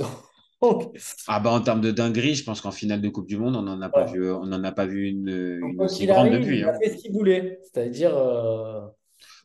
Donc, 0.62 0.98
Ah 1.28 1.40
bah 1.40 1.52
en 1.52 1.62
termes 1.62 1.82
de 1.82 1.92
dinguerie, 1.92 2.34
je 2.34 2.44
pense 2.44 2.62
qu'en 2.62 2.72
finale 2.72 3.00
de 3.00 3.10
Coupe 3.10 3.28
du 3.28 3.38
Monde, 3.38 3.56
on 3.56 3.62
n'en 3.62 3.80
a 3.82 3.90
pas 3.90 4.06
vu, 4.06 4.32
on 4.32 4.52
a 4.52 4.72
pas 4.72 4.86
vu 4.88 5.08
une, 5.08 5.30
une 5.62 5.82
aussi 5.82 6.08
grande 6.08 6.28
arrive, 6.28 6.40
depuis. 6.40 6.60
il 6.60 6.64
hein. 6.64 6.74
a 6.74 6.80
fait 6.80 6.98
ce 6.98 7.02
qu'il 7.04 7.14
voulait. 7.14 7.60
C'est-à-dire. 7.64 8.18
euh, 8.18 8.82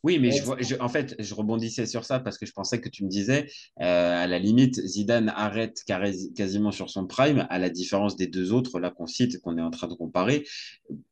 Oui, 0.02 0.18
mais 0.18 0.32
je, 0.32 0.42
je- 0.60 0.74
en 0.80 0.88
fait, 0.88 1.14
je 1.20 1.34
rebondissais 1.34 1.86
sur 1.86 2.04
ça 2.04 2.18
parce 2.18 2.36
que 2.36 2.44
je 2.46 2.52
pensais 2.52 2.80
que 2.80 2.88
tu 2.88 3.04
me 3.04 3.08
disais, 3.08 3.46
euh, 3.80 4.22
à 4.24 4.26
la 4.26 4.38
limite, 4.40 4.74
Zidane 4.84 5.28
arrête 5.28 5.84
quasiment 6.34 6.72
sur 6.72 6.90
son 6.90 7.06
prime, 7.06 7.46
à 7.50 7.58
la 7.60 7.70
différence 7.70 8.16
des 8.16 8.26
deux 8.26 8.52
autres 8.52 8.80
là 8.80 8.90
qu'on 8.90 9.06
cite, 9.06 9.40
qu'on 9.40 9.58
est 9.58 9.62
en 9.62 9.70
train 9.70 9.86
de 9.86 9.94
comparer. 9.94 10.44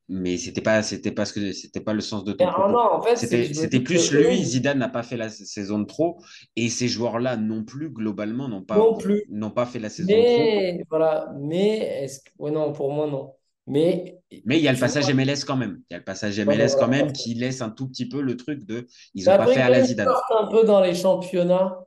Mais 0.08 0.36
c'était 0.38 0.60
pas, 0.62 0.82
c'était 0.82 1.12
pas 1.12 1.24
ce 1.24 1.32
que, 1.34 1.52
c'était 1.52 1.80
pas 1.80 1.94
le 1.94 2.00
sens 2.00 2.24
de 2.24 2.32
ton 2.32 2.48
Ah 2.48 2.48
propos. 2.48 2.72
non, 2.72 2.92
en 2.94 3.02
fait, 3.02 3.16
C'était, 3.16 3.80
plus 3.80 4.12
lui, 4.12 4.44
Zidane 4.44 4.78
n'a 4.78 4.88
pas 4.88 5.02
fait 5.04 5.16
la 5.16 5.30
saison 5.30 5.78
de 5.80 5.84
trop, 5.84 6.22
et 6.56 6.68
ces 6.68 6.88
joueurs-là 6.88 7.36
non 7.36 7.64
plus, 7.64 7.90
globalement, 7.90 8.48
n'ont 8.48 8.62
pas, 8.64 8.78
non 8.78 8.96
plus. 8.98 9.24
n'ont 9.28 9.50
pas 9.50 9.66
fait 9.66 9.78
la 9.78 9.90
saison 9.90 10.18
de 10.20 10.24
trop. 10.24 10.54
Mais 10.54 10.84
voilà, 10.90 11.32
mais 11.40 11.78
est-ce 12.04 12.20
que. 12.20 12.30
Ouais, 12.38 12.50
non, 12.50 12.72
pour 12.72 12.92
moi, 12.92 13.06
non. 13.06 13.34
Mais 13.70 14.22
Mais 14.44 14.58
il 14.58 14.62
y 14.62 14.68
a 14.68 14.72
le 14.72 14.78
passage 14.78 15.04
vois, 15.04 15.14
MLS 15.14 15.44
quand 15.46 15.56
même. 15.56 15.82
Il 15.90 15.94
y 15.94 15.96
a 15.96 15.98
le 15.98 16.04
passage 16.04 16.38
voilà, 16.44 16.64
MLS 16.64 16.76
quand 16.78 16.88
même 16.88 17.12
qui 17.12 17.34
laisse 17.34 17.60
un 17.62 17.70
tout 17.70 17.88
petit 17.88 18.08
peu 18.08 18.20
le 18.20 18.36
truc 18.36 18.64
de, 18.64 18.86
ils 19.14 19.26
Mais 19.26 19.32
ont 19.34 19.36
pas 19.36 19.46
fait 19.46 19.60
à 19.60 19.68
la 19.70 19.82
Zidane. 19.84 20.08
un 20.38 20.46
peu 20.46 20.64
dans 20.64 20.80
les 20.80 20.94
championnats 20.94 21.78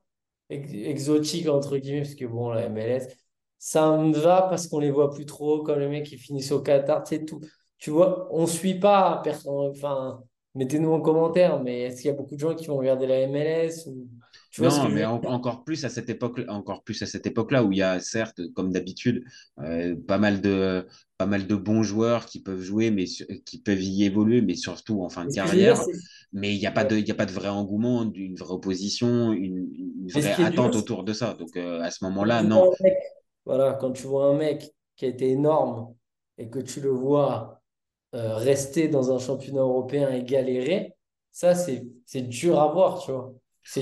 ex- 0.50 0.72
exotiques, 0.74 1.48
entre 1.48 1.78
guillemets, 1.78 2.02
parce 2.02 2.16
que 2.16 2.26
bon, 2.26 2.50
la 2.52 2.70
MLS, 2.70 3.08
ça 3.60 3.98
me 3.98 4.14
va 4.14 4.44
parce 4.44 4.68
qu'on 4.68 4.80
les 4.80 4.92
voit 4.92 5.12
plus 5.12 5.26
trop, 5.26 5.64
comme 5.64 5.80
les 5.80 5.88
mecs 5.88 6.06
qui 6.06 6.18
finissent 6.18 6.52
au 6.52 6.62
Qatar, 6.62 7.04
tu 7.04 7.16
sais, 7.16 7.26
tout. 7.26 7.42
Tu 7.78 7.90
vois, 7.92 8.28
on 8.32 8.48
suit 8.48 8.80
pas, 8.80 9.22
personne, 9.24 9.54
enfin, 9.72 10.24
mettez-nous 10.56 10.92
en 10.92 11.02
commentaire, 11.02 11.62
mais 11.62 11.82
est-ce 11.84 11.98
qu'il 12.02 12.12
y 12.12 12.14
a 12.14 12.18
beaucoup 12.18 12.36
de 12.36 12.40
gens 12.40 12.56
qui 12.56 12.68
vont 12.68 12.78
regarder 12.78 13.08
la 13.08 13.28
MLS 13.28 13.88
ou... 13.88 14.08
Tu 14.52 14.62
vois 14.62 14.70
Non, 14.70 14.90
mais 14.90 15.06
en- 15.06 15.22
encore 15.24 15.64
plus 15.64 15.84
à 15.86 15.90
cette 15.90 16.10
époque, 16.10 16.42
encore 16.48 16.84
plus 16.84 17.02
à 17.02 17.06
cette 17.06 17.26
époque-là 17.26 17.64
où 17.64 17.72
il 17.72 17.80
y 17.80 17.82
a 17.82 18.00
certes, 18.00 18.42
comme 18.54 18.72
d'habitude, 18.72 19.24
euh, 19.60 19.96
pas 20.08 20.18
mal 20.18 20.42
de, 20.42 20.86
pas 21.18 21.26
mal 21.26 21.48
de 21.48 21.56
bons 21.56 21.84
joueurs 21.84 22.26
qui 22.26 22.42
peuvent 22.42 22.62
jouer, 22.62 22.92
mais 22.92 23.06
qui 23.06 23.62
peuvent 23.62 23.82
y 23.82 24.04
évoluer, 24.04 24.42
mais 24.42 24.56
surtout 24.56 25.02
en 25.04 25.10
fin 25.10 25.24
de 25.24 25.28
Mais 25.28 25.34
dire, 25.34 25.46
carrière. 25.46 25.86
Mais 26.34 26.56
il 26.56 26.60
n'y 26.60 26.68
a 26.68 26.72
pas 26.72 26.84
de, 26.84 26.98
il 26.98 27.08
y 27.08 27.12
a 27.12 27.16
pas 27.16 27.26
de 27.26 27.32
vrai 27.32 27.50
engouement, 27.50 28.12
une 28.14 28.36
vraie 28.36 28.54
opposition, 28.54 29.34
une, 29.34 29.68
vraie 30.10 30.22
dur, 30.22 30.46
attente 30.46 30.76
autour 30.76 31.04
de 31.04 31.14
ça. 31.14 31.34
Donc 31.36 31.56
euh, 31.58 31.82
à 31.82 31.92
ce 31.92 32.04
moment-là, 32.06 32.44
non. 32.44 32.72
mec, 32.82 32.98
voilà, 33.46 33.74
quand 33.74 33.92
tu 33.92 34.08
vois 34.08 34.28
un 34.28 34.34
mec 34.38 34.72
qui 34.96 35.06
a 35.06 35.08
été 35.10 35.30
énorme 35.30 35.94
et 36.38 36.50
que 36.50 36.60
tu 36.60 36.82
le 36.82 36.90
vois 36.90 37.62
euh, 38.16 38.36
rester 38.36 38.88
dans 38.88 39.12
un 39.12 39.20
championnat 39.20 39.62
européen 39.62 40.10
et 40.12 40.24
galérer, 40.24 40.94
ça, 41.32 41.56
c'est, 41.56 41.86
c'est 42.06 42.22
dur 42.24 42.60
à 42.60 42.72
voir, 42.72 43.02
tu 43.04 43.12
vois. 43.12 43.34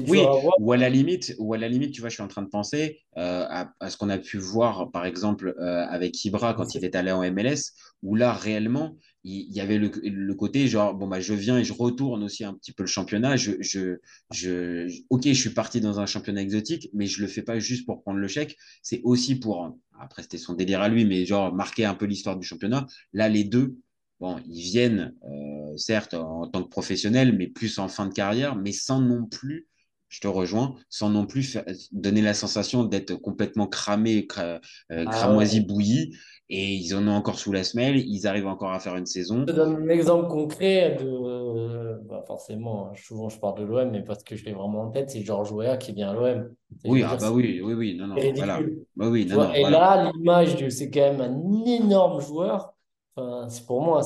Oui, 0.05 0.25
à 0.25 0.38
ou 0.57 0.71
à 0.73 0.77
la 0.77 0.89
limite, 0.89 1.36
ou 1.39 1.53
à 1.53 1.57
la 1.57 1.67
limite, 1.69 1.91
tu 1.93 2.01
vois, 2.01 2.09
je 2.09 2.15
suis 2.15 2.23
en 2.23 2.27
train 2.27 2.41
de 2.41 2.47
penser 2.49 2.99
euh, 3.17 3.45
à, 3.49 3.73
à 3.79 3.89
ce 3.89 3.97
qu'on 3.97 4.09
a 4.09 4.17
pu 4.17 4.38
voir, 4.38 4.91
par 4.91 5.05
exemple, 5.05 5.53
euh, 5.59 5.86
avec 5.88 6.23
Ibra 6.25 6.53
quand 6.53 6.75
il 6.75 6.84
est 6.86 6.95
allé 6.95 7.11
en 7.11 7.23
MLS, 7.23 7.73
où 8.03 8.15
là, 8.15 8.34
réellement, 8.34 8.95
il, 9.23 9.51
y 9.51 9.61
avait 9.61 9.77
le, 9.77 9.91
le 10.03 10.34
côté 10.36 10.67
genre, 10.67 10.93
bon, 10.95 11.07
bah, 11.07 11.19
je 11.21 11.34
viens 11.34 11.57
et 11.59 11.63
je 11.63 11.73
retourne 11.73 12.23
aussi 12.23 12.43
un 12.43 12.53
petit 12.55 12.73
peu 12.73 12.84
le 12.84 12.88
championnat. 12.88 13.36
Je, 13.38 13.51
je, 13.61 13.97
je, 14.32 14.88
je- 14.88 15.01
ok, 15.09 15.23
je 15.25 15.34
suis 15.34 15.51
parti 15.51 15.82
dans 15.82 15.99
un 15.99 16.05
championnat 16.07 16.41
exotique, 16.41 16.89
mais 16.93 17.05
je 17.05 17.21
le 17.21 17.27
fais 17.27 17.43
pas 17.43 17.59
juste 17.59 17.86
pour 17.86 18.01
prendre 18.01 18.19
le 18.19 18.27
chèque. 18.27 18.57
C'est 18.82 19.01
aussi 19.03 19.36
pour, 19.39 19.77
après, 19.99 20.23
c'était 20.23 20.38
son 20.39 20.53
délire 20.55 20.82
à 20.82 20.89
lui, 20.89 21.05
mais 21.05 21.25
genre, 21.25 21.53
marquer 21.53 21.86
un 21.86 21.93
peu 21.95 22.05
l'histoire 22.05 22.38
du 22.38 22.45
championnat. 22.47 22.88
Là, 23.13 23.29
les 23.29 23.43
deux, 23.43 23.77
bon, 24.19 24.38
ils 24.47 24.61
viennent, 24.61 25.13
euh, 25.25 25.77
certes, 25.77 26.13
en 26.13 26.47
tant 26.47 26.63
que 26.63 26.69
professionnels, 26.69 27.36
mais 27.38 27.47
plus 27.47 27.79
en 27.79 27.88
fin 27.88 28.07
de 28.07 28.13
carrière, 28.13 28.55
mais 28.55 28.71
sans 28.71 28.99
non 29.01 29.25
plus 29.25 29.67
je 30.12 30.20
te 30.22 30.28
rejoins, 30.28 30.76
sans 30.89 31.09
non 31.09 31.26
plus 31.26 31.57
donner 31.91 32.22
la 32.22 32.36
sensation 32.36 32.84
d'être 32.84 33.16
complètement 33.16 33.68
cramé, 33.68 34.28
cra- 34.28 34.62
euh, 34.91 35.05
Ah 35.05 35.09
cramoisi, 35.09 35.62
ouais. 35.62 35.62
bouilli. 35.62 36.16
Et 36.49 36.76
ils 36.76 36.93
en 36.95 37.07
ont 37.07 37.14
encore 37.16 37.39
sous 37.39 37.53
la 37.53 37.64
semelle, 37.64 37.97
ils 37.97 38.28
arrivent 38.28 38.47
encore 38.47 38.74
à 38.74 38.80
faire 38.80 38.97
une 38.97 39.07
saison. 39.07 39.47
Je 39.47 39.51
te 39.53 39.55
donne 39.57 39.76
un 39.84 39.89
exemple 39.89 40.28
concret 40.30 40.95
de. 40.99 41.99
bah 42.03 42.24
forcément, 42.28 42.88
hein, 42.89 42.93
souvent 42.95 43.30
je 43.30 43.39
parle 43.39 43.59
de 43.59 43.64
l'OM, 43.66 43.89
mais 43.91 44.03
parce 44.03 44.24
que 44.24 44.36
je 44.36 44.45
l'ai 44.45 44.53
vraiment 44.53 44.82
en 44.84 44.91
tête, 44.91 45.09
c'est 45.09 45.24
Georges 45.24 45.51
Weah 45.51 45.78
qui 45.78 45.93
vient 45.93 46.09
à 46.12 46.14
l'OM. 46.14 46.55
Oui, 46.84 47.03
ah 47.03 47.16
bah 47.18 47.32
oui, 47.32 47.62
oui, 47.62 47.74
oui, 47.74 47.95
non, 47.95 48.07
non, 48.07 48.34
voilà. 48.34 48.72
Bah 48.95 49.09
oui, 49.09 49.26
non, 49.26 49.38
non, 49.38 49.55
et 49.55 49.66
voilà. 49.66 49.80
là, 49.80 50.12
l'image 50.14 50.55
de 50.57 50.70
c'est 50.70 50.89
quand 50.91 50.99
même 51.01 51.22
un 51.22 51.66
énorme 51.66 52.22
joueur. 52.22 52.74
Enfin, 53.16 53.47
c'est 53.49 53.66
pour 53.66 53.82
moi. 53.82 54.01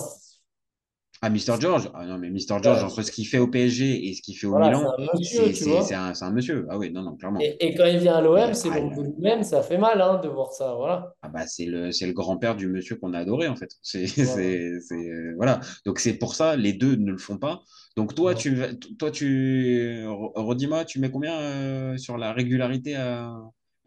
Ah, 1.26 1.30
Mr. 1.32 1.60
George? 1.60 1.90
Ah 1.96 2.06
non, 2.06 2.20
mais 2.20 2.30
Mr. 2.30 2.62
George, 2.62 2.84
ouais, 2.84 2.84
entre 2.84 3.02
ce 3.02 3.12
qu'il 3.12 3.26
fait 3.28 3.40
au 3.40 3.48
PSG 3.48 4.08
et 4.10 4.14
ce 4.14 4.22
qu'il 4.22 4.38
fait 4.38 4.46
au 4.48 4.52
Voilà, 4.52 4.70
Milan, 4.70 4.92
c'est, 5.24 5.96
un, 5.96 6.32
monsieur. 6.32 6.68
Ah 6.70 6.78
oui, 6.78 6.92
non, 6.92 7.02
non, 7.02 7.16
clairement. 7.16 7.40
Et, 7.42 7.66
et 7.68 7.76
quand 7.76 7.86
il 7.86 7.98
vient 7.98 8.16
à 8.16 8.22
l'OM, 8.22 8.54
c'est 8.54 8.70
ah, 8.70 8.80
l'ombre 8.80 8.96
il 9.02 9.04
de 9.04 9.08
a- 9.08 9.12
lui-même, 9.16 9.44
ça 9.44 9.64
fait 9.64 9.78
mal 9.78 10.02
hein, 10.02 10.20
de 10.20 10.28
voir 10.30 10.52
ça. 10.54 10.76
Voilà. 10.76 11.16
ah 11.22 11.30
bah, 11.30 11.48
c'est 11.48 11.66
le, 11.66 11.88
le 11.90 12.12
grand-père 12.14 12.56
du 12.56 12.68
monsieur 12.68 12.96
qu'on 12.98 13.14
a 13.14 13.20
adoré, 13.20 13.48
en 13.48 13.56
fait. 13.56 13.72
C'est, 13.82 14.06
euh, 14.20 15.34
voilà. 15.38 15.60
Donc, 15.86 16.00
c'est 16.00 16.14
pour 16.14 16.36
ça, 16.36 16.56
les 16.56 16.74
deux 16.74 16.96
ne 16.96 17.12
le 17.12 17.18
font 17.18 17.38
pas. 17.38 17.62
Donc, 17.98 18.14
toi, 18.14 18.34
Non. 18.34 18.40
tu, 18.40 18.58
toi, 19.00 19.10
tu, 19.12 20.04
re- 20.06 20.32
redis-moi, 20.36 20.86
tu 20.86 21.00
mets 21.00 21.10
combien 21.12 21.40
euh, 21.40 21.98
sur 21.98 22.18
la 22.18 22.34
régularité 22.34 22.96
à, 22.96 23.34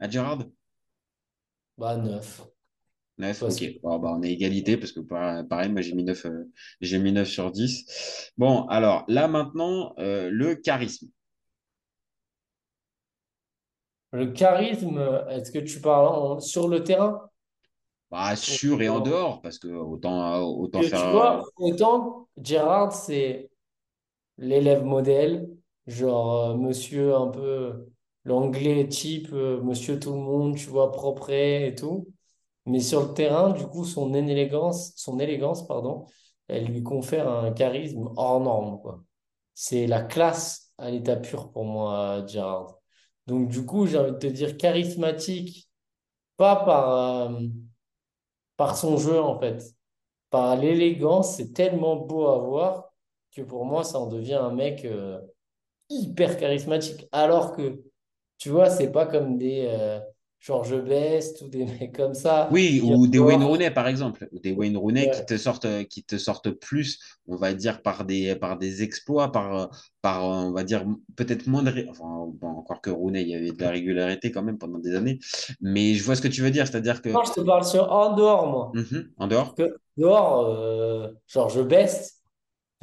à 0.01 0.11
Gerrard? 0.11 0.45
Bah, 1.79 1.97
neuf. 1.97 2.43
9, 3.19 3.43
Parce 3.45 3.59
ok. 3.59 3.63
Bon, 3.83 3.99
bah, 3.99 4.15
on 4.19 4.23
est 4.23 4.33
égalité 4.33 4.77
parce 4.77 4.93
que 4.93 5.01
par- 5.01 5.47
pareil, 5.49 5.71
moi 5.71 5.83
j'ai 5.83 5.95
mis 5.95 6.05
9, 6.05 6.27
euh, 6.27 6.45
j'ai 6.81 6.99
mis 6.99 7.13
9 7.13 7.29
sur 7.29 7.51
10. 7.53 8.33
Bon, 8.39 8.67
alors 8.69 9.05
là 9.09 9.29
maintenant, 9.29 9.95
euh, 9.99 10.31
le 10.31 10.57
charisme. 10.57 11.09
le 14.13 14.33
charisme, 14.33 14.99
est-ce 15.31 15.51
que 15.53 15.59
tu 15.61 15.81
parles 15.81 16.07
en- 16.09 16.41
sur 16.41 16.69
le 16.69 16.85
terrain? 16.85 17.31
Bah, 18.11 18.37
sur 18.37 18.83
et 18.83 18.89
en 18.91 19.01
dehors, 19.01 19.41
parce 19.43 19.59
que 19.59 19.69
autant, 19.69 20.41
autant 20.43 20.83
Que 20.83 20.89
tu 20.91 21.09
faire. 21.09 21.09
vois, 21.09 21.45
autant 21.57 22.29
Gérard, 22.43 22.93
c'est 22.93 23.51
l'élève 24.39 24.85
modèle, 24.85 25.49
genre 25.87 26.53
euh, 26.53 26.57
monsieur 26.57 27.15
un 27.17 27.29
peu 27.29 27.89
l'anglais 28.25 28.89
type, 28.89 29.31
euh, 29.33 29.63
monsieur 29.63 30.01
tout 30.01 30.13
le 30.13 30.19
monde, 30.21 30.57
tu 30.57 30.67
vois, 30.69 30.93
propre 30.93 31.31
et 31.31 31.75
tout. 31.77 32.09
Mais 32.69 32.81
sur 32.81 33.09
le 33.09 33.15
terrain, 33.15 33.51
du 33.53 33.67
coup, 33.67 33.85
son 33.85 34.15
élégance, 34.15 34.93
son 34.97 35.19
élégance, 35.19 35.67
pardon, 35.67 36.07
elle 36.49 36.67
lui 36.67 36.83
confère 36.83 37.29
un 37.31 37.53
charisme 37.53 38.11
hors 38.17 38.41
norme. 38.41 39.03
C'est 39.55 39.87
la 39.87 40.03
classe 40.03 40.73
à 40.79 40.91
l'état 40.91 41.17
pur 41.17 41.51
pour 41.51 41.65
moi, 41.65 42.25
Gérard. 42.27 42.79
Donc, 43.27 43.49
du 43.49 43.65
coup, 43.67 43.87
j'ai 43.87 43.99
envie 43.99 44.13
de 44.13 44.19
te 44.19 44.27
dire 44.27 44.57
charismatique, 44.57 45.69
pas 46.37 46.57
par, 46.57 47.31
euh, 47.31 47.41
par 48.57 48.77
son 48.77 48.97
jeu, 48.97 49.21
en 49.21 49.39
fait. 49.39 49.63
Par 50.31 50.57
l'élégance, 50.57 51.37
c'est 51.37 51.53
tellement 51.53 51.97
beau 51.97 52.27
à 52.29 52.39
voir 52.39 52.93
que 53.33 53.43
pour 53.43 53.65
moi, 53.65 53.85
ça 53.85 53.99
en 54.01 54.07
devient 54.07 54.35
un 54.35 54.53
mec 54.53 54.85
euh, 54.85 55.21
hyper 55.91 56.39
charismatique. 56.39 57.07
Alors 57.13 57.53
que, 57.57 57.83
tu 58.39 58.51
vois, 58.51 58.71
c'est 58.71 58.93
pas 58.93 59.07
comme 59.07 59.39
des 59.39 59.67
euh, 59.69 60.01
George 60.41 60.77
Best 60.85 61.43
ou 61.43 61.49
des 61.49 61.65
mecs 61.81 61.95
comme 61.97 62.15
ça. 62.15 62.49
Oui, 62.51 62.81
ou 62.83 63.07
des 63.07 63.19
Wayne 63.19 63.43
Rooney, 63.45 63.71
par 63.71 63.89
exemple. 63.89 64.27
Ou 64.33 64.39
Des 64.39 64.53
Wayne 64.53 64.77
Rooney 64.79 65.11
qui 65.11 65.23
te 65.27 65.37
sortent, 65.37 65.67
qui 65.89 66.03
te 66.03 66.17
sortent 66.17 66.51
plus, 66.51 66.99
on 67.27 67.37
va 67.37 67.53
dire, 67.53 67.83
par 67.83 68.07
des, 68.07 68.35
par 68.37 68.57
des 68.57 68.83
exploits, 68.83 69.31
par, 69.31 69.69
par, 70.01 70.25
on 70.25 70.53
va 70.53 70.65
dire, 70.65 70.87
peut-être 71.17 71.47
moins 71.47 71.63
de... 71.63 71.71
ré- 71.71 71.87
Enfin, 71.91 72.27
bon, 72.41 72.49
encore 72.49 72.81
que 72.81 72.89
Rooney, 72.89 73.23
il 73.23 73.29
y 73.29 73.35
avait 73.35 73.53
de 73.53 73.61
la 73.63 73.71
régularité 73.71 74.33
quand 74.33 74.43
même 74.43 74.57
pendant 74.57 74.79
des 74.79 74.95
années. 74.95 75.19
Mais 75.61 75.93
je 75.95 76.03
vois 76.03 76.17
ce 76.17 76.23
que 76.23 76.29
tu 76.29 76.41
veux 76.41 76.51
dire, 76.51 76.67
c'est-à-dire 76.67 77.03
que... 77.03 77.11
Je 77.11 77.33
te 77.33 77.41
parle 77.43 77.65
sur 77.65 77.91
en 77.93 78.15
dehors, 78.15 78.47
moi. 78.47 78.73
Mhm, 78.73 79.11
en 79.19 79.27
dehors, 79.27 79.55
que 79.57 79.77
dehors, 79.97 80.47
euh, 80.47 81.09
George 81.27 81.63
Best, 81.65 82.23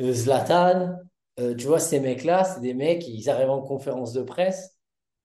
euh, 0.02 0.14
Zlatan, 0.14 0.98
euh, 1.40 1.56
tu 1.56 1.68
vois, 1.68 1.80
ces 1.80 2.00
mecs-là, 2.02 2.44
c'est 2.46 2.62
des 2.62 2.74
mecs, 2.76 3.08
ils 3.08 3.30
arrivent 3.30 3.50
en 3.52 3.62
conférence 3.62 4.14
de 4.14 4.24
presse. 4.24 4.75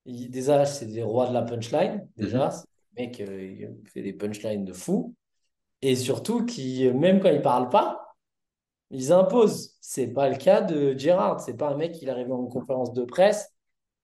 Ils, 0.06 0.30
déjà, 0.30 0.64
c'est 0.66 0.86
des 0.86 1.02
rois 1.02 1.28
de 1.28 1.34
la 1.34 1.42
punchline. 1.42 2.08
Déjà, 2.16 2.50
c'est 2.50 2.66
des 2.96 3.02
mecs 3.06 3.20
euh, 3.20 3.56
qui 3.84 3.90
font 3.90 4.00
des 4.02 4.12
punchlines 4.12 4.64
de 4.64 4.72
fou. 4.72 5.14
Et 5.82 5.96
surtout, 5.96 6.46
qui, 6.46 6.88
même 6.92 7.20
quand 7.20 7.30
ils 7.30 7.42
parlent 7.42 7.70
pas, 7.70 8.16
ils 8.90 9.12
imposent. 9.12 9.76
C'est 9.80 10.08
pas 10.08 10.28
le 10.28 10.36
cas 10.36 10.62
de 10.62 10.96
Gerrard. 10.98 11.40
C'est 11.40 11.56
pas 11.56 11.70
un 11.70 11.76
mec 11.76 11.92
qui 11.92 12.08
arrive 12.10 12.32
en 12.32 12.46
conférence 12.46 12.92
de 12.92 13.04
presse. 13.04 13.50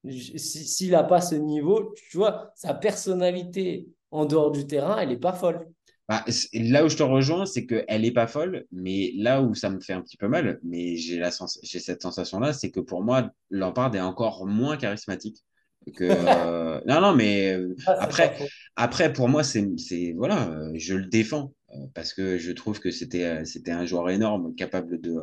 Si- 0.09 0.39
S'il 0.67 0.91
n'a 0.91 1.03
pas 1.03 1.21
ce 1.21 1.35
niveau, 1.35 1.93
tu 2.09 2.17
vois, 2.17 2.51
sa 2.55 2.73
personnalité 2.73 3.87
en 4.11 4.25
dehors 4.25 4.51
du 4.51 4.67
terrain, 4.67 4.97
elle 4.99 5.11
est 5.11 5.17
pas 5.17 5.33
folle. 5.33 5.67
Bah, 6.09 6.23
là 6.53 6.85
où 6.85 6.89
je 6.89 6.95
te 6.95 7.03
rejoins, 7.03 7.45
c'est 7.45 7.65
qu'elle 7.65 8.05
est 8.05 8.11
pas 8.13 8.27
folle, 8.27 8.65
mais 8.71 9.11
là 9.17 9.41
où 9.41 9.53
ça 9.55 9.69
me 9.69 9.81
fait 9.81 9.91
un 9.93 10.01
petit 10.01 10.15
peu 10.15 10.29
mal, 10.29 10.59
mais 10.63 10.95
j'ai 10.95 11.17
la 11.19 11.31
sens 11.31 11.59
j'ai 11.63 11.79
cette 11.81 12.01
sensation-là, 12.01 12.53
c'est 12.53 12.71
que 12.71 12.79
pour 12.79 13.03
moi, 13.03 13.29
Lampard 13.49 13.93
est 13.93 13.99
encore 13.99 14.45
moins 14.47 14.77
charismatique 14.77 15.43
que. 15.91 16.03
euh, 16.03 16.81
Non, 16.87 17.01
non, 17.01 17.15
mais 17.15 17.53
euh, 17.53 17.75
Ah, 17.85 17.97
après, 17.99 18.37
après 18.75 19.13
pour 19.13 19.29
moi, 19.29 19.43
c'est, 19.43 19.67
c'est 19.77 20.13
voilà, 20.17 20.49
euh, 20.51 20.71
je 20.75 20.95
le 20.95 21.05
défends 21.05 21.53
parce 21.93 22.13
que 22.13 22.37
je 22.37 22.51
trouve 22.51 22.79
que 22.79 22.91
c'était, 22.91 23.43
c'était 23.45 23.71
un 23.71 23.85
joueur 23.85 24.09
énorme, 24.09 24.55
capable 24.55 24.99
de, 25.01 25.15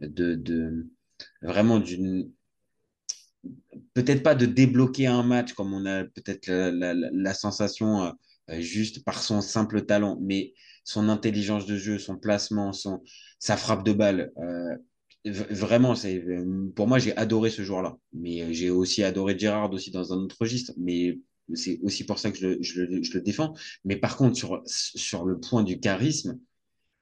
de, 0.00 0.34
de 0.34 0.86
vraiment 1.42 1.78
d'une 1.78 2.30
peut-être 3.94 4.22
pas 4.22 4.34
de 4.34 4.46
débloquer 4.46 5.06
un 5.06 5.22
match 5.22 5.52
comme 5.52 5.72
on 5.74 5.86
a 5.86 6.04
peut-être 6.04 6.48
la, 6.48 6.70
la- 6.70 6.94
la- 6.94 7.10
la 7.12 7.34
sensation 7.34 8.14
juste 8.58 9.04
par 9.04 9.22
son 9.22 9.40
simple 9.40 9.82
talent, 9.86 10.18
mais 10.20 10.54
son 10.84 11.08
intelligence 11.08 11.66
de 11.66 11.76
jeu, 11.76 11.98
son 11.98 12.16
placement, 12.16 12.72
son, 12.72 13.02
sa 13.38 13.56
frappe 13.56 13.84
de 13.84 13.92
balle. 13.92 14.32
euh, 14.38 14.76
vraiment, 15.24 15.94
c'est, 15.94 16.22
euh, 16.24 16.70
pour 16.74 16.88
moi, 16.88 16.98
j'ai 16.98 17.16
adoré 17.16 17.50
ce 17.50 17.62
joueur-là. 17.62 17.96
Mais 18.12 18.42
euh, 18.42 18.52
j'ai 18.52 18.70
aussi 18.70 19.02
adoré 19.02 19.38
Gérard 19.38 19.72
aussi 19.72 19.90
dans 19.90 20.12
un 20.12 20.16
autre 20.16 20.36
registre. 20.40 20.72
Mais 20.76 21.18
c'est 21.54 21.80
aussi 21.82 22.04
pour 22.04 22.18
ça 22.18 22.30
que 22.30 22.38
je 22.38 22.62
je 22.62 22.82
le, 22.82 23.20
défends. 23.20 23.54
Mais 23.84 23.96
par 23.96 24.16
contre, 24.16 24.36
sur, 24.36 24.62
sur 24.66 25.24
le 25.24 25.38
point 25.40 25.62
du 25.62 25.80
charisme, 25.80 26.38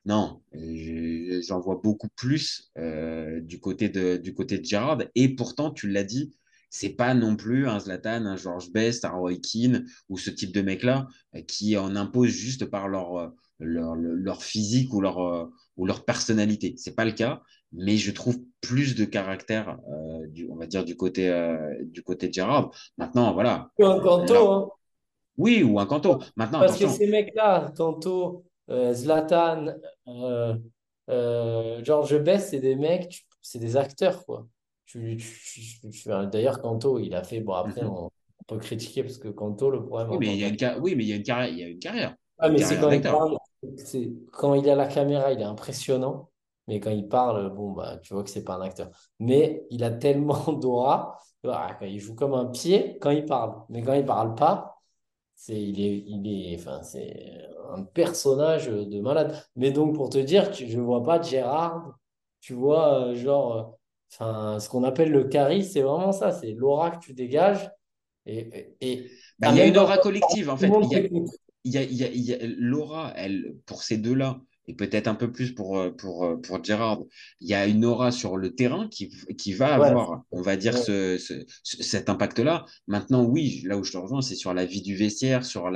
non, 0.06 0.42
euh, 0.54 1.42
j'en 1.46 1.60
vois 1.60 1.80
beaucoup 1.82 2.08
plus 2.16 2.72
du 2.76 3.60
côté 3.60 3.88
de 3.88 4.16
du 4.16 4.34
côté 4.34 4.58
de 4.58 4.64
Gerrard. 4.64 5.02
Et 5.14 5.34
pourtant, 5.34 5.70
tu 5.70 5.88
l'as 5.90 6.04
dit, 6.04 6.32
c'est 6.70 6.90
pas 6.90 7.14
non 7.14 7.36
plus 7.36 7.68
un 7.68 7.78
Zlatan, 7.78 8.24
un 8.26 8.36
George 8.36 8.72
Best, 8.72 9.04
un 9.04 9.10
Roy 9.10 9.36
Keane 9.36 9.86
ou 10.08 10.16
ce 10.18 10.30
type 10.30 10.52
de 10.52 10.62
mec-là 10.62 11.08
qui 11.46 11.76
en 11.76 11.94
imposent 11.94 12.30
juste 12.30 12.66
par 12.66 12.88
leur 12.88 13.32
leur, 13.60 13.96
leur 13.96 14.42
physique 14.42 14.94
ou 14.94 15.00
leur 15.02 15.50
ou 15.76 15.86
leur 15.86 16.04
personnalité. 16.04 16.74
C'est 16.78 16.94
pas 16.94 17.04
le 17.04 17.12
cas, 17.12 17.42
mais 17.72 17.96
je 17.96 18.10
trouve 18.10 18.38
plus 18.60 18.94
de 18.94 19.04
caractère, 19.04 19.78
euh, 19.90 20.26
du, 20.28 20.48
on 20.50 20.56
va 20.56 20.66
dire 20.66 20.84
du 20.84 20.96
côté 20.96 21.28
euh, 21.28 21.76
du 21.84 22.02
côté 22.02 22.28
de 22.28 22.34
Gerrard. 22.34 22.70
Maintenant, 22.96 23.32
voilà. 23.32 23.70
Ou 23.78 23.86
un 23.86 24.00
Kanto, 24.00 24.34
Là- 24.34 24.40
hein. 24.40 24.68
oui, 25.36 25.62
ou 25.62 25.78
un 25.78 25.86
Kanto. 25.86 26.18
Maintenant, 26.36 26.60
Parce 26.60 26.78
que 26.78 26.88
ces 26.88 27.06
mecs-là, 27.06 27.72
Kanto, 27.76 28.44
euh, 28.70 28.92
Zlatan, 28.92 29.74
euh, 30.08 30.54
euh, 31.10 31.80
George 31.84 32.18
Best, 32.18 32.50
c'est 32.50 32.60
des 32.60 32.76
mecs, 32.76 33.26
c'est 33.40 33.58
des 33.58 33.76
acteurs, 33.76 34.24
quoi. 34.26 34.46
Tu, 34.86 35.16
tu- 35.18 35.80
tu- 35.80 35.90
tu- 35.90 36.08
D'ailleurs, 36.32 36.60
Kanto, 36.60 36.98
il 36.98 37.14
a 37.14 37.22
fait. 37.22 37.40
Bon, 37.40 37.52
après, 37.52 37.82
Mhm. 37.82 37.90
on, 37.90 38.04
on 38.06 38.10
peut 38.46 38.58
critiquer 38.58 39.02
parce 39.02 39.18
que 39.18 39.28
Kanto, 39.28 39.70
le 39.70 39.84
problème. 39.84 40.10
Oui, 40.10 40.16
mais 40.20 40.34
il 40.34 40.40
y 40.40 40.44
a 40.44 40.48
une, 40.48 40.82
oui, 40.82 40.94
mais 40.96 41.04
il 41.04 41.08
y 41.08 41.12
a 41.12 41.16
une 41.16 41.22
carrière. 41.22 41.48
Il 41.52 41.58
y 41.58 41.64
a 41.64 41.68
une 41.68 41.78
carrière. 41.78 42.16
Ah, 42.38 42.48
mais 42.48 42.58
c'est 42.58 42.78
quand 43.02 43.36
quand 44.32 44.54
il 44.54 44.68
a 44.70 44.76
la 44.76 44.86
caméra, 44.86 45.32
il 45.32 45.40
est 45.40 45.44
impressionnant. 45.44 46.30
Mais 46.68 46.80
quand 46.80 46.90
il 46.92 47.08
parle, 47.08 47.50
bon, 47.54 47.72
bah, 47.72 47.98
tu 48.02 48.14
vois 48.14 48.24
que 48.24 48.30
c'est 48.30 48.44
pas 48.44 48.56
un 48.56 48.62
acteur. 48.62 48.90
Mais 49.20 49.66
il 49.70 49.84
a 49.84 49.90
tellement 49.92 50.52
d'aura. 50.54 51.20
Quand 51.44 51.86
il 51.86 52.00
joue 52.00 52.14
comme 52.16 52.34
un 52.34 52.46
pied 52.46 52.98
quand 53.00 53.10
il 53.10 53.26
parle. 53.26 53.54
Mais 53.70 53.82
quand 53.82 53.94
il 53.94 54.06
parle 54.06 54.36
pas, 54.36 54.78
c'est, 55.36 55.60
il 55.62 55.80
est, 55.80 55.98
il 56.06 56.52
est, 56.54 56.56
enfin, 56.60 56.82
c'est 56.82 57.40
un 57.72 57.82
personnage 57.84 58.66
de 58.68 59.00
malade. 59.00 59.36
Mais 59.56 59.70
donc, 59.72 59.94
pour 59.94 60.10
te 60.10 60.18
dire, 60.18 60.50
tu, 60.50 60.68
je 60.68 60.80
vois 60.80 61.02
pas 61.02 61.22
Gérard, 61.22 61.96
tu 62.40 62.54
vois, 62.54 63.08
euh, 63.10 63.14
genre, 63.14 63.56
euh, 63.56 63.62
enfin, 64.12 64.60
ce 64.60 64.68
qu'on 64.68 64.84
appelle 64.84 65.10
le 65.12 65.24
charisme, 65.24 65.70
c'est 65.72 65.82
vraiment 65.82 66.12
ça, 66.12 66.32
c'est 66.32 66.52
l'aura 66.52 66.90
que 66.92 66.98
tu 67.00 67.14
dégages. 67.14 67.70
Et, 68.26 68.76
et, 68.80 69.10
Bah, 69.38 69.48
il 69.50 69.54
y 69.56 69.60
a 69.60 69.66
une 69.66 69.78
aura 69.78 69.98
collective, 69.98 70.50
en 70.50 70.56
fait. 70.56 70.78
y 71.64 71.76
a, 71.78 71.82
y 71.82 72.04
a, 72.04 72.08
il 72.10 72.20
y 72.22 72.32
a- 72.34 72.38
Laura, 72.42 73.12
elle, 73.16 73.56
pour 73.66 73.82
ces 73.82 73.98
deux-là, 73.98 74.40
et 74.68 74.74
peut-être 74.74 75.08
un 75.08 75.14
peu 75.16 75.32
plus 75.32 75.52
pour, 75.54 75.78
euh, 75.78 75.90
pour, 75.90 76.24
euh, 76.24 76.36
pour 76.36 76.62
Gérard, 76.62 77.00
il 77.40 77.48
y 77.48 77.54
a 77.54 77.66
une 77.66 77.84
aura 77.84 78.12
sur 78.12 78.36
le 78.36 78.54
terrain 78.54 78.88
qui, 78.88 79.10
qui 79.36 79.52
va 79.54 79.74
Ouais, 79.74 79.86
avoir, 79.86 80.22
on 80.30 80.42
va 80.42 80.56
dire, 80.56 80.76
ouais. 80.76 80.78
ce, 80.78 81.18
ce- 81.18 81.44
ce- 81.64 81.82
cet 81.82 82.08
impact-là. 82.10 82.66
Maintenant, 82.86 83.24
oui, 83.24 83.62
là 83.66 83.76
où 83.78 83.84
je 83.84 83.92
te 83.92 83.96
rejoins, 83.98 84.22
c'est 84.22 84.36
sur 84.36 84.54
la 84.54 84.66
vie 84.66 84.82
du 84.82 84.94
vestiaire, 84.96 85.44
sur, 85.44 85.70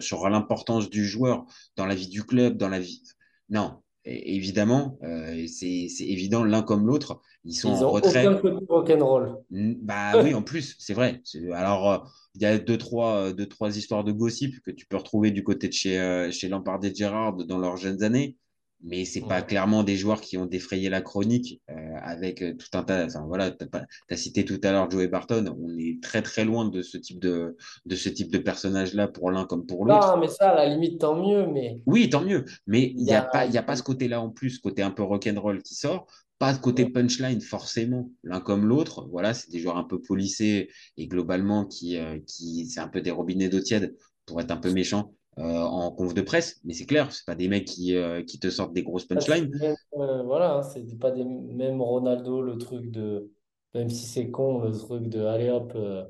sur 0.00 0.28
l'importance 0.28 0.90
du 0.90 1.06
joueur 1.06 1.44
dans 1.76 1.86
la 1.86 1.94
vie 1.94 2.08
du 2.08 2.24
club, 2.24 2.56
dans 2.56 2.68
la 2.68 2.80
vie. 2.80 3.02
Non, 3.50 3.82
évidemment, 4.08 4.98
euh, 5.02 5.46
c'est 5.46 5.86
évident, 6.00 6.44
l'un 6.44 6.62
comme 6.62 6.86
l'autre, 6.86 7.20
ils 7.44 7.54
sont 7.54 7.76
Ils 7.76 7.84
en 7.84 7.90
retrait. 7.90 8.26
aucun 8.26 8.38
côté 8.40 8.64
rock'n'roll. 8.68 9.36
Bah 9.50 10.12
oui, 10.22 10.34
en 10.34 10.42
plus, 10.42 10.76
c'est 10.78 10.94
vrai. 10.94 11.22
Alors, 11.54 11.90
euh, 11.90 11.98
il 12.34 12.42
y 12.42 12.46
a 12.46 12.58
deux 12.58 12.78
trois, 12.78 13.16
euh, 13.16 13.32
deux, 13.32 13.46
trois 13.46 13.76
histoires 13.76 14.04
de 14.04 14.12
gossip 14.12 14.60
que 14.62 14.70
tu 14.70 14.86
peux 14.86 14.96
retrouver 14.96 15.30
du 15.30 15.42
côté 15.44 15.68
de 15.68 15.72
chez, 15.72 15.98
euh, 15.98 16.30
chez 16.30 16.48
Lampard 16.48 16.84
et 16.84 16.94
Gerrard 16.94 17.36
dans 17.36 17.58
leurs 17.58 17.76
jeunes 17.76 18.02
années, 18.02 18.36
mais 18.82 19.04
c'est 19.04 19.20
pas 19.20 19.40
Ouais. 19.40 19.46
clairement 19.46 19.82
des 19.82 19.96
joueurs 19.96 20.20
qui 20.20 20.36
ont 20.38 20.46
défrayé 20.46 20.88
la 20.88 21.00
chronique 21.00 21.60
euh, 21.70 21.74
avec 22.00 22.42
euh, 22.42 22.54
tout 22.54 22.68
un 22.78 22.82
tas. 22.84 23.06
Enfin, 23.06 23.24
voilà, 23.26 23.50
tu 23.50 23.66
as, 24.10 24.16
cité 24.16 24.44
tout 24.44 24.60
à 24.62 24.72
l'heure 24.72 24.90
Joey 24.90 25.08
Barton. 25.08 25.56
On 25.60 25.76
est 25.78 26.00
très 26.02 26.22
très 26.22 26.44
loin 26.44 26.68
de 26.68 26.82
ce 26.82 26.96
type 26.96 27.18
de, 27.18 27.56
de, 27.86 27.96
ce 27.96 28.08
type 28.08 28.30
de 28.30 28.38
personnage-là 28.38 29.08
pour 29.08 29.30
l'un 29.30 29.44
comme 29.44 29.66
pour 29.66 29.84
l'autre. 29.84 30.14
Non, 30.14 30.20
mais 30.20 30.28
ça, 30.28 30.50
à 30.50 30.54
la 30.54 30.68
limite, 30.68 31.00
tant 31.00 31.16
mieux. 31.20 31.46
Mais 31.46 31.82
Oui, 31.86 32.08
tant 32.08 32.22
mieux. 32.22 32.44
Mais 32.66 32.92
il 32.96 33.04
y 33.04 33.12
a 33.12 33.22
pas, 33.22 33.46
il 33.46 33.52
y 33.52 33.58
a 33.58 33.62
pas 33.62 33.76
ce 33.76 33.82
côté-là 33.82 34.20
en 34.20 34.30
plus, 34.30 34.58
côté 34.58 34.82
un 34.82 34.90
peu 34.90 35.02
rock'n'roll 35.02 35.62
qui 35.62 35.74
sort. 35.74 36.06
Pas 36.38 36.52
de 36.52 36.58
côté 36.58 36.84
Ouais. 36.84 36.90
punchline 36.90 37.40
forcément, 37.40 38.12
l'un 38.22 38.40
comme 38.40 38.64
l'autre. 38.64 39.08
Voilà, 39.10 39.34
c'est 39.34 39.50
des 39.50 39.58
joueurs 39.58 39.76
un 39.76 39.82
peu 39.84 40.00
polissés 40.00 40.70
et 40.96 41.08
globalement 41.08 41.64
qui, 41.66 41.96
euh, 41.96 42.20
qui 42.26 42.66
c'est 42.66 42.78
un 42.78 42.86
peu 42.86 43.00
des 43.00 43.10
robinets 43.10 43.48
d'eau 43.48 43.60
tiède 43.60 43.96
pour 44.24 44.40
être 44.40 44.52
un 44.52 44.56
peu 44.56 44.70
méchant 44.70 45.14
en 45.38 45.90
conf 45.92 46.14
de 46.14 46.22
presse. 46.22 46.60
Mais 46.64 46.74
c'est 46.74 46.86
clair, 46.86 47.12
c'est 47.12 47.24
pas 47.26 47.34
des 47.34 47.48
mecs 47.48 47.66
qui, 47.66 47.94
euh, 47.96 48.22
qui 48.22 48.38
te 48.38 48.50
sortent 48.50 48.72
des 48.72 48.82
grosses 48.82 49.06
punchlines. 49.06 49.50
même, 49.60 49.76
euh, 49.94 50.22
voilà, 50.22 50.54
hein, 50.56 50.62
c'est 50.62 50.98
pas 50.98 51.10
des 51.10 51.24
même 51.24 51.80
Ronaldo, 51.82 52.42
le 52.42 52.58
truc 52.58 52.90
de, 52.90 53.30
même 53.74 53.88
si 53.90 54.06
c'est 54.06 54.30
con, 54.30 54.60
le 54.60 54.72
truc 54.76 55.08
de, 55.08 55.24
allez 55.24 55.50
hop, 55.50 55.72
euh, 55.74 56.04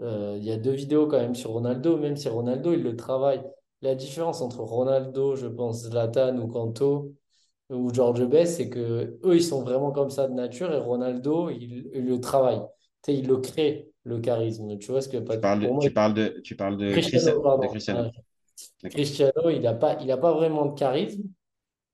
euh, 0.00 0.36
il 0.38 0.44
y 0.44 0.52
a 0.52 0.56
deux 0.58 0.72
vidéos 0.72 1.06
quand 1.08 1.18
même 1.20 1.34
sur 1.34 1.50
Ronaldo, 1.52 1.98
même 1.98 2.16
si 2.16 2.28
Ronaldo, 2.28 2.72
il 2.74 2.82
le 2.82 2.96
travaille. 2.96 3.42
La 3.82 3.94
différence 3.94 4.42
entre 4.42 4.60
Ronaldo, 4.60 5.36
je 5.36 5.46
pense, 5.48 5.82
Zlatan 5.84 6.38
ou 6.38 6.48
Kanto 6.48 7.14
ou 7.70 7.92
George 7.94 8.24
Best, 8.26 8.56
c'est 8.58 8.70
que 8.70 9.18
eux, 9.24 9.36
ils 9.36 9.44
sont 9.44 9.62
vraiment 9.62 9.92
comme 9.92 10.10
ça 10.10 10.28
de 10.28 10.34
nature 10.34 10.72
et 10.72 10.78
Ronaldo, 10.78 11.50
il, 11.50 11.90
il 11.94 12.06
le 12.06 12.20
travaille. 12.20 12.60
Tu 13.02 13.12
sais, 13.12 13.18
il 13.18 13.28
le 13.28 13.38
crée, 13.38 13.90
le 14.04 14.20
charisme. 14.20 14.78
Tu 14.78 14.90
vois 14.92 15.02
ce 15.02 15.08
que 15.08 15.18
Tu 15.28 15.38
parles 15.38 15.60
de, 15.60 15.68
tu 15.78 15.92
parles 15.92 16.14
de, 16.14 16.40
tu 16.44 16.56
parles 16.56 16.76
de 16.76 16.96
Cristiano, 16.96 17.40
Christian- 17.40 17.42
de 17.56 17.66
pardon. 17.66 17.68
Cristiano. 17.68 18.10
Cristiano, 18.90 19.50
il 19.50 19.60
n'a 19.60 19.74
pas, 19.74 19.96
il 20.02 20.10
a 20.10 20.16
pas 20.16 20.32
vraiment 20.32 20.66
de 20.66 20.78
charisme. 20.78 21.22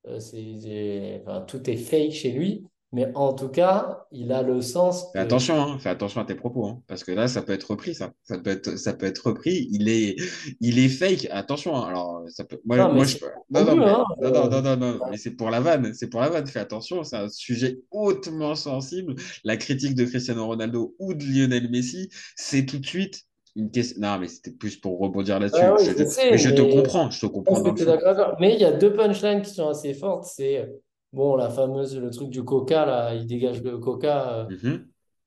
Euh, 0.07 0.19
c'est, 0.19 0.55
c'est- 0.61 1.21
enfin, 1.25 1.41
tout 1.41 1.69
est 1.69 1.77
fake 1.77 2.11
chez 2.11 2.31
lui. 2.31 2.65
Mais 2.95 3.11
en 3.15 3.33
tout 3.33 3.49
cas, 3.49 4.05
il 4.11 4.31
a 4.31 4.43
le 4.43 4.61
sens 4.61 5.07
Fais 5.13 5.19
attention, 5.19 5.59
hein, 5.59 5.79
fais 5.79 5.89
attention 5.89 6.21
à 6.21 6.25
tes 6.25 6.35
propos, 6.35 6.67
hein, 6.67 6.83
parce 6.85 7.03
que 7.03 7.11
là, 7.11 7.27
ça 7.27 7.41
peut 7.41 7.51
être 7.53 7.71
repris, 7.71 7.95
ça. 7.95 8.13
Ça 8.21 8.37
peut 8.37 8.51
être, 8.51 8.77
ça 8.77 8.93
peut 8.93 9.07
être 9.07 9.29
repris. 9.29 9.67
Il 9.71 9.89
est, 9.89 10.15
il 10.61 10.77
est 10.77 10.89
fake. 10.89 11.27
Attention, 11.31 11.75
hein, 11.75 11.87
alors, 11.87 12.23
ça 12.29 12.43
peut. 12.43 12.61
Moi, 12.65 12.77
Non, 12.77 12.93
moi, 12.93 13.03
je. 13.05 13.17
Non, 13.49 13.65
non, 13.65 13.75
mais, 13.77 13.85
non, 13.87 14.05
non, 14.21 14.47
non, 14.47 14.61
non, 14.61 14.77
non, 14.77 14.99
mais 15.09 15.17
c'est 15.17 15.31
pour 15.31 15.49
la 15.49 15.59
vanne. 15.59 15.95
C'est 15.95 16.07
pour 16.07 16.21
la 16.21 16.29
vanne. 16.29 16.45
Fais 16.45 16.59
attention, 16.59 17.03
c'est 17.03 17.17
un 17.17 17.29
sujet 17.29 17.79
hautement 17.89 18.53
sensible. 18.53 19.15
La 19.43 19.57
critique 19.57 19.95
de 19.95 20.05
Cristiano 20.05 20.45
Ronaldo 20.45 20.95
ou 20.99 21.15
de 21.15 21.23
Lionel 21.23 21.71
Messi, 21.71 22.09
c'est 22.35 22.67
tout 22.67 22.77
de 22.77 22.85
suite 22.85 23.23
une 23.55 23.71
question. 23.71 24.01
Non, 24.01 24.17
mais 24.19 24.27
c'était 24.27 24.51
plus 24.51 24.77
pour 24.77 24.99
rebondir 24.99 25.39
là-dessus. 25.39 25.61
Ah 25.61 25.75
je, 25.79 25.91
te- 25.91 26.09
sais, 26.09 26.31
mais 26.31 26.37
je 26.37 26.49
te 26.49 26.61
comprends, 26.61 27.09
je 27.11 27.19
te 27.21 27.25
comprends 27.27 27.59
dans 27.61 27.71
le. 27.71 28.39
Mais 28.39 28.53
il 28.55 28.59
y 28.61 28.65
a 28.65 28.71
deux 28.71 28.93
punchlines 28.93 29.41
qui 29.41 29.51
sont 29.51 29.69
assez 29.69 29.93
fortes. 29.93 30.25
C'est, 30.25 30.69
bon, 31.11 31.35
la 31.35 31.49
fameuse, 31.49 31.97
le 31.97 32.09
truc 32.09 32.29
du 32.29 32.43
coca, 32.43 32.85
là, 32.85 33.13
il 33.13 33.25
dégage 33.27 33.61
le 33.61 33.77
coca. 33.77 34.47
Euh, 34.49 34.77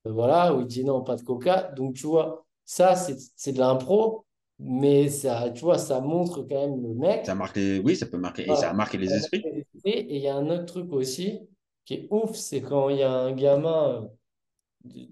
Voilà, 0.04 0.54
où 0.54 0.60
il 0.60 0.66
dit 0.66 0.84
non, 0.84 1.02
pas 1.02 1.16
de 1.16 1.22
coca. 1.22 1.70
Donc, 1.76 1.94
tu 1.94 2.06
vois, 2.06 2.44
ça, 2.64 2.94
c'est 2.94 3.52
de 3.52 3.58
l'impro, 3.58 4.24
mais 4.58 5.08
ça, 5.08 5.50
tu 5.50 5.62
vois, 5.62 5.78
ça 5.78 6.00
montre 6.00 6.42
quand 6.42 6.68
même 6.68 6.82
le 6.82 6.94
mec. 6.94 7.26
Ça 7.26 7.34
marque 7.34 7.56
les... 7.56 7.78
Oui, 7.80 7.96
ça 7.96 8.06
peut 8.06 8.18
marquer, 8.18 8.42
et 8.50 8.56
ça 8.56 8.70
a 8.70 8.72
marqué 8.72 8.98
les 8.98 9.12
esprits. 9.12 9.44
Et 9.84 10.16
il 10.16 10.20
y 10.22 10.28
a 10.28 10.36
un 10.36 10.48
autre 10.50 10.64
truc 10.64 10.92
aussi 10.92 11.40
qui 11.84 11.94
est 11.94 12.08
ouf, 12.10 12.34
c'est 12.34 12.60
quand 12.60 12.88
il 12.88 12.98
y 12.98 13.02
a 13.02 13.10
un 13.12 13.32
gamin 13.32 14.08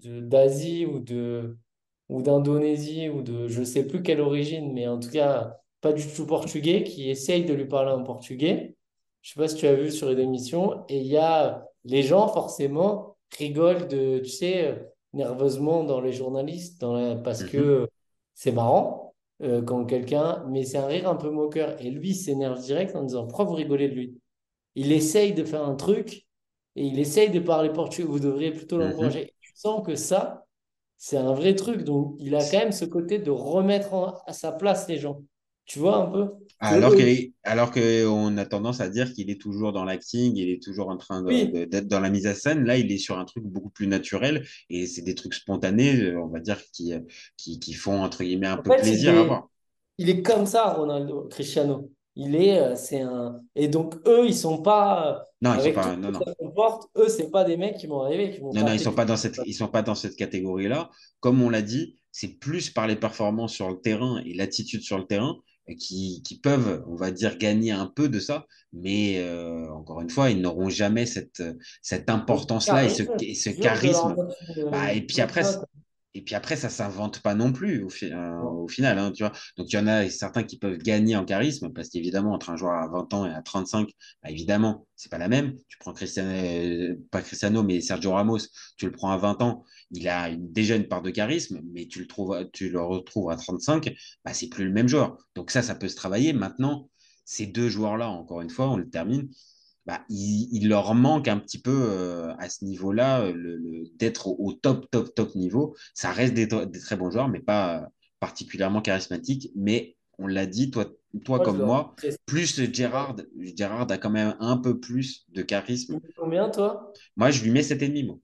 euh, 0.05 0.21
d'Asie 0.21 0.85
ou 0.85 0.99
de 0.99 1.57
ou 2.09 2.21
d'Indonésie 2.21 3.09
ou 3.09 3.21
de 3.21 3.47
je 3.47 3.63
sais 3.63 3.87
plus 3.87 4.01
quelle 4.03 4.21
origine, 4.21 4.73
mais 4.73 4.87
en 4.87 4.99
tout 4.99 5.09
cas 5.09 5.57
pas 5.81 5.93
du 5.93 6.05
tout 6.07 6.25
portugais, 6.25 6.83
qui 6.83 7.09
essaye 7.09 7.45
de 7.45 7.53
lui 7.53 7.65
parler 7.65 7.91
en 7.91 8.03
portugais. 8.03 8.75
Je 9.21 9.31
sais 9.33 9.39
pas 9.39 9.47
si 9.47 9.55
tu 9.57 9.67
as 9.67 9.75
vu 9.75 9.91
sur 9.91 10.09
une 10.09 10.19
émission, 10.19 10.83
et 10.89 10.99
il 10.99 11.07
y 11.07 11.17
a 11.17 11.65
les 11.83 12.03
gens 12.03 12.27
forcément 12.27 13.17
rigolent 13.37 13.87
de, 13.87 14.19
tu 14.19 14.29
sais, 14.29 14.67
euh, 14.67 14.75
nerveusement 15.13 15.83
dans 15.83 16.01
les 16.01 16.13
journalistes, 16.13 16.79
dans 16.81 16.93
la- 16.95 17.15
parce 17.15 17.43
Mhm. 17.43 17.45
que 17.45 17.87
c'est 18.33 18.51
marrant 18.51 19.13
euh, 19.41 19.61
quand 19.61 19.85
quelqu'un, 19.85 20.45
mais 20.49 20.63
c'est 20.63 20.77
un 20.77 20.87
rire 20.87 21.09
un 21.09 21.15
peu 21.15 21.29
moqueur, 21.29 21.79
et 21.81 21.89
lui 21.91 22.13
s'énerve 22.15 22.59
direct 22.61 22.95
en 22.95 23.03
disant 23.03 23.25
pourquoi 23.27 23.45
vous 23.45 23.55
rigolez 23.55 23.89
de 23.89 23.93
lui? 23.95 24.17
Il 24.75 24.91
essaye 24.91 25.33
de 25.33 25.43
faire 25.43 25.63
un 25.67 25.75
truc 25.75 26.25
et 26.75 26.85
il 26.85 26.99
essaye 26.99 27.29
de 27.31 27.39
parler 27.39 27.71
portugais. 27.71 28.07
Vous 28.07 28.19
devriez 28.19 28.51
plutôt 28.51 28.77
l'encourager. 28.77 29.33
Tu 29.41 29.51
sens 29.55 29.85
que 29.85 29.95
ça, 29.95 30.44
c'est 30.97 31.17
un 31.17 31.33
vrai 31.33 31.55
truc. 31.55 31.83
Donc, 31.83 32.15
il 32.19 32.35
a 32.35 32.39
quand 32.43 32.57
même 32.59 32.71
ce 32.71 32.85
côté 32.85 33.19
de 33.19 33.31
remettre 33.31 33.93
en- 33.93 34.17
à 34.25 34.33
sa 34.33 34.51
place 34.51 34.87
les 34.87 34.97
gens. 34.97 35.23
Tu 35.65 35.79
vois 35.79 35.97
un 35.97 36.05
peu? 36.11 36.31
Alors 36.59 36.91
Que- 36.91 36.97
que, 36.97 37.31
alors 37.43 37.69
que 37.71 38.07
on 38.07 38.37
a 38.37 38.45
tendance 38.45 38.79
à 38.79 38.87
dire 38.89 39.11
qu'il 39.13 39.29
est 39.29 39.39
toujours 39.39 39.73
dans 39.73 39.83
l'acting, 39.83 40.35
il 40.37 40.49
est 40.49 40.61
toujours 40.63 40.89
en 40.89 40.97
train 40.97 41.23
Oui. 41.27 41.51
d'être 41.67 41.87
dans 41.87 41.99
la 41.99 42.09
mise 42.09 42.25
en 42.27 42.33
scène. 42.33 42.63
Là, 42.65 42.77
il 42.77 42.91
est 42.91 42.97
sur 42.97 43.19
un 43.19 43.25
truc 43.25 43.43
beaucoup 43.43 43.69
plus 43.69 43.87
naturel 43.87 44.47
et 44.69 44.87
c'est 44.87 45.01
des 45.01 45.15
trucs 45.15 45.33
spontanés, 45.33 46.01
euh, 46.01 46.19
on 46.21 46.27
va 46.27 46.39
dire, 46.39 46.59
qui, 46.71 46.93
qui, 47.37 47.59
qui 47.59 47.73
font 47.73 48.01
entre 48.01 48.23
guillemets 48.23 48.47
un 48.47 48.57
En 48.57 48.63
peu 48.63 48.71
fait, 48.71 48.81
plaisir 48.81 49.13
il 49.13 49.15
à 49.17 49.23
est, 49.23 49.25
voir. 49.25 49.49
il 49.97 50.09
est 50.09 50.21
comme 50.23 50.45
ça, 50.45 50.73
Ronaldo, 50.73 51.27
Cristiano. 51.29 51.91
Il 52.17 52.35
est, 52.35 52.59
euh, 52.59 52.75
c'est 52.75 53.01
un. 53.01 53.41
Et 53.55 53.67
donc, 53.67 53.95
eux, 54.07 54.25
ils 54.25 54.35
sont 54.35 54.61
pas. 54.61 55.27
Non, 55.41 55.55
ils 55.55 55.63
sont 55.63 55.73
pas. 55.73 55.95
Non, 55.97 56.11
non. 56.11 56.19
comporte, 56.39 56.89
eux, 56.97 57.09
c'est 57.09 57.29
pas 57.29 57.43
des 57.43 57.57
mecs 57.57 57.77
qui 57.77 57.87
vont 57.87 58.01
arriver, 58.01 58.31
qui 58.31 58.39
vont 58.39 58.53
Non, 58.53 58.61
non, 58.61 58.71
ils 58.71 58.79
sont 58.79 58.93
pas 58.93 59.05
dans 59.05 59.17
cette, 59.17 59.41
ils 59.45 59.53
sont 59.53 59.67
pas 59.67 59.81
dans 59.81 59.95
cette 59.95 60.15
catégorie-là. 60.15 60.89
Comme 61.19 61.41
on 61.41 61.49
l'a 61.49 61.61
dit, 61.61 61.95
c'est 62.11 62.39
plus 62.39 62.69
par 62.69 62.87
les 62.87 62.95
performances 62.95 63.53
sur 63.53 63.69
le 63.69 63.81
terrain 63.81 64.21
et 64.25 64.33
l'attitude 64.33 64.81
sur 64.81 64.97
le 64.97 65.05
terrain 65.05 65.35
qui, 65.77 66.21
qui 66.23 66.39
peuvent, 66.39 66.83
on 66.87 66.95
va 66.95 67.11
dire, 67.11 67.37
gagner 67.37 67.71
un 67.71 67.87
peu 67.87 68.07
de 68.07 68.19
ça. 68.19 68.45
Mais 68.71 69.19
euh, 69.19 69.69
encore 69.73 69.99
une 69.99 70.09
fois, 70.09 70.29
ils 70.29 70.39
n'auront 70.39 70.69
jamais 70.69 71.05
cette, 71.05 71.43
cette 71.81 72.09
importance-là 72.09 72.85
et 72.85 72.89
ce, 72.89 73.03
charisme. 73.03 73.25
et 73.25 73.35
ce 73.35 73.49
charisme. 73.49 74.15
Bah, 74.71 74.93
et 74.93 75.01
puis 75.01 75.19
après, 75.19 75.43
et 76.15 76.21
puis 76.23 76.35
après, 76.35 76.55
ça 76.55 76.69
s'invente 76.69 77.21
pas 77.21 77.35
non 77.35 77.51
plus 77.53 77.83
au, 77.83 77.89
fi- 77.89 78.11
euh, 78.11 78.39
au 78.41 78.67
final, 78.67 78.97
hein, 78.99 79.11
tu 79.11 79.23
vois. 79.23 79.33
Donc, 79.57 79.71
il 79.71 79.75
y 79.75 79.79
en 79.79 79.87
a 79.87 80.09
certains 80.09 80.43
qui 80.43 80.57
peuvent 80.57 80.77
gagner 80.77 81.15
en 81.15 81.25
charisme 81.25 81.71
parce 81.73 81.89
qu'évidemment, 81.89 82.33
entre 82.33 82.49
un 82.49 82.55
joueur 82.57 82.73
à 82.73 82.87
20 82.87 83.13
ans 83.13 83.25
et 83.25 83.31
à 83.33 83.41
35, 83.41 83.89
bah, 84.23 84.31
évidemment, 84.31 84.87
c'est 84.95 85.11
pas 85.11 85.17
la 85.17 85.27
même. 85.27 85.55
Tu 85.67 85.77
prends 85.79 85.93
Cristiano, 85.93 86.29
euh, 86.31 86.95
pas 87.11 87.21
Cristiano, 87.21 87.63
mais 87.63 87.81
Sergio 87.81 88.11
Ramos, 88.13 88.39
tu 88.77 88.85
le 88.85 88.91
prends 88.91 89.11
à 89.11 89.17
20 89.17 89.41
ans, 89.41 89.63
il 89.91 90.07
a 90.07 90.29
une- 90.29 90.51
déjà 90.51 90.75
une 90.75 90.87
part 90.87 91.01
de 91.01 91.11
charisme, 91.11 91.61
mais 91.73 91.87
tu 91.87 91.99
le 91.99 92.07
trouves, 92.07 92.49
tu 92.53 92.69
le 92.69 92.81
retrouves 92.81 93.29
à 93.29 93.35
35, 93.35 93.93
bah, 94.23 94.33
c'est 94.33 94.47
plus 94.49 94.65
le 94.65 94.71
même 94.71 94.87
joueur. 94.87 95.17
Donc, 95.35 95.51
ça, 95.51 95.61
ça 95.61 95.75
peut 95.75 95.87
se 95.89 95.95
travailler. 95.95 96.33
Maintenant, 96.33 96.89
ces 97.25 97.45
deux 97.47 97.69
joueurs-là, 97.69 98.09
encore 98.09 98.41
une 98.41 98.49
fois, 98.49 98.69
on 98.69 98.77
le 98.77 98.89
termine 98.89 99.29
bah, 99.85 100.03
il, 100.09 100.49
il 100.51 100.67
leur 100.69 100.93
manque 100.95 101.27
un 101.27 101.37
petit 101.39 101.59
peu 101.61 101.71
euh, 101.71 102.33
à 102.37 102.49
ce 102.49 102.65
niveau-là 102.65 103.21
euh, 103.21 103.33
le, 103.33 103.57
le- 103.57 103.85
d'être 103.97 104.27
au, 104.27 104.35
au 104.39 104.53
top, 104.53 104.89
top, 104.91 105.13
top 105.15 105.35
niveau. 105.35 105.75
Ça 105.93 106.11
reste 106.11 106.33
des, 106.33 106.47
des 106.47 106.79
très 106.79 106.95
bons 106.97 107.11
joueurs, 107.11 107.29
mais 107.29 107.39
pas 107.39 107.81
euh, 107.83 107.85
particulièrement 108.19 108.81
charismatiques. 108.81 109.51
Mais 109.55 109.95
on 110.17 110.27
l'a 110.27 110.45
dit, 110.45 110.71
toi, 110.71 110.85
toi 111.23 111.39
Moi, 111.39 111.45
je 111.45 111.51
comme 111.51 111.61
moi, 111.61 111.95
plus 112.25 112.59
Gérard, 112.73 113.15
Gérard 113.39 113.91
a 113.91 113.97
quand 113.97 114.09
même 114.09 114.35
un 114.39 114.57
peu 114.57 114.79
plus 114.79 115.25
de 115.29 115.41
charisme. 115.43 116.01
combien, 116.15 116.49
toi? 116.49 116.93
Moi, 117.17 117.29
je 117.31 117.43
lui 117.43 117.51
mets 117.51 117.61
7,5 117.63 118.05
moi. 118.05 118.19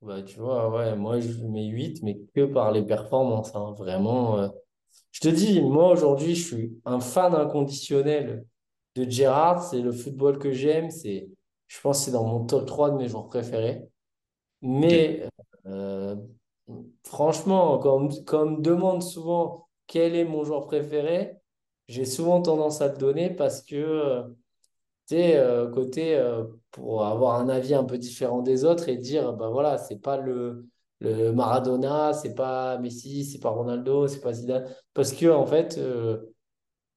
Bah, 0.00 0.22
tu 0.22 0.38
vois, 0.38 0.70
ouais, 0.70 0.94
moi, 0.96 1.18
je 1.20 1.28
mets 1.44 1.66
8, 1.66 2.02
mais 2.04 2.18
que 2.34 2.44
par 2.46 2.70
les 2.70 2.82
performances, 2.84 3.54
hein, 3.56 3.72
vraiment. 3.76 4.38
euh. 4.38 4.48
Je 5.12 5.20
te 5.20 5.28
dis, 5.28 5.60
moi, 5.62 5.90
aujourd'hui, 5.92 6.34
je 6.36 6.44
suis 6.46 6.80
un 6.84 7.00
fan 7.00 7.34
inconditionnel 7.34 8.46
de 9.06 9.10
Gerrard. 9.10 9.62
C'est 9.62 9.80
le 9.80 9.92
football 9.92 10.38
que 10.38 10.52
j'aime. 10.52 10.90
C'est, 10.90 11.28
je 11.68 11.80
pense 11.80 11.98
que 12.00 12.04
c'est 12.06 12.10
dans 12.12 12.24
mon 12.24 12.44
top 12.46 12.66
3 12.66 12.90
de 12.90 12.96
mes 12.96 13.08
joueurs 13.08 13.26
préférés. 13.28 13.88
Mais 14.62 15.28
euh, 15.66 16.16
franchement, 17.04 17.78
quand 17.78 18.08
quand 18.26 18.42
on 18.46 18.50
me 18.52 18.62
demande 18.62 19.02
souvent 19.02 19.68
quel 19.86 20.14
est 20.14 20.24
mon 20.24 20.44
joueur 20.44 20.66
préféré, 20.66 21.36
j'ai 21.88 22.04
souvent 22.04 22.42
tendance 22.42 22.80
à 22.82 22.88
le 22.88 22.98
donner 22.98 23.30
parce 23.30 23.62
que, 23.62 24.22
tu 25.08 25.16
sais, 25.16 25.36
euh, 25.38 25.70
côté, 25.70 26.16
euh, 26.16 26.44
pour 26.70 27.04
avoir 27.06 27.36
un 27.40 27.48
avis 27.48 27.74
un 27.74 27.84
peu 27.84 27.98
différent 27.98 28.42
des 28.42 28.64
autres 28.64 28.88
et 28.88 28.96
dire, 28.96 29.32
bah 29.34 29.48
voilà, 29.50 29.78
c'est 29.78 30.00
pas 30.00 30.18
le, 30.18 30.66
le 31.00 31.32
Maradona, 31.32 32.12
c'est 32.14 32.34
pas 32.34 32.78
Messi, 32.78 33.24
c'est 33.24 33.40
pas 33.40 33.50
Ronaldo, 33.50 34.08
c'est 34.08 34.20
pas 34.20 34.32
Zidane. 34.34 34.66
Parce 34.94 35.12
que, 35.12 35.26
en 35.30 35.46
fait, 35.46 35.78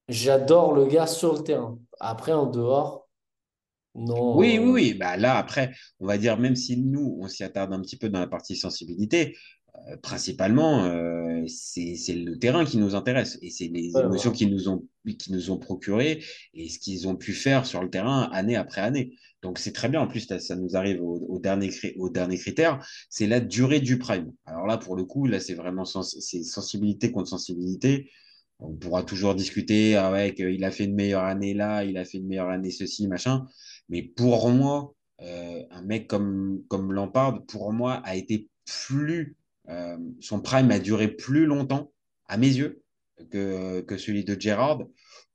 j'adore 0.08 0.72
le 0.72 0.86
gars 0.86 1.06
sur 1.06 1.34
le 1.34 1.42
terrain. 1.42 1.78
Après, 2.02 2.32
en 2.32 2.46
dehors, 2.46 3.08
non. 3.94 4.36
Oui, 4.36 4.58
oui, 4.58 4.64
euh, 4.64 4.72
oui. 4.72 4.94
Bah, 4.94 5.16
là, 5.16 5.36
après, 5.36 5.72
on 6.00 6.06
va 6.06 6.18
dire, 6.18 6.38
même 6.38 6.56
si 6.56 6.76
nous, 6.76 7.16
on 7.20 7.28
s'y 7.28 7.44
attarde 7.44 7.72
un 7.72 7.80
petit 7.80 7.96
peu 7.96 8.08
dans 8.08 8.20
la 8.20 8.26
partie 8.26 8.56
sensibilité, 8.56 9.36
euh, 9.88 9.96
principalement, 9.98 10.84
euh, 10.84 11.44
c'est, 11.46 11.94
le 12.08 12.38
terrain 12.38 12.64
qui 12.64 12.76
nous 12.78 12.94
intéresse 12.94 13.38
et 13.40 13.50
c'est 13.50 13.68
les 13.68 13.92
ouais, 13.94 14.02
émotions 14.02 14.30
voilà. 14.30 14.38
qui 14.38 14.46
nous 14.46 14.68
ont, 14.68 14.86
qui 15.18 15.32
nous 15.32 15.50
ont 15.50 15.58
procuré 15.58 16.24
et 16.54 16.68
ce 16.68 16.78
qu'ils 16.78 17.06
ont 17.06 17.16
pu 17.16 17.32
faire 17.32 17.66
sur 17.66 17.82
le 17.82 17.90
terrain 17.90 18.28
année 18.32 18.56
après 18.56 18.80
année. 18.80 19.16
Donc, 19.42 19.58
c'est 19.58 19.72
très 19.72 19.88
bien. 19.88 20.00
En 20.00 20.08
plus, 20.08 20.20
ça 20.20 20.38
ça 20.40 20.56
nous 20.56 20.76
arrive 20.76 21.02
au, 21.02 21.26
au 21.28 21.38
dernier, 21.38 21.70
au 21.96 22.10
dernier 22.10 22.38
critère, 22.38 22.84
c'est 23.10 23.26
la 23.26 23.40
durée 23.40 23.80
du 23.80 23.98
prime. 23.98 24.32
Alors 24.46 24.66
là, 24.66 24.76
pour 24.78 24.96
le 24.96 25.04
coup, 25.04 25.26
là, 25.26 25.38
c'est 25.40 25.54
vraiment 25.54 25.84
sens- 25.84 26.18
sensibilité 26.44 27.12
contre 27.12 27.28
sensibilité. 27.28 28.10
On 28.64 28.74
pourra 28.76 29.02
toujours 29.02 29.34
discuter 29.34 29.96
avec 29.96 30.38
il 30.38 30.64
a 30.64 30.70
fait 30.70 30.84
une 30.84 30.94
meilleure 30.94 31.24
année 31.24 31.54
là, 31.54 31.84
il 31.84 31.96
a 31.98 32.04
fait 32.04 32.18
une 32.18 32.28
meilleure 32.28 32.48
année 32.50 32.70
ceci, 32.70 33.08
machin. 33.08 33.46
Mais 33.88 34.02
pour 34.02 34.48
moi, 34.50 34.94
euh, 35.22 35.62
un 35.70 35.82
mec 35.82 36.08
comme, 36.08 36.62
comme 36.68 36.92
Lampard, 36.92 37.44
pour 37.46 37.72
moi, 37.72 37.94
a 38.04 38.16
été 38.16 38.48
plus. 38.64 39.36
euh, 39.68 39.96
son 40.20 40.40
prime 40.40 40.70
a 40.70 40.78
duré 40.78 41.08
plus 41.08 41.46
longtemps, 41.46 41.92
à 42.26 42.36
mes 42.36 42.48
yeux, 42.48 42.82
que, 43.30 43.84
celui 43.98 44.24
de 44.24 44.38
Gerrard, 44.40 44.82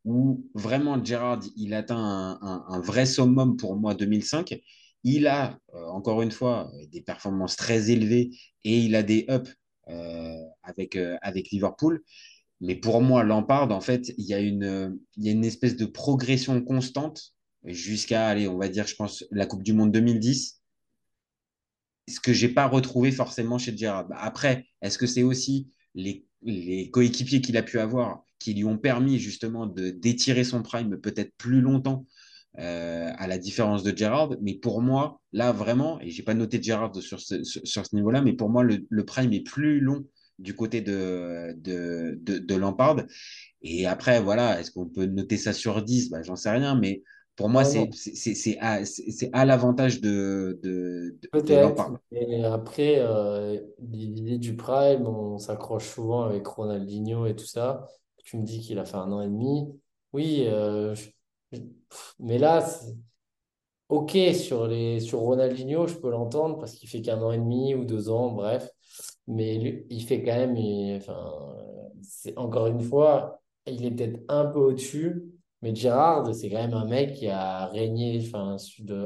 où 0.04 0.46
vraiment 0.54 1.04
Gerrard, 1.04 1.42
il 1.56 1.74
atteint 1.74 2.38
un, 2.42 2.80
vrai 2.82 3.06
summum 3.06 3.56
pour 3.58 3.76
moi 3.78 3.96
2005. 3.96 4.60
Il 5.04 5.28
a, 5.28 5.58
euh, 5.74 5.86
encore 5.88 6.22
une 6.22 6.32
fois, 6.32 6.72
des 6.92 7.02
performances 7.02 7.56
très 7.56 7.92
élevées 7.92 8.32
et 8.64 8.80
il 8.80 8.96
a 8.96 9.04
des 9.04 9.26
ups 9.30 9.54
avec, 10.64 10.98
avec 11.22 11.50
Liverpool. 11.52 12.04
Mais 12.62 12.76
pour 12.76 13.02
moi, 13.02 13.24
Lampard, 13.24 13.72
en 13.72 13.82
fait, 13.82 14.14
il 14.18 14.26
y 14.26 14.34
a 14.34 14.40
une, 14.40 15.00
espèce 15.44 15.76
de 15.76 15.86
progression 15.86 16.62
constante 16.62 17.34
jusqu'à, 17.64 18.28
allez, 18.28 18.48
on 18.48 18.58
va 18.58 18.70
dire, 18.70 18.88
je 18.88 18.96
pense, 18.96 19.24
la 19.32 19.46
Coupe 19.46 19.64
du 19.64 19.74
Monde 19.74 19.92
2010, 19.92 20.62
ce 22.08 22.20
que 22.20 22.34
j'ai 22.34 22.50
pas 22.50 22.68
retrouvé 22.68 23.12
forcément 23.12 23.58
chez 23.58 23.76
Gerrard. 23.76 24.08
Après, 24.12 24.66
est-ce 24.82 24.98
que 24.98 25.06
c'est 25.06 25.24
aussi 25.24 25.70
les, 25.94 26.26
coéquipiers 26.92 27.42
qu'il 27.42 27.58
a 27.58 27.64
pu 27.64 27.80
avoir 27.80 28.24
qui 28.40 28.54
lui 28.54 28.64
ont 28.64 28.78
permis 28.78 29.18
justement 29.18 29.66
de 29.66 29.90
d'étirer 29.90 30.44
son 30.44 30.62
prime 30.62 30.98
peut-être 31.02 31.34
plus 31.38 31.60
longtemps 31.60 32.06
euh, 32.60 33.12
à 33.18 33.26
la 33.28 33.40
différence 33.40 33.82
de 33.82 33.96
Gerrard. 33.96 34.36
Mais 34.42 34.54
pour 34.54 34.82
moi, 34.82 35.20
là 35.34 35.52
vraiment, 35.52 36.00
et 36.00 36.12
j'ai 36.12 36.24
pas 36.24 36.36
noté 36.36 36.62
Gerrard 36.62 36.96
sur 37.02 37.20
ce, 37.20 37.44
sur, 37.44 37.86
ce 37.86 37.96
niveau-là, 37.96 38.22
mais 38.22 38.34
pour 38.34 38.50
moi, 38.50 38.64
le 38.64 39.06
prime 39.06 39.34
est 39.34 39.42
plus 39.42 39.80
long 39.80 40.06
du 40.40 40.56
côté 40.56 40.82
de, 40.82 41.54
de, 41.58 42.18
de, 42.22 42.38
de 42.40 42.56
Lampard. 42.56 42.98
Et 43.62 43.88
après, 43.88 44.22
voilà, 44.22 44.60
est-ce 44.60 44.72
qu'on 44.72 44.88
peut 44.88 45.06
noter 45.06 45.38
ça 45.38 45.54
sur 45.54 45.84
10 45.84 46.10
bah, 46.10 46.24
J'en 46.24 46.36
sais 46.36 46.52
rien, 46.52 46.76
mais 46.76 47.04
pour 47.36 47.50
moi, 47.50 47.64
Ah 47.64 47.88
c'est 47.94 48.58
à, 48.62 48.82
à 49.34 49.46
l'avantage 49.46 50.02
de, 50.02 50.60
de, 50.64 51.18
de, 51.24 51.30
Peut-être, 51.32 51.92
mais 52.12 52.44
après, 52.46 52.96
euh, 53.00 53.60
l'idée 53.80 54.38
du 54.38 54.56
prime, 54.56 55.06
on 55.08 55.38
s'accroche 55.38 55.88
souvent 55.94 56.24
avec 56.24 56.48
Ronaldinho 56.48 57.26
et 57.26 57.36
tout 57.36 57.46
ça. 57.46 57.86
Tu 58.24 58.38
me 58.38 58.44
dis 58.46 58.62
qu'il 58.62 58.80
a 58.80 58.86
fait 58.86 58.96
un 58.96 59.12
an 59.12 59.22
et 59.22 59.28
demi. 59.28 59.68
Oui, 60.14 60.46
euh, 60.48 60.96
je- 60.96 61.10
mais 62.20 62.38
là, 62.38 62.62
ok, 63.90 64.12
sur 64.36 64.68
les, 64.68 65.00
sur 65.00 65.20
Ronaldinho, 65.20 65.88
je 65.88 65.96
peux 65.96 66.10
l'entendre 66.10 66.58
parce 66.60 66.74
qu'il 66.74 66.90
fait 66.90 67.02
qu'un 67.02 67.22
an 67.22 67.32
et 67.32 67.38
demi 67.38 67.76
ou 67.76 67.86
deux 67.86 68.10
ans, 68.10 68.32
bref. 68.32 68.70
Mais 69.28 69.86
il 69.90 70.04
fait 70.04 70.24
quand 70.24 70.36
même, 70.36 70.56
enfin, 70.98 71.56
encore 72.36 72.68
une 72.68 72.82
fois, 72.82 73.42
il 73.66 73.86
est 73.86 73.92
peut-être 73.92 74.20
un 74.30 74.46
peu 74.46 74.60
au-dessus, 74.60 75.24
mais 75.62 75.76
Gerrard, 75.76 76.34
c'est 76.36 76.50
quand 76.50 76.58
même 76.58 76.74
un 76.74 76.86
mec 76.86 77.16
qui 77.16 77.28
a 77.28 77.66
régné, 77.68 78.22
enfin, 78.28 78.58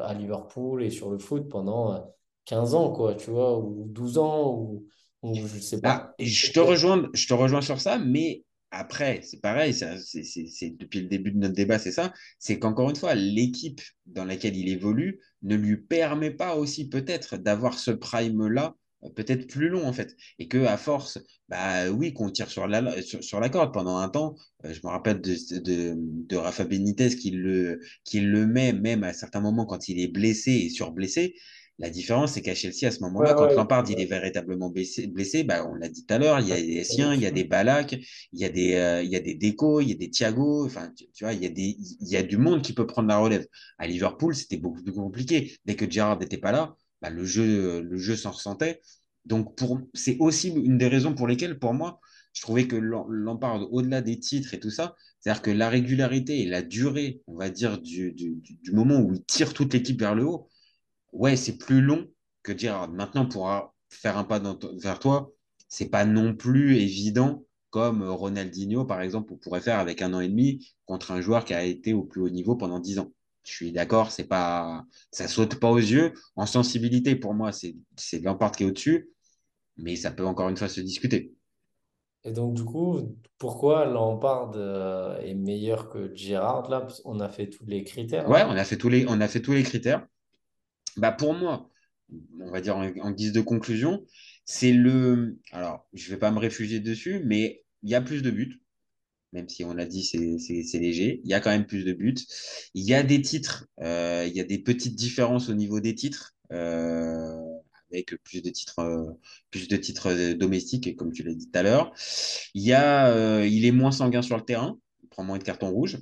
à 0.04 0.14
Liverpool 0.14 0.84
et 0.84 0.90
sur 0.90 1.10
le 1.10 1.18
foot 1.20 1.50
pendant 1.50 1.94
euh, 1.96 2.00
15 2.46 2.76
ans, 2.76 2.92
quoi, 2.94 3.16
tu 3.16 3.32
vois, 3.32 3.58
ou 3.60 3.86
12 3.90 4.18
ans, 4.18 4.54
ou, 4.58 4.86
ou 5.24 5.34
je 5.36 5.60
sais 5.60 5.82
pas. 5.82 6.16
je 6.20 6.52
te 6.52 6.60
rejoins, 6.60 7.10
je 7.14 7.28
te 7.28 7.34
rejoins 7.34 7.62
sur 7.62 7.80
ça, 7.82 7.98
mais 7.98 8.44
après, 8.72 9.22
c'est 9.24 9.42
pareil, 9.42 9.74
c'est, 9.74 9.98
c'est- 10.00 10.70
depuis 10.78 11.02
le 11.02 11.08
début 11.08 11.32
de 11.32 11.38
notre 11.38 11.56
débat, 11.56 11.80
c'est 11.80 11.92
ça, 11.92 12.14
c'est 12.40 12.60
qu'encore 12.60 12.90
une 12.90 12.96
fois, 12.96 13.16
l'équipe 13.16 13.82
dans 14.06 14.24
laquelle 14.26 14.56
il 14.56 14.70
évolue 14.70 15.20
ne 15.42 15.56
lui 15.56 15.78
permet 15.78 16.32
pas 16.32 16.56
aussi 16.56 16.88
peut-être 16.88 17.38
d'avoir 17.38 17.78
ce 17.80 17.92
prime-là, 17.92 18.68
euh, 18.68 18.81
peut-être 19.16 19.48
plus 19.48 19.70
long 19.70 19.86
en 19.88 19.94
fait, 19.94 20.16
et 20.40 20.48
que 20.48 20.60
à 20.66 20.78
force, 20.78 21.20
bah 21.50 21.90
oui, 21.92 22.14
qu'on 22.14 22.30
tire 22.30 22.50
sur 22.50 22.68
la, 22.68 23.02
sur, 23.02 23.24
sur 23.24 23.40
la 23.40 23.50
corde 23.50 23.74
pendant 23.74 23.98
un 23.98 24.10
temps. 24.10 24.36
euh, 24.66 24.74
je 24.74 24.80
me 24.84 24.90
rappelle 24.92 25.22
de, 25.22 25.36
de, 25.60 25.96
de 25.98 26.36
Rafa 26.38 26.66
Benitez 26.66 27.16
qui 27.16 27.32
le, 27.32 27.80
qui 28.04 28.20
le 28.22 28.46
met 28.48 28.74
même 28.74 29.04
à 29.04 29.14
certains 29.14 29.42
moments 29.42 29.66
quand 29.66 29.90
il 29.90 30.00
est 30.00 30.08
blessé 30.08 30.52
et 30.52 30.70
surblessé. 30.70 31.36
La 31.80 31.90
différence, 31.90 32.34
c'est 32.34 32.42
qu'à 32.44 32.54
Chelsea, 32.54 32.86
à 32.88 32.92
ce 32.92 33.00
moment-là, 33.00 33.34
Ouais, 33.34 33.34
quand 33.34 33.56
ouais, 33.56 33.56
Lampard 33.56 33.86
il 33.90 34.00
est 34.00 34.06
véritablement 34.06 34.70
blessé, 34.70 35.08
blessé 35.08 35.44
bah, 35.44 35.66
on 35.68 35.74
l'a 35.74 35.90
dit 35.90 36.06
tout 36.06 36.14
à 36.14 36.20
l'heure, 36.20 36.40
il 36.40 36.48
y 36.48 36.52
a 36.54 36.62
des 36.62 36.74
Essien, 36.74 37.14
il 37.16 37.22
y 37.22 37.26
a 37.26 37.32
des 37.32 37.44
Balak, 37.44 37.94
il 37.94 38.40
y 38.40 38.46
a 38.46 38.50
des, 38.50 38.76
euh, 38.76 39.02
il 39.04 39.10
y 39.10 39.16
a 39.16 39.20
des 39.20 39.34
Deco, 39.34 39.82
il 39.82 39.90
y 39.90 39.92
a 39.94 39.96
des 39.96 40.10
Thiago, 40.12 40.66
enfin, 40.66 40.92
tu, 40.96 41.06
tu 41.12 41.24
vois, 41.24 41.34
il 41.34 41.42
y, 41.42 41.46
a 41.48 41.50
des, 41.50 41.76
il 42.00 42.08
y 42.08 42.16
a 42.18 42.24
du 42.24 42.38
monde 42.38 42.62
qui 42.62 42.74
peut 42.74 42.86
prendre 42.86 43.08
la 43.08 43.18
relève. 43.18 43.48
À 43.80 43.88
Liverpool, 43.88 44.36
c'était 44.36 44.58
beaucoup 44.58 44.84
plus 44.84 44.94
compliqué. 44.94 45.56
Dès 45.66 45.76
que 45.76 45.90
Gerrard 45.90 46.20
n'était 46.20 46.38
pas 46.38 46.52
là, 46.52 46.76
bah, 47.02 47.10
le 47.10 47.26
jeu, 47.26 48.16
s'en 48.16 48.32
ressentait. 48.32 48.82
Donc, 49.26 49.60
c'est 49.94 50.18
aussi 50.20 50.50
une 50.50 50.78
des 50.78 50.88
raisons 50.88 51.14
pour 51.14 51.28
lesquelles, 51.28 51.60
pour 51.60 51.74
moi, 51.74 52.00
je 52.34 52.42
trouvais 52.42 52.68
que 52.68 52.76
Lam- 52.76 53.08
Lampard, 53.10 53.72
au-delà 53.72 54.02
des 54.02 54.20
titres 54.20 54.54
et 54.54 54.60
tout 54.60 54.72
ça, 54.72 54.96
c'est-à-dire 55.20 55.42
que 55.42 55.52
la 55.52 55.70
régularité 55.70 56.40
et 56.42 56.46
la 56.46 56.62
durée, 56.62 57.22
on 57.28 57.36
va 57.36 57.50
dire, 57.50 57.80
du, 57.80 58.16
moment 58.72 59.00
où 59.00 59.14
il 59.14 59.24
tire 59.26 59.54
toute 59.54 59.74
l'équipe 59.74 60.00
vers 60.00 60.16
le 60.16 60.26
haut, 60.26 60.50
ouais, 61.14 61.36
c'est 61.36 61.58
plus 61.58 61.82
long 61.82 62.08
que 62.44 62.58
Gerrard. 62.58 62.92
Maintenant, 62.92 63.26
pour 63.28 63.74
faire 63.90 64.18
un 64.18 64.24
pas 64.24 64.42
vers 64.82 65.00
toi, 65.00 65.32
c'est 65.70 65.90
pas 65.90 66.06
non 66.06 66.36
plus 66.36 66.78
évident 66.78 67.46
comme 67.70 68.04
Ronaldinho, 68.04 68.86
par 68.86 69.02
exemple, 69.02 69.36
pourrait 69.38 69.62
faire 69.62 69.80
avec 69.80 70.02
un 70.02 70.14
an 70.14 70.20
et 70.20 70.28
demi 70.28 70.68
contre 70.86 71.12
un 71.12 71.22
joueur 71.22 71.46
qui 71.46 71.54
a 71.54 71.64
été 71.64 71.94
au 71.94 72.04
plus 72.04 72.22
haut 72.22 72.30
niveau 72.30 72.56
pendant 72.56 72.80
dix 72.80 73.00
ans. 73.00 73.14
Je 73.44 73.52
suis 73.54 73.72
d'accord, 73.72 74.12
c'est 74.12 74.28
pas, 74.28 74.86
ça 75.12 75.28
saute 75.28 75.56
pas 75.60 75.70
aux 75.70 75.78
yeux. 75.80 76.14
En 76.36 76.46
sensibilité, 76.46 77.16
pour 77.16 77.34
moi, 77.34 77.52
c'est, 77.52 77.76
Lampard 78.22 78.52
qui 78.52 78.64
est 78.64 78.68
au-dessus, 78.68 79.10
mais 79.78 79.96
ça 79.98 80.12
peut 80.12 80.26
encore 80.26 80.50
une 80.50 80.58
fois 80.58 80.70
se 80.70 80.82
discuter. 80.82 81.34
Et 82.24 82.32
donc, 82.32 82.56
du 82.56 82.64
coup, 82.66 83.16
pourquoi 83.38 83.86
Lampard 83.86 84.54
euh, 84.56 85.20
est 85.22 85.34
meilleur 85.36 85.90
que 85.90 86.14
Gerrard, 86.16 86.70
là? 86.70 86.88
Qu'on 87.04 87.20
a 87.20 87.30
fait 87.30 87.50
tous 87.50 87.66
les 87.66 87.84
critères, 87.84 88.28
Ouais, 88.28 88.44
là. 88.44 88.48
on 88.48 88.52
a 88.58 88.64
fait 88.64 88.78
tous 88.78 88.90
les, 88.90 89.06
on 89.08 89.20
a 89.22 89.28
fait 89.28 89.42
tous 89.42 89.54
les 89.54 89.64
critères. 89.64 90.06
Bah 90.98 91.12
pour 91.12 91.34
moi, 91.34 91.70
on 92.42 92.52
va 92.52 92.62
dire 92.62 92.78
en, 92.78 92.86
en 93.02 93.12
guise 93.12 93.34
de 93.34 93.42
conclusion, 93.42 94.06
c'est 94.46 94.74
le. 94.74 95.40
Alors, 95.52 95.88
je 95.94 96.12
vais 96.12 96.18
pas 96.20 96.32
me 96.32 96.40
réfugier 96.40 96.80
dessus, 96.80 97.22
mais 97.26 97.64
il 97.84 97.90
y 97.92 97.96
a 97.96 98.02
plus 98.02 98.22
de 98.24 98.32
buts, 98.32 98.62
même 99.34 99.50
si 99.50 99.64
on 99.64 99.74
l'a 99.74 99.86
dit, 99.86 100.04
c'est 100.04 100.80
léger. 100.80 101.22
Il 101.24 101.30
y 101.30 101.34
a 101.34 101.40
quand 101.40 101.50
même 101.52 101.66
plus 101.66 101.84
de 101.86 101.94
buts. 101.94 102.16
Il 102.74 102.84
y 102.84 102.94
a 102.94 103.04
des 103.04 103.22
titres, 103.22 103.68
euh, 103.82 104.26
il 104.28 104.34
y 104.36 104.40
a 104.42 104.44
des 104.44 104.60
petites 104.60 104.96
différences 104.96 105.50
au 105.50 105.54
niveau 105.54 105.80
des 105.80 105.96
titres, 105.96 106.36
euh, 106.52 107.38
avec 107.92 108.16
plus 108.24 108.42
de 108.42 108.50
titres, 108.50 108.80
euh, 108.80 109.06
plus 109.52 109.68
de 109.68 109.78
titres 109.78 110.08
euh, 110.08 110.34
domestiques, 110.36 110.96
comme 110.96 111.12
tu 111.14 111.24
l'as 111.24 111.34
dit 111.34 111.50
tout 111.52 111.60
à 111.60 111.64
l'heure. 111.64 111.94
Il 112.54 112.64
y 112.64 112.74
a, 112.74 113.08
euh, 113.10 113.46
il 113.48 113.66
est 113.66 113.72
moins 113.72 113.92
sanguin 113.92 114.22
sur 114.22 114.38
le 114.38 114.44
terrain, 114.44 114.78
il 115.04 115.10
prend 115.10 115.24
moins 115.24 115.38
de 115.38 115.44
cartons 115.44 115.70
rouges. 115.72 115.98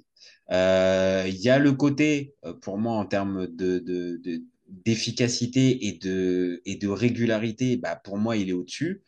Il 0.52 1.36
y 1.38 1.50
a 1.50 1.60
le 1.60 1.74
côté, 1.74 2.36
pour 2.62 2.78
moi, 2.78 2.94
en 2.96 3.06
termes 3.06 3.48
de, 3.48 3.80
de- 3.80 4.18
de- 4.24 4.44
d'efficacité 4.68 5.88
et 5.88 5.94
de, 5.94 6.62
et 6.66 6.76
de 6.76 6.88
régularité, 6.88 7.78
bah, 7.78 7.96
pour 8.04 8.18
moi, 8.18 8.38
il 8.38 8.50
est 8.50 8.54
au-dessus. 8.54 9.04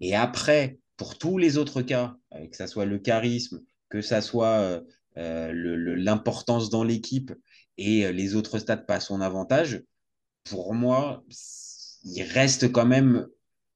Et 0.00 0.16
après, 0.16 0.78
pour 1.02 1.18
tous 1.18 1.36
les 1.36 1.58
autres 1.58 1.82
cas, 1.82 2.16
euh, 2.34 2.46
que 2.46 2.56
ça 2.56 2.68
soit 2.68 2.84
le 2.84 2.98
charisme, 3.00 3.60
que 3.88 4.00
ça 4.02 4.20
soit 4.22 4.60
euh, 4.60 4.80
euh, 5.16 5.52
l'importance 5.96 6.70
dans 6.70 6.84
l'équipe 6.84 7.32
et 7.76 8.12
les 8.12 8.36
autres 8.36 8.60
stats 8.60 8.76
pas 8.76 8.96
à 8.96 9.00
son 9.00 9.20
avantage, 9.20 9.82
pour 10.44 10.74
moi, 10.74 11.24
il 12.04 12.22
reste 12.22 12.70
quand 12.72 12.86
même. 12.86 13.26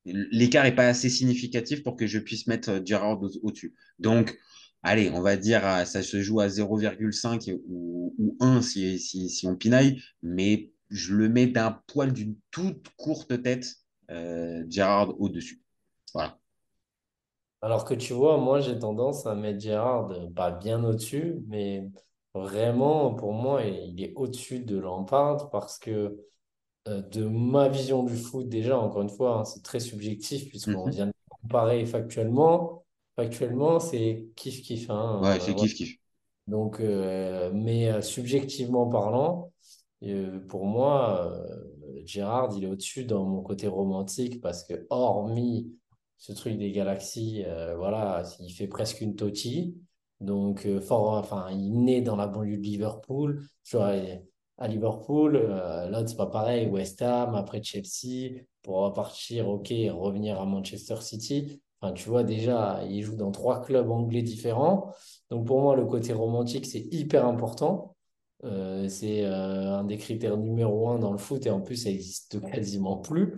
L'écart 0.05 0.65
n'est 0.65 0.75
pas 0.75 0.87
assez 0.89 1.11
significatif 1.11 1.83
pour 1.83 1.97
que 1.97 2.07
je 2.07 2.19
puisse 2.21 2.47
mettre 2.47 2.71
au- 2.73 3.31
au-dessus. 3.43 3.75
Donc, 3.99 4.39
allez, 4.85 5.11
on 5.11 5.21
va 5.21 5.37
dire, 5.37 5.63
ça 5.87 6.03
se 6.05 6.23
joue 6.23 6.41
à 6.41 6.49
0,5 6.49 7.51
ou, 7.69 8.15
ou 8.19 8.37
1 8.41 8.63
si, 8.63 9.41
on 9.45 9.57
pinaille, 9.57 10.01
mais 10.23 10.71
je 10.91 11.15
le 11.15 11.29
mets 11.29 11.49
d'un 11.49 11.73
poil 11.89 12.13
d'une 12.13 12.37
toute 12.53 12.89
courte 12.97 13.43
tête, 13.43 13.77
euh, 14.13 14.65
Gerrard 14.71 15.21
au-dessus. 15.21 15.63
Voilà. 16.15 16.39
Alors 17.67 17.85
que 17.85 17.95
tu 17.95 18.13
vois, 18.13 18.37
moi, 18.39 18.61
j'ai 18.61 18.79
tendance 18.79 19.27
à 19.27 19.35
mettre 19.35 19.59
Gerrard 19.61 20.13
euh, 20.13 20.31
pas 20.31 20.53
bien 20.53 20.85
au-dessus, 20.85 21.43
mais 21.49 21.83
vraiment, 22.35 23.13
pour 23.15 23.33
moi, 23.33 23.65
il 23.65 24.01
est 24.03 24.13
au-dessus 24.15 24.61
de 24.61 24.79
Lampard 24.79 25.51
parce 25.51 25.79
que 25.79 26.17
euh, 26.89 27.03
de 27.03 27.25
ma 27.27 27.69
vision 27.69 28.05
du 28.05 28.17
foot, 28.17 28.49
déjà, 28.49 28.79
encore 28.79 29.03
une 29.03 29.11
fois, 29.11 29.41
hein, 29.41 29.45
c'est 29.47 29.63
très 29.65 29.81
subjectif 29.81 30.49
puisqu'on 30.51 30.87
Mhm. 30.87 30.93
vient 30.93 31.07
de 31.09 31.13
comparer 31.43 31.87
factuellement. 31.87 32.85
Factuellement, 33.17 33.81
c'est 33.81 34.29
kiff-kiff. 34.37 34.91
hein, 34.91 35.23
Ouais, 35.23 35.41
euh, 35.41 35.41
c'est 35.41 35.55
kiff-kiff. 35.55 35.99
Donc, 36.49 36.81
euh, 36.81 37.51
mais 37.55 38.03
subjectivement 38.03 38.89
parlant, 38.89 39.53
pour 40.49 40.67
moi, 40.67 41.37
Gérard, 42.05 42.51
il 42.57 42.65
est 42.65 42.69
au-dessus 42.69 43.05
dans 43.05 43.25
mon 43.25 43.43
côté 43.43 43.67
romantique 43.69 44.41
parce 44.41 44.65
que, 44.65 44.87
hormis 44.91 45.73
ce 46.19 46.33
truc 46.33 46.57
des 46.59 46.73
galaxies, 46.73 47.45
euh, 47.47 47.77
voilà, 47.77 48.23
il 48.41 48.51
fait 48.53 48.69
presque 48.69 49.01
une 49.01 49.17
Totti. 49.17 49.77
Donc, 50.21 50.67
euh, 50.67 50.81
fort, 50.81 51.13
enfin, 51.13 51.51
il 51.51 51.73
naît 51.85 52.01
dans 52.01 52.17
la 52.17 52.27
banlieue 52.27 52.57
de 52.57 52.63
Liverpool. 52.63 53.43
Tu 53.65 53.77
vois, 53.77 53.93
à 54.59 54.69
Liverpool, 54.69 55.37
euh, 55.37 55.89
là, 55.91 56.07
c'est 56.07 56.17
pas 56.17 56.27
pareil. 56.27 56.67
West 56.69 57.03
Ham, 57.03 57.35
après 57.35 57.63
Chelsea, 57.63 58.41
pour 58.63 58.77
repartir, 58.79 59.49
ok, 59.49 59.71
et 59.73 59.91
revenir 59.91 60.41
à 60.41 60.47
Manchester 60.47 60.97
City. 61.01 61.61
Enfin, 61.81 61.93
tu 61.93 62.09
vois, 62.09 62.25
déjà, 62.25 62.83
il 62.89 63.03
joue 63.03 63.17
dans 63.17 63.31
trois 63.31 63.61
clubs 63.63 63.91
anglais 63.91 64.23
différents. 64.23 64.91
Donc 65.31 65.47
pour 65.47 65.61
moi, 65.61 65.77
le 65.77 65.85
côté 65.85 66.13
romantique, 66.15 66.65
c'est 66.67 66.89
hyper 66.93 67.27
important. 67.27 67.95
Euh, 68.45 68.89
c'est 68.89 69.25
un 69.25 69.85
des 69.85 69.99
critères 69.99 70.37
numéro 70.37 70.89
un 70.89 70.99
dans 70.99 71.13
le 71.13 71.19
foot 71.19 71.45
et 71.47 71.51
en 71.51 71.61
plus, 71.61 71.77
ça 71.77 71.91
existe 71.91 72.41
quasiment 72.51 72.97
plus. 72.97 73.35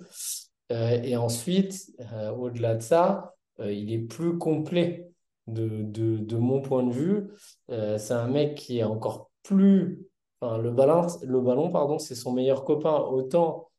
Euh, 0.72 1.00
et 1.02 1.16
ensuite, 1.16 1.90
euh, 2.12 2.30
au-delà 2.32 2.74
de 2.74 2.82
ça, 2.82 3.34
euh, 3.60 3.72
il 3.72 3.92
est 3.92 3.98
plus 3.98 4.38
complet 4.38 5.10
de, 5.46 5.82
de, 5.82 6.36
mon 6.36 6.60
point 6.60 6.82
de 6.82 6.92
vue. 6.92 7.28
C'est 7.68 8.12
un 8.12 8.28
mec 8.28 8.54
qui 8.54 8.78
est 8.78 8.84
encore 8.84 9.30
plus... 9.42 10.06
Le 10.42 10.70
ballon, 10.70 11.06
le 11.24 11.40
ballon, 11.40 11.70
pardon, 11.70 11.98
c'est 11.98 12.14
son 12.14 12.32
meilleur 12.32 12.64
copain. 12.64 12.96
Autant 12.98 13.70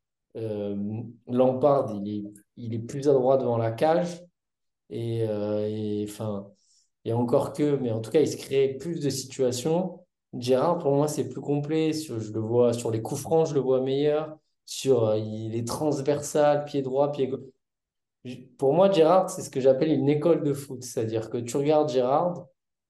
Lampard, 1.27 1.93
il 1.95 2.09
est, 2.09 2.23
il 2.57 2.73
est 2.73 2.79
plus 2.79 3.07
adroit 3.07 3.37
devant 3.37 3.57
la 3.57 3.71
cage. 3.71 4.23
Et, 4.89 5.19
et, 5.19 6.05
enfin, 6.09 6.47
et 7.05 7.13
encore 7.13 7.53
que, 7.53 7.77
mais 7.77 7.91
en 7.91 8.01
tout 8.01 8.11
cas, 8.11 8.21
il 8.21 8.27
se 8.27 8.37
crée 8.37 8.75
plus 8.79 8.99
de 8.99 9.09
situations. 9.09 10.05
Gérard, 10.37 10.79
pour 10.79 10.93
moi, 10.95 11.07
c'est 11.07 11.29
plus 11.29 11.41
complet. 11.41 11.93
Je 11.93 12.33
le 12.33 12.39
vois 12.39 12.73
sur 12.73 12.91
les 12.91 13.01
coups 13.01 13.21
francs, 13.21 13.47
je 13.47 13.53
le 13.53 13.59
vois 13.61 13.81
meilleur. 13.81 14.37
Sur, 14.69 15.05
euh, 15.07 15.17
il 15.17 15.55
est 15.55 15.67
transversal, 15.67 16.63
pied 16.63 16.83
droit, 16.83 17.11
pied 17.11 17.27
gauche. 17.27 17.39
Pour 18.59 18.71
moi, 18.71 18.91
Gérard, 18.91 19.27
c'est 19.27 19.41
ce 19.41 19.49
que 19.49 19.59
j'appelle 19.59 19.91
une 19.91 20.07
école 20.07 20.43
de 20.43 20.53
foot. 20.53 20.83
C'est-à-dire 20.83 21.31
que 21.31 21.37
tu 21.37 21.57
regardes 21.57 21.89
Gérard, 21.89 22.45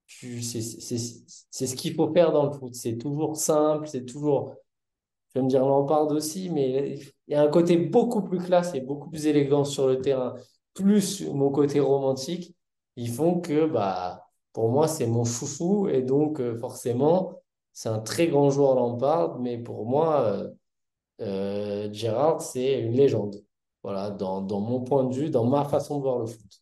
c'est, 0.05 0.41
ce 0.41 1.75
qu'il 1.77 1.95
faut 1.95 2.11
faire 2.11 2.33
dans 2.33 2.47
le 2.47 2.51
foot. 2.51 2.75
C'est 2.75 2.97
toujours 2.97 3.37
simple, 3.37 3.87
c'est 3.87 4.03
toujours, 4.03 4.55
je 5.29 5.39
vais 5.39 5.43
me 5.43 5.49
dire 5.49 5.65
Lampard 5.65 6.07
aussi, 6.07 6.49
mais 6.49 6.99
il 7.29 7.33
y 7.33 7.35
a 7.35 7.43
un 7.43 7.47
côté 7.47 7.77
beaucoup 7.77 8.23
plus 8.23 8.39
classe 8.39 8.75
et 8.75 8.81
beaucoup 8.81 9.09
plus 9.09 9.27
élégant 9.27 9.63
sur 9.63 9.87
le 9.87 10.01
terrain, 10.01 10.35
plus 10.73 11.25
mon 11.29 11.49
côté 11.49 11.79
romantique, 11.79 12.53
ils 12.97 13.09
font 13.09 13.39
que, 13.39 13.65
bah, 13.65 14.27
pour 14.51 14.69
moi, 14.69 14.89
c'est 14.89 15.07
mon 15.07 15.23
chouchou 15.23 15.87
et 15.87 16.01
donc 16.01 16.41
euh, 16.41 16.57
forcément, 16.57 17.41
c'est 17.71 17.87
un 17.87 17.99
très 17.99 18.27
grand 18.27 18.49
joueur 18.49 18.75
Lampard, 18.75 19.39
mais 19.39 19.57
pour 19.57 19.85
moi, 19.85 20.49
euh, 21.21 21.91
Gérard, 21.91 22.41
c'est 22.41 22.79
une 22.81 22.93
légende. 22.93 23.43
Voilà, 23.83 24.09
dans, 24.09 24.41
dans 24.41 24.59
mon 24.59 24.81
point 24.81 25.05
de 25.05 25.15
vue, 25.15 25.29
dans 25.29 25.45
ma 25.45 25.65
façon 25.65 25.97
de 25.97 26.01
voir 26.03 26.19
le 26.19 26.25
foot. 26.25 26.61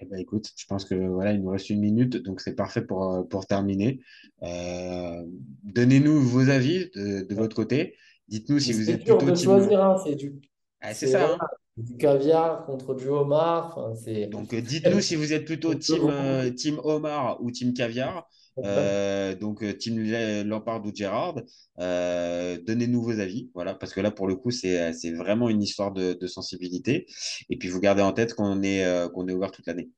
Eh 0.00 0.06
ben, 0.06 0.18
écoute, 0.18 0.52
je 0.56 0.66
pense 0.66 0.84
que 0.84 0.94
voilà, 0.94 1.32
il 1.32 1.42
nous 1.42 1.50
reste 1.50 1.70
une 1.70 1.80
minute, 1.80 2.16
donc 2.22 2.40
c'est 2.40 2.54
parfait 2.54 2.82
pour, 2.82 3.12
euh, 3.12 3.22
pour 3.22 3.46
terminer. 3.46 4.00
Euh, 4.42 5.24
donnez-nous 5.64 6.20
vos 6.20 6.48
avis 6.48 6.90
de, 6.94 7.22
de 7.22 7.34
votre 7.34 7.56
côté. 7.56 7.96
Dites-nous 8.28 8.60
si 8.60 8.72
vous 8.72 8.90
êtes 8.90 9.04
dur 9.04 9.18
plutôt 9.18 9.32
de 9.32 9.38
choisir, 9.38 9.82
hein, 9.82 9.96
c'est 10.04 10.14
du... 10.14 10.40
Ah, 10.80 10.94
c'est 10.94 11.08
ça, 11.08 11.32
hein. 11.32 11.38
du 11.76 11.96
caviar 11.96 12.64
contre 12.64 12.94
du 12.94 13.08
homard. 13.08 13.92
Donc, 14.30 14.54
euh, 14.54 14.60
dites-nous 14.60 15.00
si 15.00 15.16
vous 15.16 15.32
êtes 15.32 15.44
plutôt 15.44 15.74
team, 15.74 16.02
euh, 16.04 16.50
team 16.50 16.80
Omar 16.84 17.42
ou 17.42 17.50
team 17.50 17.74
caviar. 17.74 18.28
Euh, 18.64 19.34
donc, 19.34 19.62
euh, 19.62 19.74
Le- 19.86 20.42
Lampard 20.44 20.84
ou 20.84 20.92
Gérard. 20.94 21.36
Euh, 21.78 22.58
donnez-nous 22.66 23.02
vos 23.02 23.18
avis. 23.20 23.50
Voilà, 23.54 23.74
parce 23.74 23.92
que 23.92 24.00
là, 24.00 24.10
pour 24.10 24.26
le 24.28 24.36
coup, 24.36 24.50
c'est, 24.50 24.92
c'est 24.92 25.12
vraiment 25.12 25.48
une 25.48 25.62
histoire 25.62 25.92
de, 25.92 26.14
de 26.14 26.26
sensibilité. 26.26 27.06
Et 27.50 27.56
puis, 27.58 27.68
vous 27.68 27.80
gardez 27.80 28.02
en 28.02 28.12
tête 28.12 28.34
qu'on 28.34 28.62
est, 28.62 28.84
euh, 28.84 29.08
qu'on 29.08 29.28
est 29.28 29.32
ouvert 29.32 29.50
toute 29.52 29.66
l'année. 29.66 29.90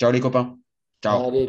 Ciao 0.00 0.10
les 0.12 0.20
copains. 0.20 0.58
Ciao. 1.02 1.28
Allez. 1.28 1.48